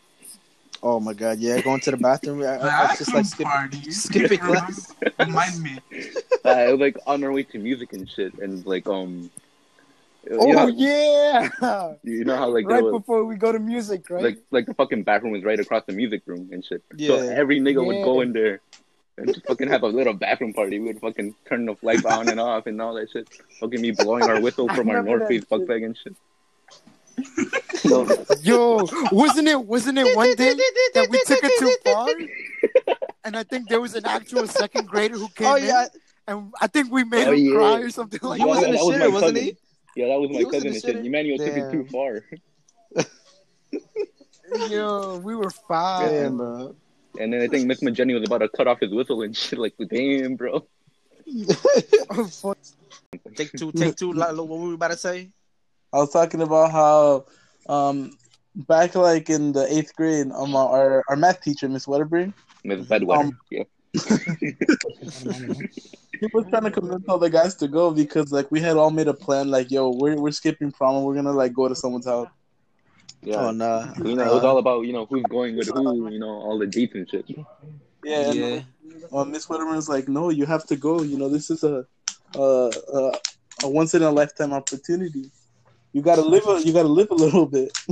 [0.84, 2.44] Oh my god, yeah, going to the bathroom.
[2.44, 3.90] I, I, I just like skip, party.
[3.92, 4.60] skipping Remember?
[4.60, 4.94] class.
[5.20, 5.80] Remind me.
[6.46, 9.30] Uh, it was like on our way to music and shit, and like um, you
[10.32, 11.50] oh know, yeah!
[12.04, 14.24] you know how like right was, before we go to music, right?
[14.24, 16.84] like like the fucking bathroom was right across the music room and shit.
[17.00, 18.60] So every nigga would go in there
[19.18, 20.80] and just fucking have a little bathroom party.
[20.80, 23.28] We would fucking turn the lights on and off and all that shit.
[23.60, 25.68] Fucking me blowing our whistle from our remember North that Face buck shit.
[25.68, 26.16] bag and shit.
[27.76, 28.08] So,
[28.42, 30.54] Yo, wasn't it wasn't it one day
[30.94, 32.08] that we took it too far?
[33.24, 35.88] And I think there was an actual second grader who oh, came Oh in,
[36.28, 37.54] and I think we made Oh, him yeah.
[37.54, 39.44] cry or something like he was Yeah, in the that was my shitter, wasn't cousin.
[39.44, 39.58] he?
[39.98, 40.96] Yeah, that was my He cousin the and shit.
[40.98, 41.06] shitter?
[41.06, 42.24] Emmanuel took it too far.
[42.94, 43.10] that.
[44.70, 46.12] Yo, we were five.
[46.12, 46.76] Damn, bro.
[47.20, 49.58] And then I think Miss Mageni was about to cut off his whistle and shit.
[49.58, 50.68] Like, damn, bro.
[53.36, 54.14] Take two, take two.
[54.14, 55.30] Lalo, what were we about to say?
[55.92, 57.26] I was talking about how
[57.68, 58.12] um
[58.56, 62.34] back like in the eighth grade, um our our math teacher, Miss Wedderburn,
[62.64, 63.20] Miss Bedwetter.
[63.26, 63.64] Um, yeah.
[66.20, 68.92] He was trying to convince all the guys to go because like we had all
[68.92, 71.76] made a plan, like, yo, we're we're skipping prom and we're gonna like go to
[71.76, 72.30] someone's house.
[73.22, 73.38] Yeah.
[73.38, 73.94] Oh nah.
[74.04, 76.58] you know, it was all about, you know, who's going with who, you know, all
[76.58, 77.26] the dates and shit.
[78.04, 78.46] Yeah, Yeah.
[78.46, 78.66] and
[79.12, 81.02] uh, Miss Wedderburn was like, no, you have to go.
[81.02, 81.86] You know, this is a
[82.36, 83.12] a, a,
[83.64, 85.32] a once in a lifetime opportunity.
[85.94, 87.72] You gotta live a you gotta live a little bit.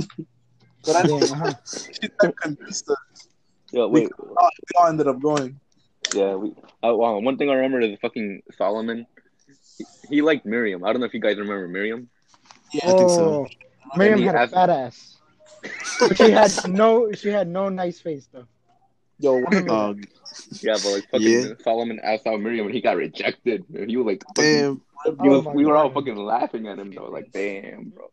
[0.84, 1.52] but I Damn, uh-huh.
[1.66, 3.28] she not convinced us.
[3.72, 4.08] Yeah, wait.
[4.18, 5.58] We all, we all ended up going.
[6.14, 6.54] Yeah, we.
[6.82, 9.06] Uh, wow, one thing I remember is fucking Solomon.
[9.78, 10.84] He, he liked Miriam.
[10.84, 12.08] I don't know if you guys remember Miriam.
[12.72, 13.24] Yeah, I think so.
[13.24, 13.48] Oh,
[13.96, 15.16] Miriam And he had a fat ass.
[15.98, 18.46] But she had no she had no nice face though.
[19.18, 19.96] Yo, Oh
[20.60, 21.52] Yeah, but like fucking Yeah.
[21.62, 23.64] Solomon asked out Miriam and he got rejected.
[23.74, 26.68] And he was like, fucking, damn, he was, Oh my we were all fucking laughing
[26.68, 27.08] at him though.
[27.08, 28.10] Like, damn, bro,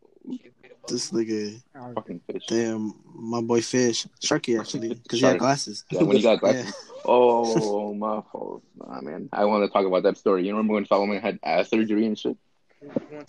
[0.86, 1.62] this nigga.
[1.94, 2.46] fucking fish.
[2.48, 5.32] Damn, my boy Fish, Sharky actually, because he Shark.
[5.34, 5.84] had glasses.
[5.90, 6.52] Yeah, when he got Yeah.
[6.52, 6.74] glasses.
[7.06, 8.62] Oh, my fault.
[8.76, 9.28] Nah, man.
[9.32, 10.46] I want to talk about that story.
[10.46, 12.36] You remember when Solomon had ass surgery and shit?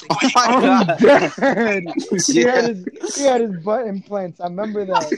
[0.10, 0.98] Oh my oh god.
[1.00, 1.84] dead.
[2.28, 2.52] He Yeah.
[2.56, 4.40] had his he had his butt implants.
[4.40, 5.14] I remember that.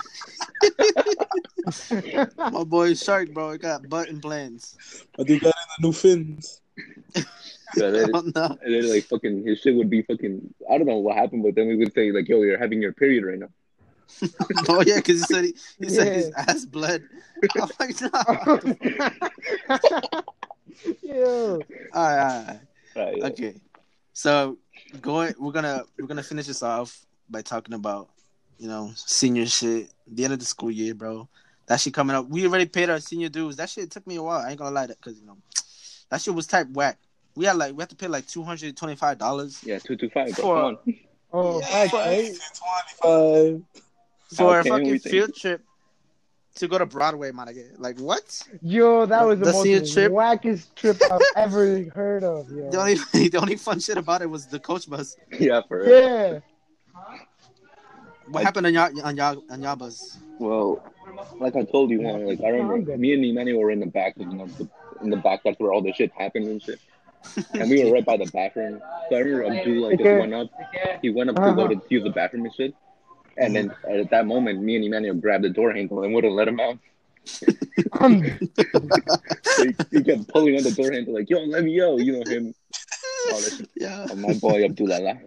[2.51, 4.75] My boy Shark, bro, he got butt implants.
[5.19, 6.61] I think got in the new fins.
[7.75, 8.57] Yeah, they, Oh no.
[8.61, 10.53] and then like fucking his shit would be fucking.
[10.69, 12.93] I don't know what happened, but then we would say like, "Yo, you're having your
[12.93, 13.49] period right now."
[14.69, 17.03] Oh yeah, because he said he, he said his ass bled.
[17.55, 18.59] I'm like, no.
[21.03, 21.59] Yo.
[21.93, 22.59] All right, all right.
[22.95, 23.25] Right, yeah.
[23.25, 23.55] Okay.
[24.13, 24.57] So
[25.01, 28.09] going we're gonna we're gonna finish this off by talking about,
[28.57, 31.27] you know, senior shit, the end of the school year, bro.
[31.67, 32.29] That shit coming up.
[32.29, 33.57] We already paid our senior dues.
[33.57, 34.39] That shit took me a while.
[34.39, 35.37] I ain't gonna lie that because you know
[36.09, 36.97] that shit was type whack.
[37.37, 39.95] We had like we had to pay like two hundred twenty five dollars Yeah, two
[39.95, 40.33] two five.
[40.35, 40.35] Bro.
[40.35, 40.77] For- Come on.
[41.31, 42.35] Oh, right, right.
[42.99, 43.61] For
[44.37, 45.01] How a can fucking think?
[45.03, 45.61] field trip
[46.55, 47.47] to go to Broadway, man.
[47.77, 48.41] Like what?
[48.63, 52.49] Yo, that was the, The most trip- wackest trip I've ever heard of.
[52.49, 52.71] Yo.
[52.71, 52.95] The only
[53.29, 55.15] the only fun shit about it was the coach bus.
[55.39, 55.89] Yeah, for real.
[56.01, 56.39] Yeah.
[58.29, 60.17] What happened on y'all on y'all on y'all bus?
[60.39, 60.83] Well,
[61.39, 64.13] like I told you, man, like I remember me and Emmanuel were in the back,
[64.17, 64.67] you know, the,
[65.03, 65.41] in the back.
[65.45, 66.79] That's where all the shit happened and shit.
[67.53, 68.81] And we were right by the bathroom.
[69.09, 70.49] So I remember Abdul like just went up.
[71.01, 72.73] He went up to go to use the bathroom and shit.
[73.37, 76.47] And then at that moment, me and Emmanuel grabbed the door handle and wouldn't let
[76.47, 76.79] him out.
[77.99, 78.23] Um,
[79.57, 82.19] So he, he kept pulling on the door handle like, "Yo, let me out!" You
[82.19, 82.53] know him.
[83.31, 83.67] All that.
[83.75, 84.07] Yeah.
[84.09, 85.19] Oh, my boy Abdullah.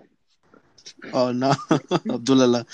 [1.13, 1.55] Oh no,
[2.11, 2.67] Abdullah.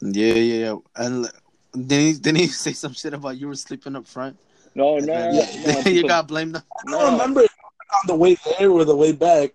[0.00, 0.76] Yeah, yeah, yeah.
[0.96, 1.32] And like,
[1.72, 4.36] didn't he, didn't he say some shit about you were sleeping up front?
[4.74, 5.30] No, no,
[5.66, 5.80] no.
[5.86, 6.56] you got blamed.
[6.56, 7.50] I don't remember if
[7.92, 9.52] on the way there or the way back,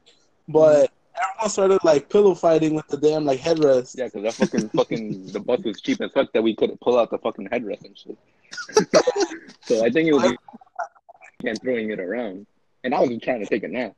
[0.48, 3.98] but everyone started like pillow fighting with the damn like headrest.
[3.98, 7.00] Yeah, because that fucking fucking the bus was cheap as fuck that we couldn't pull
[7.00, 8.18] out the fucking headrest and shit.
[9.62, 10.34] so I think it was
[11.44, 12.46] and throwing it around,
[12.84, 13.96] and I was trying to take a nap,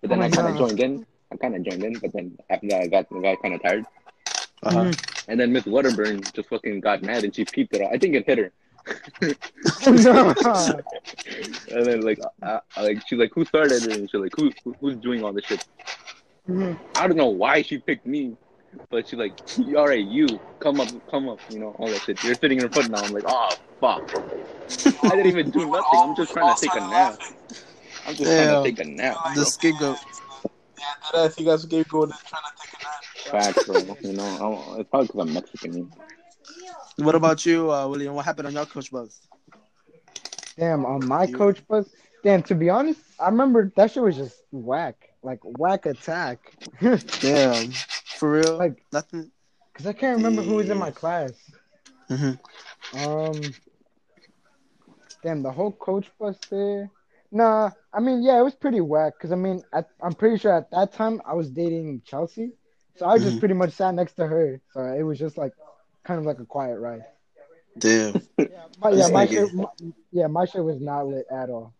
[0.00, 1.06] but then Oh I kind of joined in.
[1.30, 3.62] I kind of joined in, but then after that I got I got kind of
[3.62, 3.86] tired.
[4.62, 4.84] Uh-huh.
[4.84, 5.24] mm.
[5.28, 7.92] And then Miss Wedderburn just fucking got mad and she peeped it out.
[7.92, 8.52] I think it hit her.
[9.86, 10.34] No.
[11.70, 13.96] And then like, uh, like she's like, who started it?
[13.96, 15.64] And she's like, who, who who's doing all this shit?
[16.48, 16.78] Mhm.
[16.96, 18.36] I don't know why she picked me,
[18.90, 19.34] but she's like,
[19.76, 20.26] all right, you
[20.60, 22.22] come up, come up, you know, all that shit.
[22.24, 23.02] You're sitting in her foot now.
[23.02, 23.50] I'm like, oh
[23.80, 24.02] fuck.
[25.04, 26.00] I didn't even do nothing.
[26.00, 27.18] I'm just trying to take a nap.
[28.06, 28.62] I'm just Damn.
[28.62, 29.16] trying to take a nap.
[29.34, 29.44] The Bro.
[29.44, 29.98] scapegoat.
[30.78, 33.54] Yeah, that I think I was scapegoat and trying to take a nap.
[33.54, 33.96] Facts, bro.
[34.02, 34.24] You know,
[34.74, 35.92] I'm, it's probably because I'm Mexican.
[36.96, 38.14] What about you, uh, William?
[38.14, 39.20] What happened on your coach bus?
[40.56, 41.88] Damn, on my You- coach bus.
[42.22, 45.08] Damn, to be honest, I remember that shit was just whack.
[45.22, 46.38] Like whack attack.
[47.20, 47.70] Damn,
[48.18, 48.58] for real?
[48.58, 49.30] Like- nothing.
[49.74, 51.32] Cause I can't remember who was in my class.
[52.10, 52.38] Mhm.
[53.06, 53.40] Um,
[55.22, 56.90] damn, the whole coach bus there.
[57.30, 59.14] Nah, I mean, yeah, it was pretty whack.
[59.18, 62.52] Cause I mean, I, I'm pretty sure at that time I was dating Chelsea,
[62.96, 63.38] so I just Mhm.
[63.38, 64.60] pretty much sat next to her.
[64.74, 65.52] So it was just like,
[66.04, 67.04] kind of like a quiet ride.
[67.78, 68.22] Damn.
[68.38, 69.66] Yeah, my, yeah, my This shit, my,
[70.10, 71.72] yeah, my shit was not lit at all.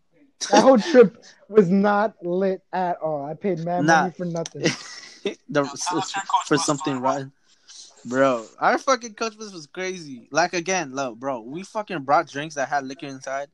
[0.49, 3.25] That whole trip was not lit at all.
[3.25, 4.01] I paid mad Nah.
[4.03, 4.61] money for nothing.
[5.23, 7.31] the, Tell us your coach for something story, rotten.
[8.05, 10.27] Bro, our fucking coach bus was crazy.
[10.31, 13.47] Like again, look, bro, we fucking brought drinks that had liquor inside,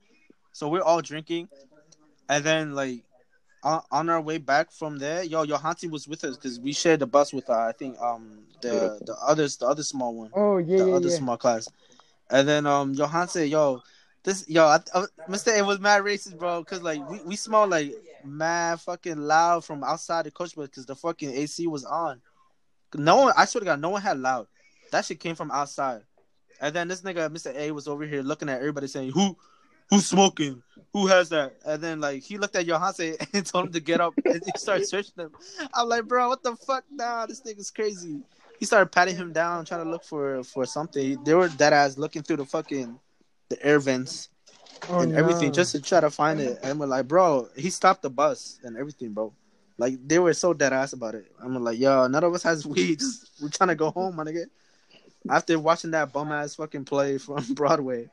[0.52, 1.50] so we're all drinking,
[2.30, 3.04] and then like
[3.64, 6.99] on, on our way back from there, yo, Johansi was with us because we shared
[6.99, 10.57] the bus with uh, I think um the the others the other small one, Oh
[10.57, 11.15] yeah, the yeah, other yeah.
[11.15, 11.68] small class,
[12.30, 13.81] and then um Johan said, yo.
[14.22, 15.57] This yo, I, I, Mr.
[15.57, 17.95] it was mad racist, bro, cause like we, we smell like
[18.26, 22.19] mad fucking loud from outside the coach bus, cause the fucking AC was on.
[22.94, 24.48] No one, I swear to God, no one had loud.
[24.91, 26.02] That shit came from outside.
[26.60, 27.56] And then this nigga, Mr.
[27.56, 29.38] A, was over here looking at everybody saying, "Who,
[29.90, 30.61] who's smoking?
[30.94, 34.02] Who has that?" And then like he looked at Johanse and told him to get
[34.02, 35.32] up, and he started searching him.
[35.74, 36.84] I'm like, bro, what the fuck?
[36.91, 38.22] Nah, this nigga's crazy.
[38.60, 41.24] He started patting him down, trying to look for for something.
[41.24, 42.99] They were dead ass looking through the fucking
[43.49, 44.30] the air vents
[44.88, 46.60] Oh, and everything just to try to find it.
[46.64, 49.34] And we're like, bro, he stopped the bus and everything, bro.
[49.78, 51.32] Like they were so dead ass about it.
[51.41, 52.99] I'm like, yo, none of us has weed.
[52.99, 54.45] Just, we're trying to go home, my nigga.
[55.30, 58.10] After watching that bum ass fucking play from Broadway,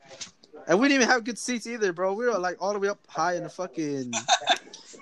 [0.67, 2.13] and we didn't even have good seats either, bro.
[2.13, 4.13] We were like all the way up high in the fucking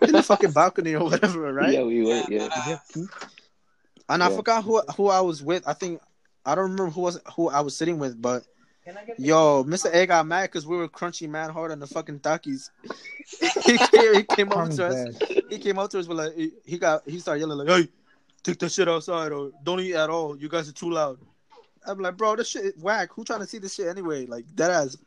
[0.01, 1.73] in the fucking balcony or whatever, right?
[1.73, 2.23] Yeah, we were.
[2.29, 2.49] Yeah.
[2.67, 2.77] Yeah.
[4.09, 4.35] And I Yeah.
[4.35, 5.67] forgot who who I was with.
[5.67, 6.01] I think
[6.45, 8.43] I don't remember who was who I was sitting with, but
[9.17, 9.91] yo, Mr.
[9.93, 12.69] A got mad because we were crunching mad hard on the fucking Takis.
[13.65, 15.17] he, came, he came up to us.
[15.49, 17.89] He came up to us with like he, he got he started yelling like, "Hey,
[18.43, 20.37] take that shit outside or don't eat at all.
[20.37, 21.17] You guys are too loud."
[21.87, 23.09] I'm like, bro, this shit is whack.
[23.13, 24.25] Who trying to see this shit anyway?
[24.25, 24.97] Like that ass.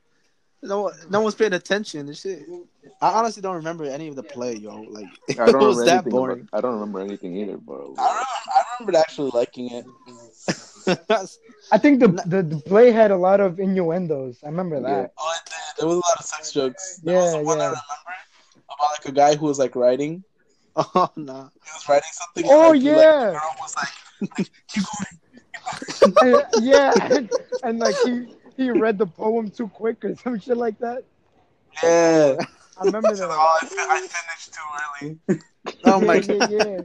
[0.62, 2.06] No, one- no one's paying attention.
[2.06, 2.42] This shit.
[3.00, 4.80] I honestly don't remember any of the play, yo.
[4.82, 6.10] Like I it don't was remember that anything.
[6.10, 6.40] boring.
[6.40, 7.94] About, I don't remember anything either, bro.
[7.96, 9.86] I remember, I remember actually liking it.
[11.70, 14.38] I think the, the the play had a lot of innuendos.
[14.42, 14.88] I remember that.
[14.88, 15.06] Yeah.
[15.18, 15.54] Oh, it did.
[15.80, 16.96] There was a lot of sex jokes.
[17.04, 17.68] There Yeah, was the one I yeah.
[17.68, 17.82] remember
[18.66, 20.24] about like a guy who was like writing.
[20.76, 21.50] oh no.
[21.62, 22.44] He was writing something.
[22.44, 23.26] and, Oh, like, he, like, yeah.
[23.26, 25.20] the girl was like, like, keep going.
[26.22, 27.30] And- yeah, and,
[27.62, 28.32] and like he
[28.62, 31.04] he read the poem too quick or some shit like that.
[31.82, 32.36] Yeah.
[32.80, 33.28] I remember that.
[33.30, 35.40] oh, I, fin- I finished too early.
[35.84, 36.50] Oh my yeah, god.
[36.50, 36.80] yeah,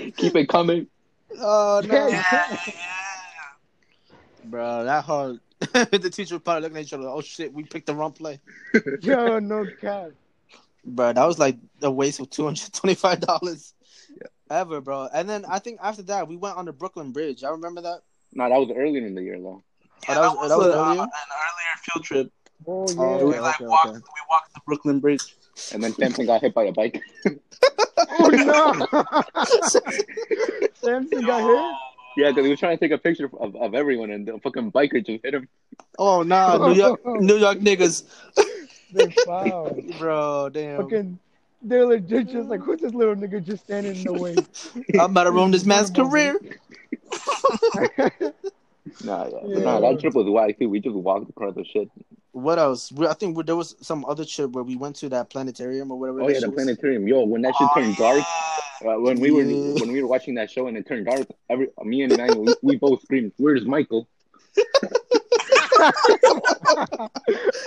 [0.00, 0.10] yeah.
[0.16, 0.86] Keep it coming.
[1.38, 2.08] Oh no.
[2.08, 2.24] Yeah.
[2.32, 2.72] Yeah, yeah.
[4.44, 5.38] Bro, that hard.
[5.60, 7.08] the teacher was probably looking at each other.
[7.08, 8.40] Oh shit, we picked the wrong play.
[9.02, 10.10] Yo, no cap.
[10.84, 13.74] Bro, that was like a waste of two hundred twenty-five dollars
[14.50, 15.08] ever, bro.
[15.14, 17.44] And then I think after that we went on the Brooklyn Bridge.
[17.44, 18.00] I remember that.
[18.32, 19.62] No, that was earlier in the year though.
[20.08, 21.02] Yeah, that that, was- oh, was, that was a- earlier?
[21.02, 21.08] an
[21.46, 22.32] earlier field trip.
[22.66, 22.94] Oh, oh yeah.
[22.98, 23.86] Oh, we okay, like okay, walked.
[23.88, 23.96] okay.
[23.98, 25.36] We walked the Brooklyn Bridge.
[25.72, 27.00] And then Samson got hit by a bike.
[28.08, 28.86] Oh no.
[30.74, 31.74] Samson got hit.
[32.16, 34.72] yeah, because he was trying to take a picture of, of everyone, and the fucking
[34.72, 35.48] biker just hit him.
[35.98, 38.04] Oh nah, New York, New York niggas,
[38.92, 39.76] They foul.
[39.98, 40.48] bro.
[40.48, 41.18] Damn, Fucking,
[41.62, 44.34] they're legit just like, who's this little nigga just standing in the way?
[44.94, 46.38] I'm about to ruin this man's career.
[49.04, 49.38] Nah, yeah.
[49.46, 49.58] Yeah.
[49.60, 50.68] Nah, that trip was whack too.
[50.68, 51.88] We just walked across the shit.
[52.32, 52.90] What else?
[52.90, 55.90] We, I think we, there was some other trip where we went to that planetarium
[55.90, 56.22] or whatever.
[56.22, 56.54] Oh yeah, the was.
[56.54, 57.06] planetarium.
[57.06, 58.18] Yo, when that shit Oh, turned dark,
[58.82, 58.94] yeah.
[58.94, 61.68] uh, when we were when we were watching that show and it turned dark, every
[61.84, 64.08] me and Emmanuel, we, we both screamed, "Where's Michael?"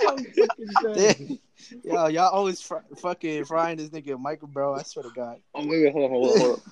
[0.08, 1.16] I'm fucking dead.
[1.18, 1.38] Damn.
[1.84, 4.74] Yo, y'all always fr- fucking frying this nigga Michael, bro.
[4.74, 5.38] I swear to God.
[5.54, 6.62] Oh wait, wait, hold on, hold on, hold on.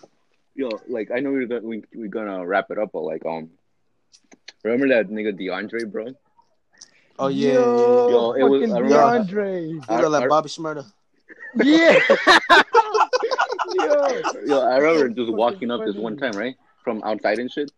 [0.54, 3.24] Yo, like I know we we're gonna, we we gonna wrap it up, but like
[3.24, 3.50] um,
[4.64, 6.06] remember that nigga DeAndre, bro?
[7.18, 9.80] Oh yeah, Yo, Yo, it was- fucking I remember- DeAndre.
[9.88, 9.96] yeah.
[9.96, 10.84] You look like Bobby Shmurda.
[11.56, 11.98] Yeah.
[13.74, 14.20] Yo.
[14.46, 17.70] Yo, I remember just walking up this one time, right, from outside and shit,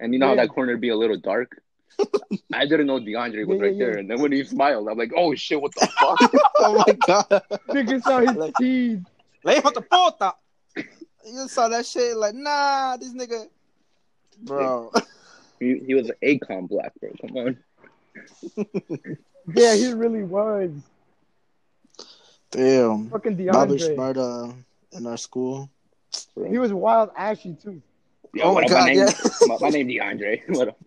[0.00, 1.60] and you know how that corner would be a little dark.
[2.54, 4.96] I didn't know DeAndre was Yeah, right yeah, there, and then when he smiled, I'm
[4.98, 6.18] like, "Oh shit, what the fuck?"
[6.58, 7.42] oh my god.
[7.68, 9.00] Nigga saw his teeth.
[9.44, 10.34] Lejos de puta.
[11.26, 13.46] You saw that shit like, nah, this nigga.
[14.42, 14.92] Bro.
[15.60, 17.10] He, he was an Akon black, bro.
[17.20, 17.58] Come on.
[19.54, 20.70] Yeah, he really was.
[22.50, 23.08] Damn.
[23.10, 23.94] Fucking Bobby DeAndre.
[23.94, 24.52] Smart uh,
[24.92, 25.70] in our school.
[26.48, 27.80] He was wild ashy too.
[28.34, 29.10] Yeah, Oh my what up, God, name, yeah.
[29.46, 30.42] my, my name DeAndre.
[30.48, 30.78] What up?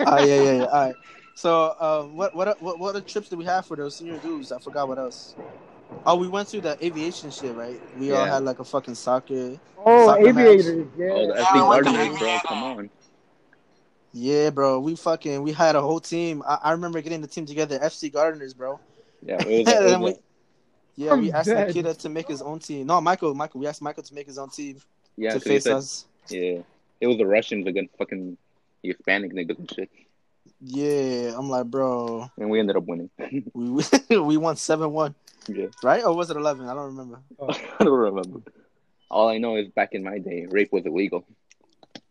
[0.00, 0.64] oh yeah, yeah, yeah.
[0.64, 0.94] All right.
[1.34, 4.50] So, um, what what what what other trips did we have for those senior dudes?
[4.50, 5.34] I forgot what else.
[6.06, 7.80] Oh, we went through the aviation shit, right?
[7.98, 9.58] We all had like a fucking soccer.
[9.78, 10.44] Oh, Soccer match.
[10.44, 10.86] aviators.
[10.96, 11.06] Yeah.
[11.12, 12.38] Oh, the Yeah, FC I went to Gardeners, bro.
[12.46, 12.90] Come on.
[14.12, 14.80] Yeah, bro.
[14.80, 16.42] We fucking we had a whole team.
[16.46, 18.80] I, I remember getting the team together, FC Gardeners, bro.
[19.22, 20.14] Yeah, it was, it was
[20.96, 21.66] we, yeah, we I'm asked dead.
[21.68, 22.86] Nikita to make his own team.
[22.86, 23.60] No, Michael, Michael.
[23.60, 24.78] We asked Michael to make his own team
[25.16, 26.04] yeah, to 'cause he face said- us.
[26.28, 26.58] Yeah,
[27.00, 28.36] it was the Russians against fucking
[28.82, 29.90] Hispanic niggas and shit,
[30.60, 33.08] Yeah, I'm like, bro, and we ended up winning.
[33.54, 33.82] we
[34.18, 35.14] we won seven one,
[35.48, 36.04] yeah, right?
[36.04, 36.68] Or was it eleven?
[36.68, 37.20] I don't remember.
[37.48, 38.40] I don't remember.
[39.10, 41.24] All I know is back in my day, rape was illegal.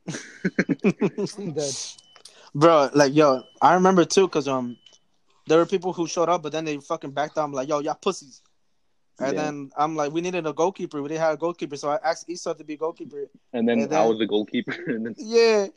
[2.56, 4.78] Bro, like, yo, I remember too, cause um,
[5.48, 7.94] there were people who showed up, but then they fucking backed down, like, yo, y'all
[7.96, 8.42] pussies.
[9.20, 9.44] And Yeah.
[9.44, 11.02] then I'm like, we needed a goalkeeper.
[11.02, 13.28] We didn't have a goalkeeper, so I asked Esau to be goalkeeper.
[13.54, 15.68] And then And I was the goalkeeper, and then Yeah.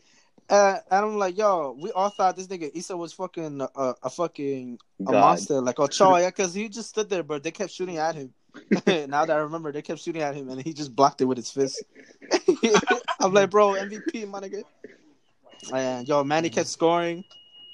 [0.51, 4.11] Uh, and I'm like, yo, we all thought this nigga Issa was fucking uh, a
[4.11, 7.99] fucking a monster, like Ochoa, yeah, because he just stood there, but They kept shooting
[7.99, 8.35] at him.
[8.87, 11.39] now that I remember, they kept shooting at him, and he just blocked it with
[11.39, 11.85] his fist.
[13.21, 14.65] I'm like, bro, MVP, my nigga.
[15.73, 17.23] And yo, Manny kept scoring.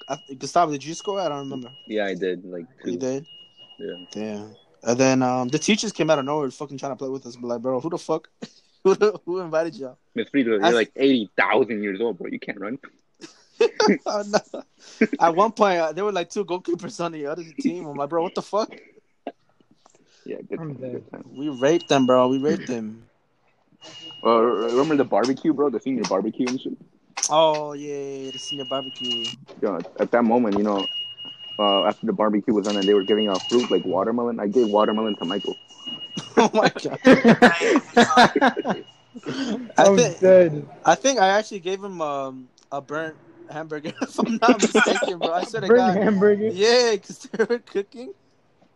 [0.07, 1.19] I, Gustavo, did you score?
[1.19, 1.71] I don't remember.
[1.87, 2.91] Yeah, I did like two.
[2.91, 3.25] You did.
[3.79, 4.05] Yeah.
[4.11, 4.55] Damn.
[4.83, 7.35] And then um, the teachers came out of nowhere, fucking trying to play with us.
[7.35, 8.29] But like, bro, who the fuck?
[8.95, 9.97] who, who invited y'all?
[10.15, 12.27] Miss Frida, you're I- like eighty thousand years old, bro.
[12.27, 12.79] You can't run.
[14.05, 14.63] Oh, no.
[15.19, 17.87] At one point, uh, there were like two goalkeepers on the other team.
[17.87, 18.71] I'm like, bro, what the fuck?
[20.25, 20.57] Yeah, good.
[20.59, 21.23] Time, good time.
[21.35, 22.27] We raped them, bro.
[22.27, 23.07] We raped them.
[24.23, 25.71] Uh, remember the barbecue, bro?
[25.71, 26.77] The senior barbecue and shit.
[27.29, 29.25] Oh yeah, the senior barbecue.
[29.61, 30.85] Yeah, at that moment, you know,
[31.57, 34.47] uh, after the barbecue was done and they were giving out fruit like watermelon, I
[34.47, 35.57] gave watermelon to Michael.
[36.37, 36.99] Oh my god.
[39.77, 40.67] I think dead.
[40.85, 43.17] I think I actually gave him um, a burnt
[43.49, 43.93] hamburger.
[44.01, 45.33] If I'm not mistaken, bro.
[45.33, 46.03] I said Burnt God.
[46.03, 46.47] hamburger.
[46.49, 48.13] Yeah, because they were cooking.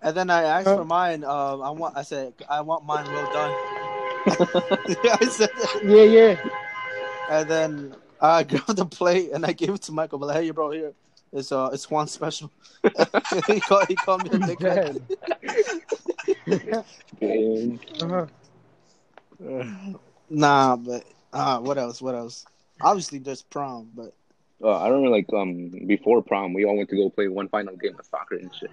[0.02, 0.74] And then I asked Huh?
[0.74, 1.24] for mine.
[1.24, 1.98] Um, I want.
[1.98, 3.58] I said I want mine well done.
[4.28, 5.82] yeah, I said that.
[5.84, 6.36] Yeah, yeah.
[7.30, 10.20] And then I grabbed the plate and I gave it to Michael.
[10.20, 10.94] But like, hey, bro, here.
[11.34, 12.52] It's uh, it's Juan special.
[13.48, 15.02] he called he called me a I'm dickhead.
[17.20, 17.80] dead.
[18.02, 18.26] Uh-huh.
[20.30, 21.04] Nah, but
[21.34, 22.02] uh, what else?
[22.02, 22.46] What else?
[22.82, 24.14] Obviously, there's prom, but
[24.64, 27.76] uh, I remember like um before prom, we all went to go play one final
[27.76, 28.72] game of soccer and shit.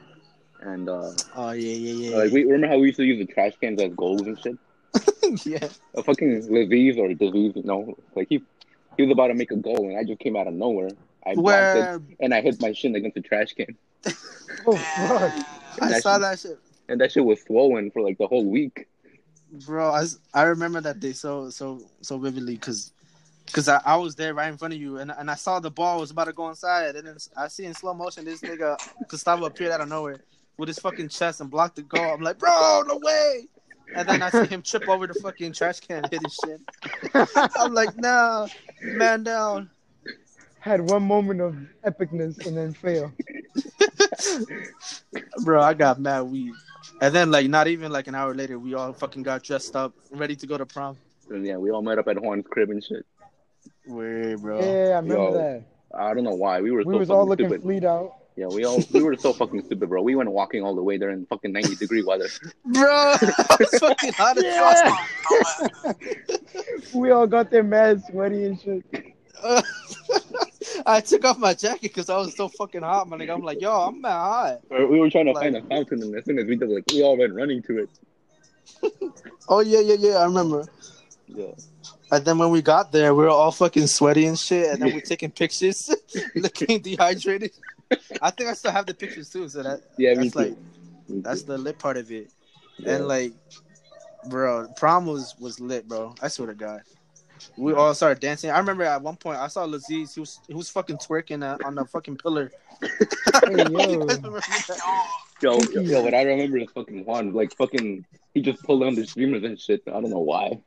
[0.61, 3.33] And uh, oh yeah, yeah, yeah, like we remember how we used to use the
[3.33, 4.59] trash cans as goals and shit.
[5.47, 5.69] yeah.
[5.95, 8.43] A fucking Leviz or disease, you know, like he
[8.97, 10.91] he was about to make a goal and I just came out of nowhere.
[11.29, 11.77] I blocked
[12.11, 13.77] it and I hit my shin against the trash can.
[14.67, 15.33] Oh fuck.
[15.83, 18.45] I that saw shit- that shit, And that shit was swollen for like the whole
[18.47, 18.89] week.
[19.67, 19.91] bro.
[19.91, 22.93] I, I remember that day so so so vividly because.
[23.51, 25.71] Cause I, I was there right in front of you, and and I saw the
[25.71, 28.77] ball was about to go inside, and then I see in slow motion this nigga
[29.09, 30.19] Gustavo appeared out of nowhere
[30.59, 32.13] with his fucking chest and blocked the goal.
[32.13, 33.47] I'm like, bro, no way!
[33.95, 36.61] And then I see him trip over the fucking trash can and hit his shit.
[37.57, 38.49] I'm like, nah,
[38.83, 39.71] man down.
[40.61, 41.57] Had one moment of
[41.87, 43.13] epicness and then fail.
[45.45, 46.53] Bro, I got mad weed.
[47.01, 49.93] And then like not even like an hour later, we all fucking got dressed up,
[50.11, 50.97] ready to go to prom.
[51.31, 53.07] Yeah, we all met up at Horn's crib and shit.
[53.87, 54.59] Wait, bro.
[54.59, 55.65] Yeah, I remember Yo, that.
[55.95, 56.61] I don't know why.
[56.61, 57.63] We were We so was fucking all looking stupid.
[57.63, 58.15] fleet out.
[58.37, 60.03] Yeah, we all we were so fucking stupid, bro.
[60.03, 62.29] We went walking all the way there in fucking ninety degree weather.
[62.65, 64.95] Bro, it's fucking hot as
[65.83, 65.97] fuck.
[66.95, 68.85] We all got there mad sweaty and shit.
[70.87, 73.35] I took off my jacket because I was so fucking hot, my nigga.
[73.35, 74.59] I'm like, yo, I'm mad hot.
[74.71, 76.85] We were trying to Like- find a fountain, and as soon as we did, like
[76.93, 77.91] we all went running to it.
[79.51, 80.17] Oh yeah, yeah, yeah.
[80.19, 80.67] I remember.
[81.27, 81.53] Yeah,
[82.13, 84.71] And then when we got there, we were all fucking sweaty and shit.
[84.71, 85.91] And then we're taking pictures,
[86.35, 87.53] looking dehydrated.
[88.21, 89.49] I think I still have the pictures too.
[89.49, 90.55] So that yeah, that's like
[91.09, 92.31] that's the lit part of it.
[92.79, 92.97] Yeah.
[92.97, 93.33] And like,
[94.29, 96.15] bro, prom was was lit, bro.
[96.21, 96.83] I swear to God.
[97.57, 98.51] We all started dancing.
[98.51, 100.15] I remember at one point I saw Laziz.
[100.15, 102.51] He was he was fucking twerking uh, on the fucking pillar.
[103.49, 104.07] Yo.
[104.07, 104.21] guys
[105.41, 108.05] yo, yo, what I remember is fucking Juan, like fucking,
[108.35, 109.83] he just pulled down the streamers and shit.
[109.87, 110.61] I don't know why.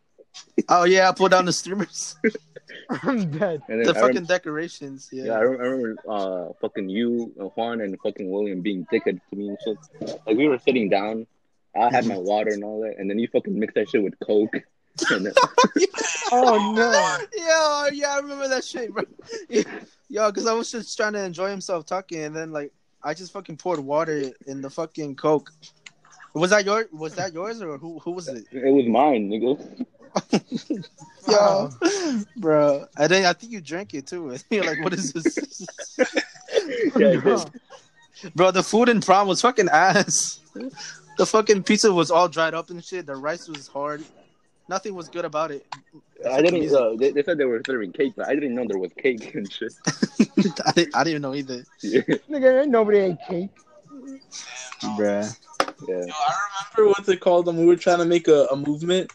[0.70, 2.16] Oh yeah, I pulled down the streamers,
[3.04, 3.62] I'm dead.
[3.68, 5.10] And the I fucking rem- decorations.
[5.12, 5.26] Yeah.
[5.26, 9.36] yeah, I, rem- I remember uh fucking you, Juan, and fucking William being dickhead to
[9.36, 9.78] me and shit.
[10.26, 11.28] Like we were sitting down,
[11.76, 14.18] I had my water and all that, and then you fucking mixed that shit with
[14.20, 14.56] Coke.
[15.10, 15.34] And then,
[16.32, 17.18] Oh no.
[17.38, 19.04] Yo, yeah, I remember that shit, bro.
[20.10, 23.32] Yeah, because I was just trying to enjoy himself talking, and then like I just
[23.32, 25.54] fucking poured water in the fucking coke.
[26.34, 26.90] Was that your?
[26.92, 27.98] Was that yours or who?
[28.00, 28.46] Who was it?
[28.52, 29.86] it was mine, nigga.
[31.30, 31.70] Yo,
[32.36, 32.86] bro.
[32.98, 34.36] And then I think you drank it too.
[34.50, 35.66] You're like, what is this?
[36.98, 38.36] Yeah, I did.
[38.36, 40.42] bro, the food in prom was fucking ass.
[41.18, 43.06] The fucking pizza was all dried up and shit.
[43.06, 44.04] The rice was hard.
[44.72, 45.66] Nothing was good about it.
[46.26, 46.74] I didn't.
[46.74, 49.36] Uh, they, they said they were serving cake, but I didn't know there was cake
[49.36, 49.74] and shit.
[50.66, 51.66] I, didn't, I didn't even know either.
[51.82, 52.00] Yeah,
[52.30, 53.50] Nigga, ain't nobody ate cake.
[54.80, 55.38] Damn, Bruh.
[55.90, 56.06] yeah.
[56.06, 56.36] Yo, I
[56.78, 57.48] remember what's it called?
[57.48, 57.58] Them.
[57.58, 59.12] we were trying to make a, a movement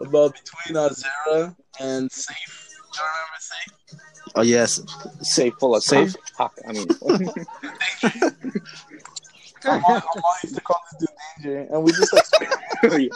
[0.00, 2.68] about between uh, Zara and Safe.
[2.92, 4.00] Do you remember Safe?
[4.34, 4.80] Oh yes.
[5.20, 6.16] Safe full of Safe?
[6.36, 6.58] cock.
[6.68, 6.88] I mean,
[9.66, 12.26] Our mom, our mom used to call this dude Danger, and we just like
[12.92, 13.10] we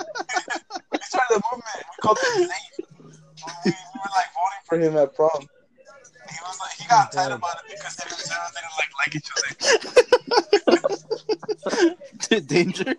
[1.10, 1.82] started a movement.
[1.90, 2.76] We called him Safe.
[2.78, 5.30] We, we were like voting for him at prom.
[5.40, 9.14] He was like, he got upset about it because him and Zara didn't like like
[9.16, 9.30] each
[12.28, 12.40] other.
[12.46, 12.94] Danger.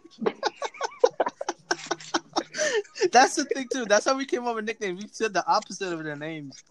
[3.11, 3.85] That's the thing too.
[3.85, 5.03] That's how we came up with nicknames.
[5.03, 6.63] We said the opposite of their names.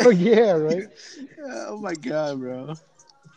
[0.00, 0.84] Oh yeah, right.
[1.66, 2.74] Oh my god, bro.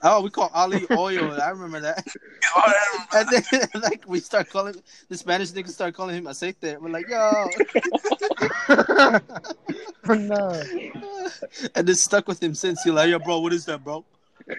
[0.04, 1.40] Oh, we call Ali oil.
[1.42, 2.06] I remember that.
[2.56, 2.74] I
[3.14, 3.44] remember And
[3.74, 4.76] then like we start calling
[5.10, 6.80] the Spanish niggas start calling him aceite.
[6.80, 7.48] We're like, yo,
[10.10, 10.62] Oh no.
[11.76, 12.84] and it's stuck with him since.
[12.84, 14.06] He's like, yo, bro, what is that, bro?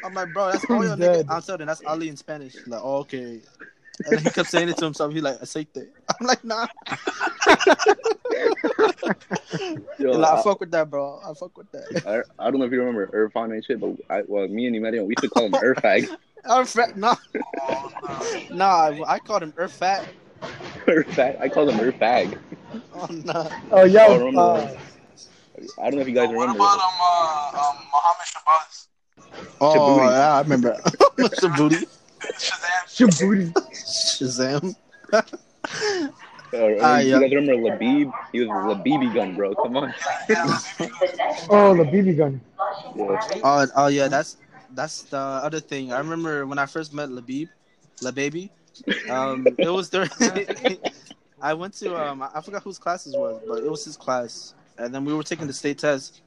[0.04, 0.98] I'm like, bro, that's oil, nigga.
[0.98, 1.26] Dead.
[1.28, 2.54] I'm telling you, that's Ali in Spanish.
[2.66, 3.40] Like, oh, okay.
[4.04, 5.12] And then he kept saying it to himself.
[5.12, 5.88] He's like, aceite.
[6.20, 6.66] I'm like, nah.
[9.98, 11.20] Yo, like, I I, fuck with that, bro.
[11.24, 12.02] I fuck with that.
[12.06, 14.76] I, I don't know if you remember Irfan and shit, but I, well, me and
[14.76, 16.08] Imadian, we used to call him Irfag.
[16.44, 17.14] Our fat, no,
[18.50, 20.06] nah, I, I called him Earth Fat.
[20.86, 21.40] Irfag.
[21.40, 22.38] I called him Irfag.
[22.94, 24.16] Oh no, Oh I yo.
[24.18, 24.68] remember Uh,
[25.80, 26.58] I don't know if you guys What remember.
[26.58, 28.86] about um, uh, um Mohammed Shabazz?
[29.60, 30.10] oh Djibouti.
[30.12, 30.80] yeah, I remember.
[31.18, 31.86] Djibouti,
[32.20, 32.86] Shazam.
[32.88, 33.52] Djibouti.
[33.72, 34.74] Shazam.
[35.12, 35.22] Uh,
[36.80, 37.20] Ah, you yeah.
[37.20, 38.10] guys remember Labib?
[38.32, 39.54] He was Labibi gun, bro.
[39.54, 39.92] Come on.
[41.50, 42.40] Oh, the BB gun.
[42.96, 43.20] Yeah.
[43.44, 44.38] Oh, oh yeah, that's
[44.74, 45.92] that's the other thing.
[45.92, 47.48] I remember when I first met Labib,
[48.00, 48.50] Lababy.
[49.10, 50.08] Um, it was during.
[51.40, 54.54] I went to um, I forgot whose class it was, but it was his class,
[54.78, 56.22] and then we were taking the state test.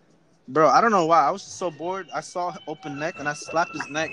[0.52, 1.26] Bro, I don't know why.
[1.26, 2.10] I was just so bored.
[2.14, 4.12] I saw open neck and I slapped his neck,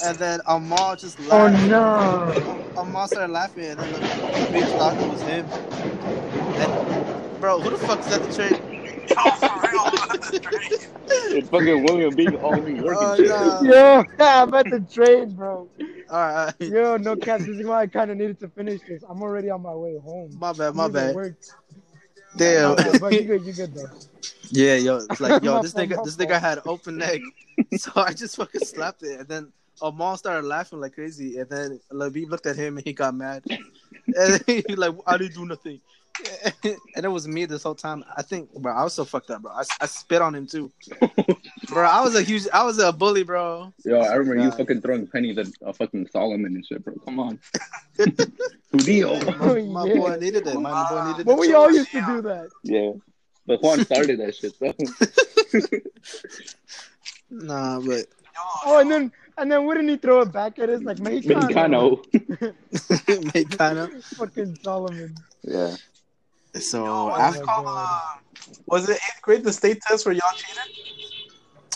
[0.00, 1.64] and then Amal just oh, laughed.
[1.64, 2.60] Oh no.
[2.76, 4.00] Amal started laughing, and then the,
[4.32, 5.50] the bitch thought it was him.
[6.60, 6.70] And,
[7.40, 8.54] bro, who the fuck is that the train?
[9.08, 9.90] Yo, for real.
[11.36, 13.28] It's fucking William being all New York Oh, and shit.
[13.28, 13.60] no.
[13.64, 15.68] Yo, I'm at the train, bro.
[16.10, 17.40] All right, Yo, no cap.
[17.40, 19.02] This is why I kind of needed to finish this.
[19.08, 20.36] I'm already on my way home.
[20.38, 21.16] my bad, my bad.
[21.16, 21.34] work.
[22.36, 22.76] Damn.
[23.00, 23.90] but you good, you good though.
[24.50, 27.20] Yeah, yo, it's like yo, this nigga, this nigga had open neck,
[27.76, 29.52] so I just fucking slapped it, and then
[29.82, 33.42] Amal started laughing like crazy, and then Labib looked at him and he got mad,
[33.48, 35.80] and he like, I didn't do nothing,
[36.64, 38.04] and it was me this whole time.
[38.16, 39.52] I think, bro, I was so fucked up, bro.
[39.52, 40.70] I, I spit on him too,
[41.68, 41.84] bro.
[41.84, 43.72] I was a huge, I was a bully, bro.
[43.84, 46.94] Yo, I remember you fucking throwing pennies at uh, fucking Solomon and shit, bro.
[47.04, 47.40] Come on.
[47.98, 49.36] Judío.
[49.40, 49.94] Oh, My yeah.
[49.94, 50.54] boy needed it.
[50.60, 51.26] My boy needed it.
[51.26, 51.40] But it.
[51.40, 52.48] we all used to do that.
[52.62, 52.92] Yeah.
[53.46, 54.72] But Juan started that shit, so.
[57.30, 58.06] Nah, but
[58.64, 62.04] Oh, and then and then wouldn't he throw it back at us like Mexicano?
[62.12, 63.34] Mexicano.
[63.34, 64.04] made kind of.
[64.04, 65.14] Fucking Solomon.
[65.42, 65.74] Yeah.
[66.60, 67.66] So Yo, what's after, it called?
[67.68, 68.00] Uh,
[68.66, 70.62] was it eighth grade, the state test where y'all cheated?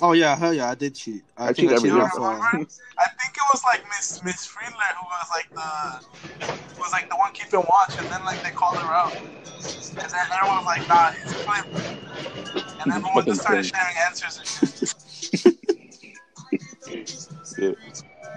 [0.00, 1.22] oh yeah, hell yeah, I did cheat.
[1.36, 2.02] I, I think cheat every cheated year.
[2.04, 2.20] also.
[2.20, 2.46] Remember?
[2.98, 7.16] I think it was like Miss Miss Friedler who was like the was like the
[7.16, 10.88] one keeping watch, and then like they called her out, and then everyone was like,
[10.88, 14.94] "Nah, he's flipped," and everyone just started sharing answers and shit.
[17.58, 17.72] yeah.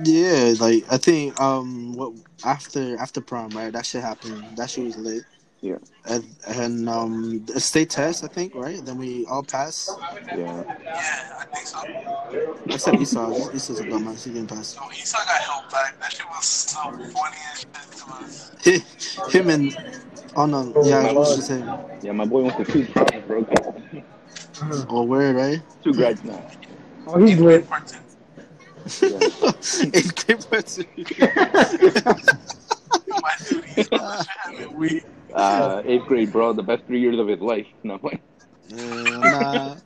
[0.04, 2.14] Yeah, like I think um what
[2.44, 3.72] after after prom, right?
[3.72, 4.58] That shit happened.
[4.58, 5.24] That shit was lit.
[5.62, 5.78] Yeah.
[6.06, 8.84] And, and um the state test, I think, right?
[8.84, 9.92] Then we all passed.
[10.28, 10.64] Yeah.
[10.84, 11.84] Yeah, I think so.
[12.66, 13.52] Except Esau.
[13.54, 14.24] Esau's a dumbass.
[14.26, 14.70] He didn't pass.
[14.70, 16.00] So Esau got held back.
[16.00, 17.74] That shit was so funny and shit
[18.64, 18.82] to
[19.30, 19.78] him and
[20.36, 21.68] oh no, yeah, it was just him.
[22.02, 23.46] Yeah, my boy went to two grads, bro.
[24.90, 25.62] Oh, word, right?
[25.84, 26.42] Two grads now.
[27.08, 27.68] Oh, he's lit.
[27.68, 27.98] Part two.
[29.02, 29.20] Yeah.
[29.94, 30.86] Eighth grade person.
[33.08, 35.04] My dude, Esau, that shit had me weak.
[35.34, 37.68] Uh, eighth grade, bro, the best three years of his life.
[37.84, 38.24] No, like,
[38.70, 39.78] nah.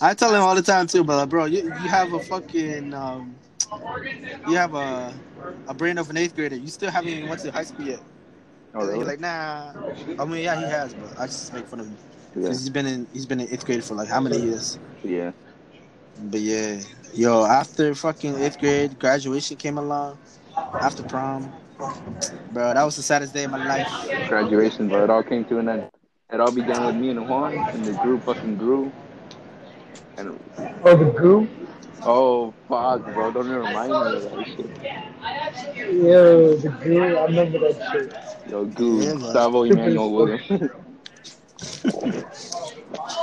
[0.00, 3.40] I tell him all the time too, but bro, you, you have a fucking um,
[4.46, 5.14] you have a
[5.68, 6.56] a brain of an eighth grader.
[6.56, 8.00] You still haven't even went to high school yet.
[8.74, 9.06] oh really?
[9.06, 9.74] like, nah.
[10.18, 11.98] I mean, yeah, he has, but I just make fun of him
[12.34, 14.78] Yeah, he's been in he's been in eighth grade for like how many years?
[15.02, 15.32] yeah.
[16.16, 16.80] But yeah,
[17.14, 20.18] yo, after fucking eighth grade, graduation came along.
[20.80, 21.54] After prom,
[22.50, 24.10] bro, that was the saddest day of my life.
[24.26, 25.04] Graduation, bro.
[25.04, 25.90] It all came to an end.
[26.32, 28.94] It all began with me and Juan, and the group fucking grew.
[30.16, 30.38] And
[30.84, 31.48] Oh, the goo.
[32.02, 34.72] oh fuck, bro, don't even remind me of that shit.
[35.92, 37.16] Yo, the goo.
[37.18, 38.12] I remember that shit.
[38.44, 39.20] Yo, Goo, Yeah, man.
[39.20, 40.42] Gustavo Emmanuel Williams.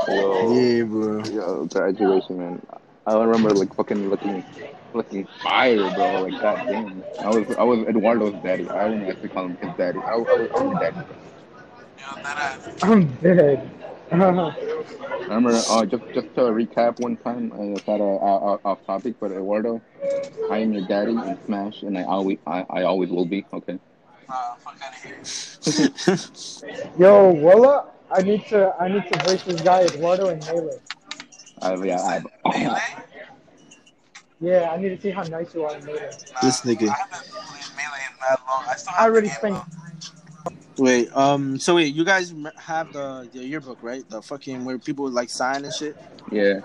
[0.07, 1.23] yo, Yeah, bro.
[1.23, 2.61] yo, graduation, man.
[3.06, 4.45] I remember like fucking looking,
[4.94, 6.24] looking fire, bro.
[6.24, 7.03] Like goddamn.
[7.20, 8.70] I was, I was Eduardo's daddy.
[8.70, 9.99] I didn't actually call him his daddy.
[9.99, 10.98] I, I was, I was daddy.
[11.98, 12.84] Yo, that ass.
[12.84, 13.72] I'm dead.
[14.11, 18.84] I remember, uh, just just to recap one time, uh, it's at a, uh, off
[18.88, 19.80] topic, but Eduardo,
[20.49, 23.45] I am your daddy in Smash, and I always, I, I always will be.
[23.53, 23.78] Okay.
[24.28, 26.90] Nah, fuck out of here.
[26.98, 30.80] Yo, Willa, I need to I need to verse this guy Eduardo and Melee.
[31.61, 32.24] I, yeah, I,
[32.57, 32.80] Melee?
[34.41, 35.99] Yeah, I need to see how nice you are in Melee.
[36.41, 36.88] This nigga.
[36.90, 38.64] I haven't played Melee in that long.
[38.70, 39.89] I still I already spent though.
[40.77, 44.07] Wait, um, so wait, you guys have the, the yearbook, right?
[44.09, 45.95] The fucking where people like sign and shit.
[46.31, 46.61] yeah.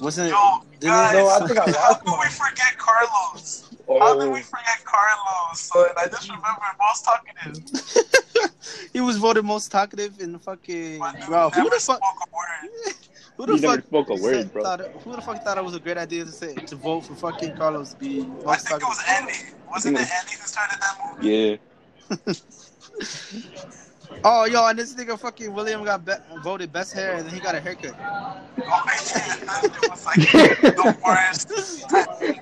[0.00, 0.30] Wasn't it?
[0.30, 3.68] Yo, guys, it- No, I think I how could we forget Carlos?
[3.88, 5.60] How did Oh, we forget Carlos?
[5.60, 8.50] So I just remember most talkative.
[8.92, 10.98] he was voted most talkative in the fucking.
[11.26, 11.80] Bro, who the fuck?
[11.80, 12.94] spoke a word.
[13.38, 13.84] Who the He fuck?
[13.86, 14.62] spoke a word, said- bro.
[14.62, 17.14] Thought who the fuck thought it was a great idea to say to vote for
[17.14, 19.02] fucking Carlos to be I most think it was?
[19.08, 19.32] Andy.
[19.70, 21.28] Wasn't it Andy who started that movie?
[21.28, 22.34] yeah.
[24.24, 26.12] Oh, yo, and this nigga fucking William got be-
[26.44, 27.94] voted best hair, and then he got a haircut.
[27.98, 29.62] Oh, yeah.
[29.88, 30.16] Was like
[30.60, 31.50] the worst.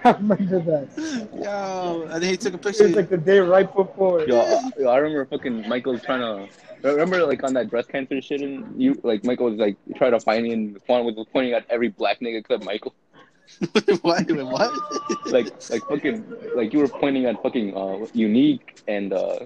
[0.05, 1.29] I remember that.
[1.43, 2.85] Yo, and then he took a It picture.
[2.85, 4.23] was like the day right before.
[4.27, 6.49] Yo, I, yo, I remember fucking Michael trying to.
[6.83, 10.21] Remember, like on that breast cancer shit, and you like Michael was like trying to
[10.21, 12.95] find me, and Juan was pointing at every black nigga except Michael.
[14.03, 14.31] what?
[14.31, 15.27] What?
[15.27, 16.25] Like, like fucking,
[16.55, 19.41] like you were pointing at fucking uh, unique and uh,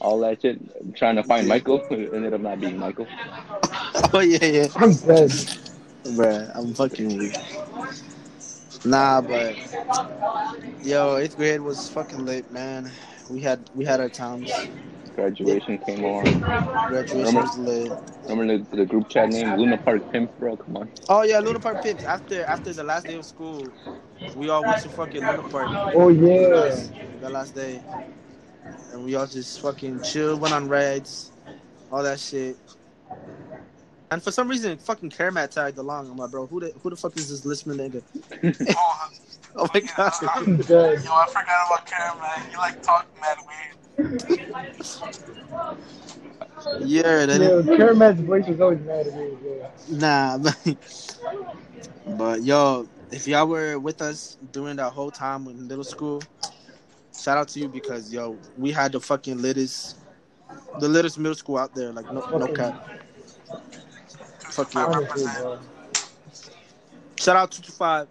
[0.00, 0.58] all that shit,
[0.96, 1.84] trying to find Michael.
[1.90, 3.06] It ended up not being Michael.
[4.12, 4.66] oh yeah, yeah.
[4.76, 5.30] I'm dead.
[6.04, 7.36] Bruh, I'm fucking weak.
[8.84, 9.56] Nah, but
[10.82, 12.90] yo, eighth grade was fucking late, man.
[13.28, 14.50] We had we had our times.
[15.14, 16.24] Graduation came on.
[16.88, 17.92] Graduation Remember- was lit.
[18.28, 20.56] Remember the, the group chat name Luna Park Pimp, bro?
[20.56, 20.90] Come on.
[21.08, 22.04] Oh yeah, Luna Park Pips.
[22.04, 23.66] After after the last day of school,
[24.36, 25.68] we all went to fucking Luna Park.
[25.94, 26.76] Oh yeah.
[27.20, 27.82] The last day,
[28.92, 31.32] and we all just fucking chilled, went on rides,
[31.90, 32.56] all that shit.
[34.10, 36.10] And for some reason, fucking Karamat tagged along.
[36.10, 38.74] I'm like, bro, who the who the fuck is this listening nigga?
[38.76, 39.08] Oh,
[39.56, 39.90] Oh my yeah.
[39.96, 40.12] god.
[40.34, 41.04] I'm dead.
[41.04, 42.50] Yo, I forgot about Karen, man.
[42.50, 43.76] You like talk mad weird.
[46.80, 49.36] Yeah, that Yo, Karamat's voice was always mad at me.
[49.44, 49.68] Yeah.
[49.88, 50.76] Nah, but,
[52.06, 56.22] but yo, if y'all were with us during that whole time in middle school,
[57.18, 59.96] shout out to you because yo, we had the fucking littest,
[60.80, 61.92] the littest middle school out there.
[61.92, 62.88] Like no, no cap.
[64.50, 64.80] Fuck you.
[64.80, 65.24] Honestly.
[67.16, 68.08] Shout out two two five.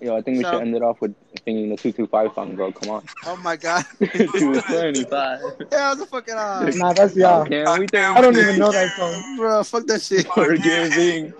[0.00, 1.14] Yo, I think we So- should end it off with
[1.44, 2.72] singing the 225 song, bro.
[2.72, 3.04] Come on.
[3.24, 3.84] Oh my god.
[4.00, 5.40] 225.
[5.70, 7.46] yeah, the fucking uh, Nah, that's y'all.
[7.46, 9.36] Can we thank I don't even know that song.
[9.36, 9.62] bro.
[9.62, 10.26] Fuck that shit.
[10.26, 11.32] for giving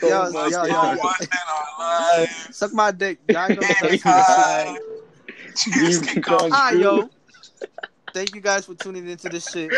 [0.00, 0.96] so Yo, yo, yo, yo.
[0.96, 2.56] One in our lives.
[2.56, 3.18] Suck my dick.
[3.28, 3.60] Y'all know
[5.66, 5.90] that's Hi.
[5.90, 6.22] You Cheers, can Kiko.
[6.22, 7.10] come Ah, yo.
[8.12, 9.76] Thank you guys for tuning into this shit.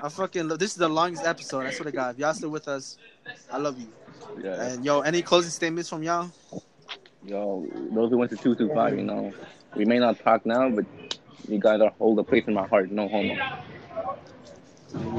[0.00, 1.66] I fucking love this is the longest episode.
[1.66, 2.14] I swear to God.
[2.14, 2.98] If y'all still with us,
[3.50, 3.94] I love you.
[4.42, 4.56] Yeah.
[4.56, 6.32] And yo, any closing statements from y'all?
[7.22, 9.34] Yo, those who went to 225, you know,
[9.76, 10.86] we may not talk now, but
[11.48, 12.90] you guys are hold a place in my heart.
[12.90, 13.34] No homo.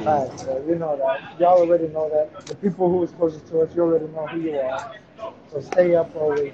[0.05, 1.39] Alright, bro, you know that.
[1.39, 2.47] Y'all already know that.
[2.47, 4.95] The people who is closest to us, you already know who you are.
[5.51, 6.53] So stay up always.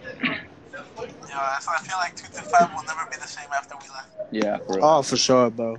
[0.75, 3.89] Yo, that's, I feel like two to five will never be the same after we
[3.89, 4.09] left.
[4.31, 4.85] Yeah, for real.
[4.85, 5.77] Oh, for sure, bro.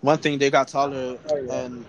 [0.00, 1.18] One thing they got taller
[1.50, 1.86] and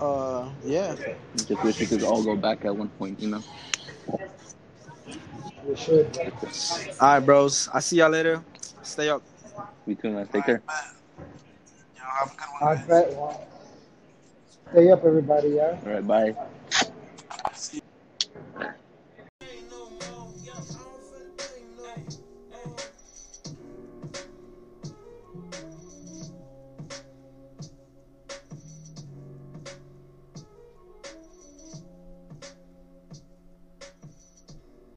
[0.00, 0.96] uh yeah.
[1.36, 3.42] Just wish we could all go back at one point, you know.
[5.66, 6.18] We should.
[7.00, 7.68] All right, bros.
[7.72, 8.42] I see y'all later.
[8.82, 9.22] Stay up.
[9.86, 10.26] We too, man.
[10.28, 10.62] Take care.
[10.66, 10.74] Bet.
[11.96, 12.72] Yo, have a good one.
[12.72, 12.86] I guys.
[12.86, 13.48] bet.
[14.70, 15.78] Stay up, everybody, yeah?
[15.86, 17.80] All right, bye.